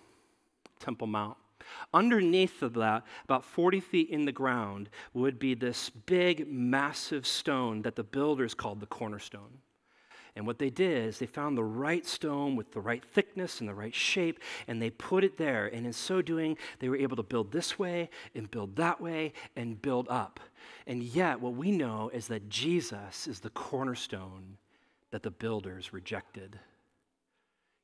Temple 0.80 1.08
Mount. 1.08 1.38
Underneath 1.94 2.62
of 2.62 2.74
that, 2.76 3.04
about 3.24 3.44
40 3.44 3.80
feet 3.80 4.10
in 4.10 4.26
the 4.26 4.32
ground, 4.32 4.90
would 5.14 5.40
be 5.40 5.54
this 5.54 5.90
big, 5.90 6.48
massive 6.48 7.26
stone 7.26 7.82
that 7.84 7.96
the 7.96 8.04
builders 8.04 8.54
called 8.54 8.80
the 8.80 8.86
cornerstone. 8.86 9.60
And 10.36 10.46
what 10.46 10.60
they 10.60 10.70
did 10.70 11.08
is 11.08 11.18
they 11.18 11.26
found 11.26 11.58
the 11.58 11.64
right 11.64 12.06
stone 12.06 12.58
with 12.58 12.74
the 12.74 12.82
right 12.82 13.04
thickness 13.04 13.62
and 13.62 13.70
the 13.70 13.74
right 13.74 13.96
shape, 13.96 14.40
and 14.68 14.82
they 14.82 14.90
put 14.90 15.24
it 15.24 15.38
there. 15.38 15.68
And 15.68 15.86
in 15.86 15.94
so 15.94 16.22
doing, 16.22 16.58
they 16.80 16.90
were 16.90 16.98
able 16.98 17.16
to 17.16 17.24
build 17.24 17.52
this 17.52 17.80
way 17.80 18.10
and 18.36 18.52
build 18.52 18.76
that 18.76 19.00
way 19.00 19.32
and 19.56 19.82
build 19.82 20.10
up. 20.10 20.42
And 20.88 21.02
yet, 21.02 21.40
what 21.40 21.54
we 21.54 21.72
know 21.72 22.12
is 22.14 22.28
that 22.28 22.50
Jesus 22.50 23.28
is 23.28 23.40
the 23.40 23.50
cornerstone 23.52 24.58
that 25.12 25.24
the 25.24 25.32
builders 25.32 25.94
rejected. 25.94 26.60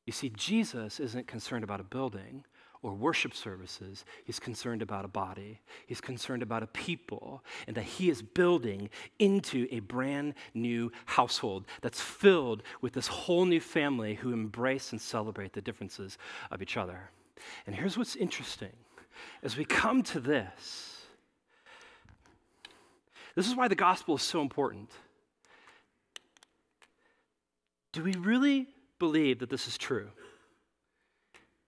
You 0.06 0.12
see, 0.12 0.30
Jesus 0.30 1.00
isn't 1.00 1.28
concerned 1.28 1.64
about 1.64 1.80
a 1.80 1.86
building 1.86 2.44
or 2.84 2.94
worship 2.94 3.36
services. 3.36 4.06
He's 4.24 4.40
concerned 4.40 4.82
about 4.82 5.06
a 5.06 5.08
body. 5.08 5.62
He's 5.86 6.02
concerned 6.02 6.42
about 6.42 6.64
a 6.64 6.68
people, 6.68 7.44
and 7.68 7.76
that 7.78 7.84
he 7.84 8.10
is 8.10 8.22
building 8.22 8.90
into 9.20 9.68
a 9.72 9.80
brand 9.80 10.34
new 10.54 10.92
household 11.06 11.66
that's 11.82 12.02
filled 12.02 12.64
with 12.82 12.94
this 12.94 13.08
whole 13.08 13.46
new 13.46 13.60
family 13.60 14.16
who 14.16 14.34
embrace 14.34 14.92
and 14.92 15.02
celebrate 15.02 15.54
the 15.54 15.62
differences 15.62 16.18
of 16.50 16.62
each 16.62 16.78
other. 16.78 17.10
And 17.66 17.76
here's 17.76 17.98
what's 17.98 18.16
interesting 18.16 18.74
as 19.44 19.58
we 19.58 19.66
come 19.66 20.02
to 20.04 20.20
this, 20.20 21.06
this 23.36 23.48
is 23.48 23.56
why 23.56 23.68
the 23.68 23.76
gospel 23.76 24.16
is 24.16 24.22
so 24.22 24.42
important. 24.42 24.90
Do 27.94 28.04
we 28.04 28.14
really 28.14 28.68
believe 29.00 29.40
that 29.40 29.50
this 29.50 29.68
is 29.68 29.78
true? 29.78 30.10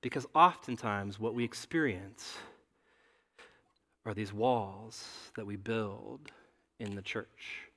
Because 0.04 0.28
oftentimes 0.36 1.18
what 1.18 1.34
we 1.34 1.46
experience 1.46 2.38
are 4.06 4.14
these 4.14 4.34
walls 4.34 5.08
that 5.38 5.46
we 5.46 5.56
build 5.56 6.30
in 6.78 6.94
the 6.94 7.02
church. 7.02 7.72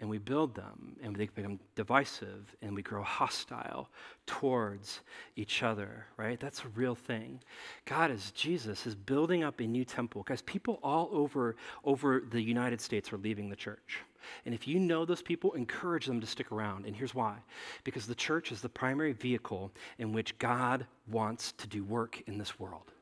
And 0.00 0.10
we 0.10 0.18
build 0.18 0.54
them 0.54 0.96
and 1.02 1.14
they 1.14 1.26
become 1.26 1.60
divisive 1.76 2.54
and 2.60 2.74
we 2.74 2.82
grow 2.82 3.02
hostile 3.02 3.88
towards 4.26 5.00
each 5.36 5.62
other, 5.62 6.06
right? 6.16 6.38
That's 6.38 6.64
a 6.64 6.68
real 6.68 6.94
thing. 6.94 7.40
God 7.84 8.10
is 8.10 8.32
Jesus 8.32 8.86
is 8.86 8.94
building 8.94 9.44
up 9.44 9.60
a 9.60 9.66
new 9.66 9.84
temple. 9.84 10.24
Guys, 10.24 10.42
people 10.42 10.80
all 10.82 11.08
over 11.12 11.56
over 11.84 12.24
the 12.28 12.40
United 12.40 12.80
States 12.80 13.12
are 13.12 13.18
leaving 13.18 13.48
the 13.48 13.56
church. 13.56 14.00
And 14.44 14.54
if 14.54 14.66
you 14.66 14.78
know 14.80 15.04
those 15.04 15.22
people, 15.22 15.52
encourage 15.52 16.06
them 16.06 16.20
to 16.20 16.26
stick 16.26 16.50
around. 16.50 16.86
And 16.86 16.96
here's 16.96 17.14
why 17.14 17.36
because 17.84 18.06
the 18.06 18.14
church 18.14 18.52
is 18.52 18.60
the 18.60 18.68
primary 18.68 19.12
vehicle 19.12 19.70
in 19.98 20.12
which 20.12 20.38
God 20.38 20.86
wants 21.08 21.52
to 21.52 21.66
do 21.66 21.84
work 21.84 22.22
in 22.26 22.38
this 22.38 22.58
world. 22.58 22.92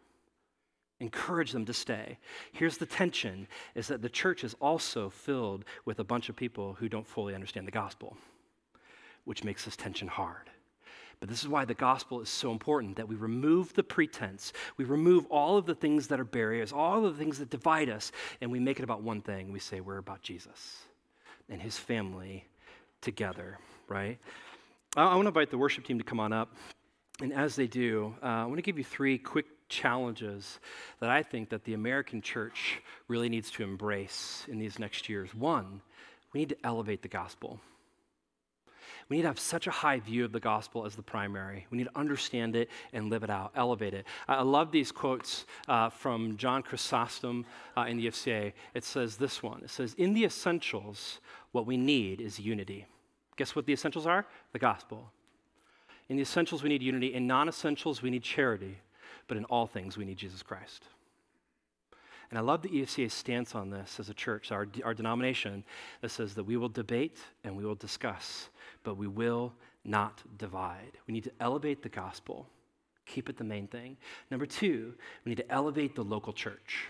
Encourage 1.02 1.50
them 1.50 1.64
to 1.64 1.74
stay. 1.74 2.16
Here's 2.52 2.76
the 2.76 2.86
tension 2.86 3.48
is 3.74 3.88
that 3.88 4.02
the 4.02 4.08
church 4.08 4.44
is 4.44 4.54
also 4.60 5.10
filled 5.10 5.64
with 5.84 5.98
a 5.98 6.04
bunch 6.04 6.28
of 6.28 6.36
people 6.36 6.74
who 6.74 6.88
don't 6.88 7.04
fully 7.04 7.34
understand 7.34 7.66
the 7.66 7.72
gospel, 7.72 8.16
which 9.24 9.42
makes 9.42 9.64
this 9.64 9.74
tension 9.74 10.06
hard. 10.06 10.48
But 11.18 11.28
this 11.28 11.42
is 11.42 11.48
why 11.48 11.64
the 11.64 11.74
gospel 11.74 12.20
is 12.20 12.28
so 12.28 12.52
important 12.52 12.94
that 12.96 13.08
we 13.08 13.16
remove 13.16 13.72
the 13.74 13.82
pretense. 13.82 14.52
We 14.76 14.84
remove 14.84 15.26
all 15.26 15.56
of 15.56 15.66
the 15.66 15.74
things 15.74 16.06
that 16.06 16.20
are 16.20 16.24
barriers, 16.24 16.72
all 16.72 17.04
of 17.04 17.12
the 17.12 17.18
things 17.18 17.36
that 17.40 17.50
divide 17.50 17.88
us, 17.88 18.12
and 18.40 18.52
we 18.52 18.60
make 18.60 18.78
it 18.78 18.84
about 18.84 19.02
one 19.02 19.22
thing. 19.22 19.50
We 19.50 19.58
say 19.58 19.80
we're 19.80 19.98
about 19.98 20.22
Jesus 20.22 20.84
and 21.48 21.60
his 21.60 21.76
family 21.76 22.46
together, 23.00 23.58
right? 23.88 24.20
I, 24.96 25.02
I 25.02 25.14
want 25.16 25.22
to 25.24 25.30
invite 25.30 25.50
the 25.50 25.58
worship 25.58 25.84
team 25.84 25.98
to 25.98 26.04
come 26.04 26.20
on 26.20 26.32
up. 26.32 26.54
And 27.20 27.32
as 27.32 27.56
they 27.56 27.66
do, 27.66 28.14
uh, 28.22 28.26
I 28.26 28.44
want 28.44 28.58
to 28.58 28.62
give 28.62 28.78
you 28.78 28.84
three 28.84 29.18
quick 29.18 29.46
challenges 29.72 30.60
that 31.00 31.10
I 31.10 31.22
think 31.22 31.48
that 31.48 31.64
the 31.64 31.74
American 31.74 32.20
church 32.20 32.80
really 33.08 33.28
needs 33.28 33.50
to 33.52 33.62
embrace 33.62 34.44
in 34.48 34.58
these 34.58 34.78
next 34.78 35.08
years. 35.08 35.34
One, 35.34 35.80
we 36.32 36.40
need 36.40 36.50
to 36.50 36.56
elevate 36.64 37.02
the 37.02 37.08
gospel. 37.08 37.58
We 39.08 39.16
need 39.16 39.22
to 39.22 39.28
have 39.28 39.38
such 39.38 39.66
a 39.66 39.70
high 39.70 39.98
view 39.98 40.24
of 40.24 40.32
the 40.32 40.40
gospel 40.40 40.86
as 40.86 40.94
the 40.94 41.02
primary. 41.02 41.66
We 41.70 41.78
need 41.78 41.84
to 41.84 41.98
understand 41.98 42.54
it 42.56 42.70
and 42.92 43.10
live 43.10 43.24
it 43.24 43.30
out, 43.30 43.52
elevate 43.56 43.94
it. 43.94 44.06
I 44.28 44.42
love 44.42 44.70
these 44.70 44.92
quotes 44.92 45.44
uh, 45.68 45.90
from 45.90 46.36
John 46.36 46.62
Chrysostom 46.62 47.44
uh, 47.76 47.82
in 47.82 47.96
the 47.96 48.06
FCA. 48.06 48.52
It 48.74 48.84
says 48.84 49.16
this 49.16 49.42
one 49.42 49.62
It 49.64 49.70
says, 49.70 49.94
In 49.98 50.14
the 50.14 50.24
essentials, 50.24 51.20
what 51.50 51.66
we 51.66 51.76
need 51.76 52.20
is 52.20 52.38
unity. 52.38 52.86
Guess 53.36 53.56
what 53.56 53.66
the 53.66 53.72
essentials 53.72 54.06
are? 54.06 54.26
The 54.52 54.58
gospel. 54.58 55.10
In 56.08 56.16
the 56.16 56.22
essentials, 56.22 56.62
we 56.62 56.68
need 56.68 56.82
unity. 56.82 57.14
In 57.14 57.26
non 57.26 57.48
essentials, 57.48 58.02
we 58.02 58.10
need 58.10 58.22
charity. 58.22 58.78
But 59.28 59.36
in 59.36 59.44
all 59.44 59.66
things, 59.66 59.96
we 59.96 60.04
need 60.04 60.16
Jesus 60.16 60.42
Christ. 60.42 60.84
And 62.30 62.38
I 62.38 62.42
love 62.42 62.62
the 62.62 62.70
EFCA's 62.70 63.12
stance 63.12 63.54
on 63.54 63.68
this 63.68 64.00
as 64.00 64.08
a 64.08 64.14
church, 64.14 64.52
our, 64.52 64.66
our 64.84 64.94
denomination, 64.94 65.64
that 66.00 66.10
says 66.10 66.34
that 66.34 66.44
we 66.44 66.56
will 66.56 66.70
debate 66.70 67.18
and 67.44 67.54
we 67.54 67.64
will 67.64 67.74
discuss, 67.74 68.48
but 68.84 68.96
we 68.96 69.06
will 69.06 69.52
not 69.84 70.22
divide. 70.38 70.92
We 71.06 71.12
need 71.12 71.24
to 71.24 71.32
elevate 71.40 71.82
the 71.82 71.90
gospel, 71.90 72.48
keep 73.04 73.28
it 73.28 73.36
the 73.36 73.44
main 73.44 73.66
thing. 73.66 73.98
Number 74.30 74.46
two, 74.46 74.94
we 75.24 75.30
need 75.30 75.36
to 75.36 75.52
elevate 75.52 75.94
the 75.94 76.04
local 76.04 76.32
church. 76.32 76.86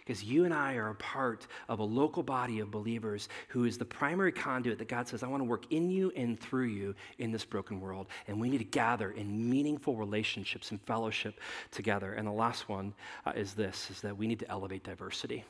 Because 0.00 0.24
you 0.24 0.44
and 0.44 0.52
I 0.52 0.74
are 0.74 0.90
a 0.90 0.94
part 0.94 1.46
of 1.68 1.78
a 1.78 1.84
local 1.84 2.22
body 2.22 2.60
of 2.60 2.70
believers 2.70 3.28
who 3.48 3.64
is 3.64 3.78
the 3.78 3.84
primary 3.84 4.32
conduit 4.32 4.78
that 4.78 4.88
God 4.88 5.08
says, 5.08 5.22
I 5.22 5.28
want 5.28 5.40
to 5.40 5.48
work 5.48 5.66
in 5.70 5.90
you 5.90 6.12
and 6.16 6.38
through 6.38 6.66
you 6.66 6.94
in 7.18 7.32
this 7.32 7.44
broken 7.44 7.80
world. 7.80 8.08
And 8.28 8.40
we 8.40 8.48
need 8.48 8.58
to 8.58 8.64
gather 8.64 9.12
in 9.12 9.50
meaningful 9.50 9.96
relationships 9.96 10.70
and 10.70 10.80
fellowship 10.82 11.40
together. 11.70 12.14
And 12.14 12.26
the 12.26 12.32
last 12.32 12.68
one 12.68 12.94
uh, 13.26 13.32
is 13.34 13.54
this, 13.54 13.90
is 13.90 14.00
that 14.00 14.16
we 14.16 14.26
need 14.26 14.40
to 14.40 14.48
elevate 14.48 14.84
diversity. 14.84 15.44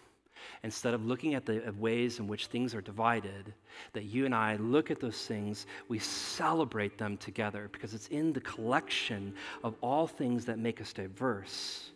Instead 0.63 0.95
of 0.95 1.05
looking 1.05 1.35
at 1.35 1.47
the 1.47 1.73
ways 1.79 2.19
in 2.19 2.27
which 2.27 2.47
things 2.47 2.75
are 2.75 2.81
divided, 2.81 3.55
that 3.93 4.05
you 4.05 4.25
and 4.25 4.35
I 4.35 4.57
look 4.57 4.91
at 4.91 5.01
those 5.01 5.27
things, 5.27 5.67
we 5.89 5.99
celebrate 5.99 6.99
them 6.99 7.17
together 7.17 7.69
because 7.73 7.95
it's 7.95 8.09
in 8.09 8.33
the 8.33 8.41
collection 8.41 9.35
of 9.63 9.75
all 9.81 10.07
things 10.07 10.45
that 10.47 10.59
make 10.59 10.81
us 10.81 10.93
diverse 10.93 11.91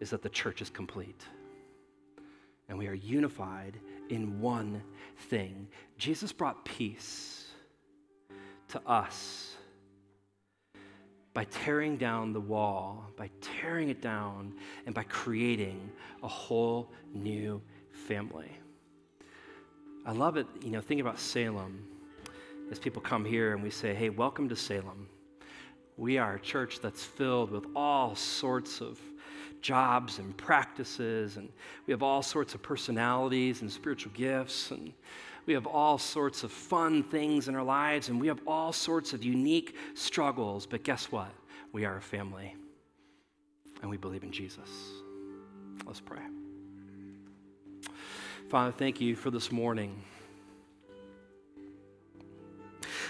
is 0.00 0.10
that 0.10 0.22
the 0.22 0.28
church 0.28 0.62
is 0.62 0.70
complete 0.70 1.24
and 2.68 2.78
we 2.78 2.86
are 2.86 2.94
unified 2.94 3.78
in 4.10 4.40
one 4.40 4.82
thing. 5.28 5.68
Jesus 5.96 6.32
brought 6.32 6.64
peace 6.64 7.46
to 8.68 8.80
us 8.86 9.54
by 11.32 11.44
tearing 11.44 11.96
down 11.96 12.32
the 12.32 12.40
wall, 12.40 13.04
by 13.16 13.30
tearing 13.40 13.88
it 13.88 14.02
down, 14.02 14.52
and 14.86 14.94
by 14.94 15.04
creating 15.04 15.90
a 16.22 16.28
whole 16.28 16.90
new 17.14 17.62
family. 18.06 18.50
I 20.04 20.12
love 20.12 20.36
it, 20.36 20.46
you 20.62 20.70
know, 20.70 20.80
think 20.80 21.00
about 21.00 21.18
Salem. 21.18 21.86
As 22.70 22.78
people 22.78 23.00
come 23.00 23.24
here 23.24 23.54
and 23.54 23.62
we 23.62 23.70
say, 23.70 23.94
hey, 23.94 24.10
welcome 24.10 24.48
to 24.48 24.56
Salem. 24.56 25.08
We 25.96 26.18
are 26.18 26.34
a 26.34 26.40
church 26.40 26.80
that's 26.80 27.02
filled 27.02 27.50
with 27.50 27.64
all 27.74 28.14
sorts 28.14 28.80
of 28.80 29.00
jobs 29.60 30.18
and 30.18 30.36
practices, 30.36 31.36
and 31.36 31.48
we 31.86 31.92
have 31.92 32.02
all 32.02 32.22
sorts 32.22 32.54
of 32.54 32.62
personalities 32.62 33.62
and 33.62 33.70
spiritual 33.70 34.12
gifts, 34.14 34.70
and 34.70 34.92
we 35.46 35.54
have 35.54 35.66
all 35.66 35.98
sorts 35.98 36.44
of 36.44 36.52
fun 36.52 37.02
things 37.02 37.48
in 37.48 37.54
our 37.54 37.62
lives, 37.62 38.08
and 38.08 38.20
we 38.20 38.28
have 38.28 38.40
all 38.46 38.72
sorts 38.72 39.12
of 39.12 39.24
unique 39.24 39.76
struggles. 39.94 40.66
But 40.66 40.84
guess 40.84 41.10
what? 41.10 41.30
We 41.72 41.84
are 41.84 41.96
a 41.96 42.02
family. 42.02 42.54
and 43.80 43.90
we 43.90 43.96
believe 43.96 44.22
in 44.24 44.32
Jesus. 44.32 44.68
Let's 45.86 46.00
pray. 46.00 46.22
Father, 48.48 48.72
thank 48.72 49.00
you 49.00 49.14
for 49.14 49.30
this 49.30 49.52
morning. 49.52 50.02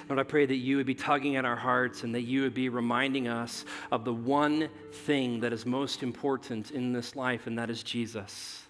Lord, 0.08 0.18
I 0.18 0.22
pray 0.22 0.46
that 0.46 0.56
you 0.56 0.78
would 0.78 0.86
be 0.86 0.94
tugging 0.94 1.36
at 1.36 1.44
our 1.44 1.56
hearts 1.56 2.02
and 2.02 2.14
that 2.14 2.22
you 2.22 2.42
would 2.42 2.54
be 2.54 2.68
reminding 2.68 3.28
us 3.28 3.64
of 3.92 4.04
the 4.04 4.14
one 4.14 4.68
thing 4.90 5.40
that 5.40 5.52
is 5.52 5.66
most 5.66 6.02
important 6.02 6.70
in 6.70 6.92
this 6.92 7.14
life, 7.14 7.46
and 7.46 7.58
that 7.58 7.68
is 7.68 7.82
Jesus 7.82 8.67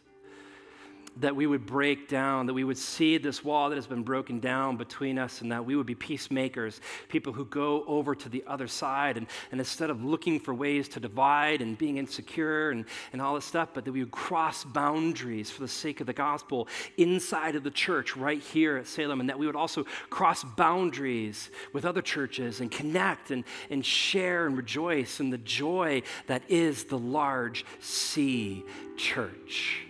that 1.21 1.35
we 1.35 1.47
would 1.47 1.67
break 1.67 2.09
down, 2.09 2.47
that 2.47 2.55
we 2.55 2.65
would 2.65 2.79
see 2.79 3.19
this 3.19 3.45
wall 3.45 3.71
that 3.71 3.77
has 3.77 3.87
been 3.87 4.03
broken 4.03 4.39
down 4.39 4.77
between 4.77 5.19
us, 5.19 5.41
and 5.41 5.51
that 5.51 5.65
we 5.65 5.75
would 5.75 5.87
be 5.87 5.95
peacemakers, 5.95 6.81
people 7.09 7.33
who 7.33 7.45
go 7.45 7.85
over 7.87 8.15
to 8.15 8.29
the 8.29 8.45
other 8.47 8.69
side. 8.69 9.17
And, 9.17 9.27
and 9.51 9.61
instead 9.61 9.91
of 9.91 10.05
looking 10.05 10.39
for 10.39 10.55
ways 10.55 10.89
to 10.91 11.01
divide 11.01 11.61
and 11.61 11.77
being 11.77 11.99
insecure 11.99 12.71
and, 12.71 12.85
and 13.13 13.21
all 13.21 13.35
this 13.35 13.45
stuff, 13.45 13.71
but 13.75 13.85
that 13.85 13.93
we 13.93 14.01
would 14.01 14.13
cross 14.13 14.65
boundaries 14.65 15.51
for 15.51 15.63
the 15.63 15.69
sake 15.69 16.01
of 16.01 16.07
the 16.07 16.13
gospel 16.13 16.69
inside 16.97 17.57
of 17.57 17.65
the 17.65 17.71
church 17.71 18.17
right 18.17 18.41
here 18.41 18.77
at 18.77 18.87
Salem, 18.87 19.21
and 19.21 19.29
that 19.29 19.39
we 19.39 19.47
would 19.47 19.57
also 19.57 19.85
cross 20.11 20.45
boundaries 20.45 21.51
with 21.73 21.85
other 21.85 22.03
churches 22.03 22.61
and 22.61 22.71
connect 22.71 23.31
and, 23.31 23.45
and 23.71 23.85
share 23.85 24.47
and 24.47 24.57
rejoice 24.57 25.21
in 25.21 25.31
the 25.31 25.39
joy 25.39 26.03
that 26.27 26.43
is 26.49 26.85
the 26.85 26.99
large 26.99 27.65
C 27.81 28.65
church 28.97 29.88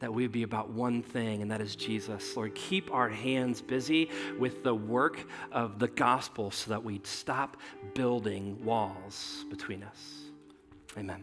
that 0.00 0.12
we 0.12 0.22
would 0.22 0.32
be 0.32 0.42
about 0.42 0.70
one 0.70 1.02
thing, 1.02 1.42
and 1.42 1.50
that 1.50 1.60
is 1.60 1.74
Jesus. 1.74 2.36
Lord, 2.36 2.54
keep 2.54 2.92
our 2.92 3.08
hands 3.08 3.62
busy 3.62 4.10
with 4.38 4.62
the 4.62 4.74
work 4.74 5.26
of 5.52 5.78
the 5.78 5.88
gospel 5.88 6.50
so 6.50 6.70
that 6.70 6.82
we 6.82 7.00
stop 7.04 7.56
building 7.94 8.62
walls 8.64 9.44
between 9.50 9.82
us. 9.82 10.30
Amen. 10.98 11.22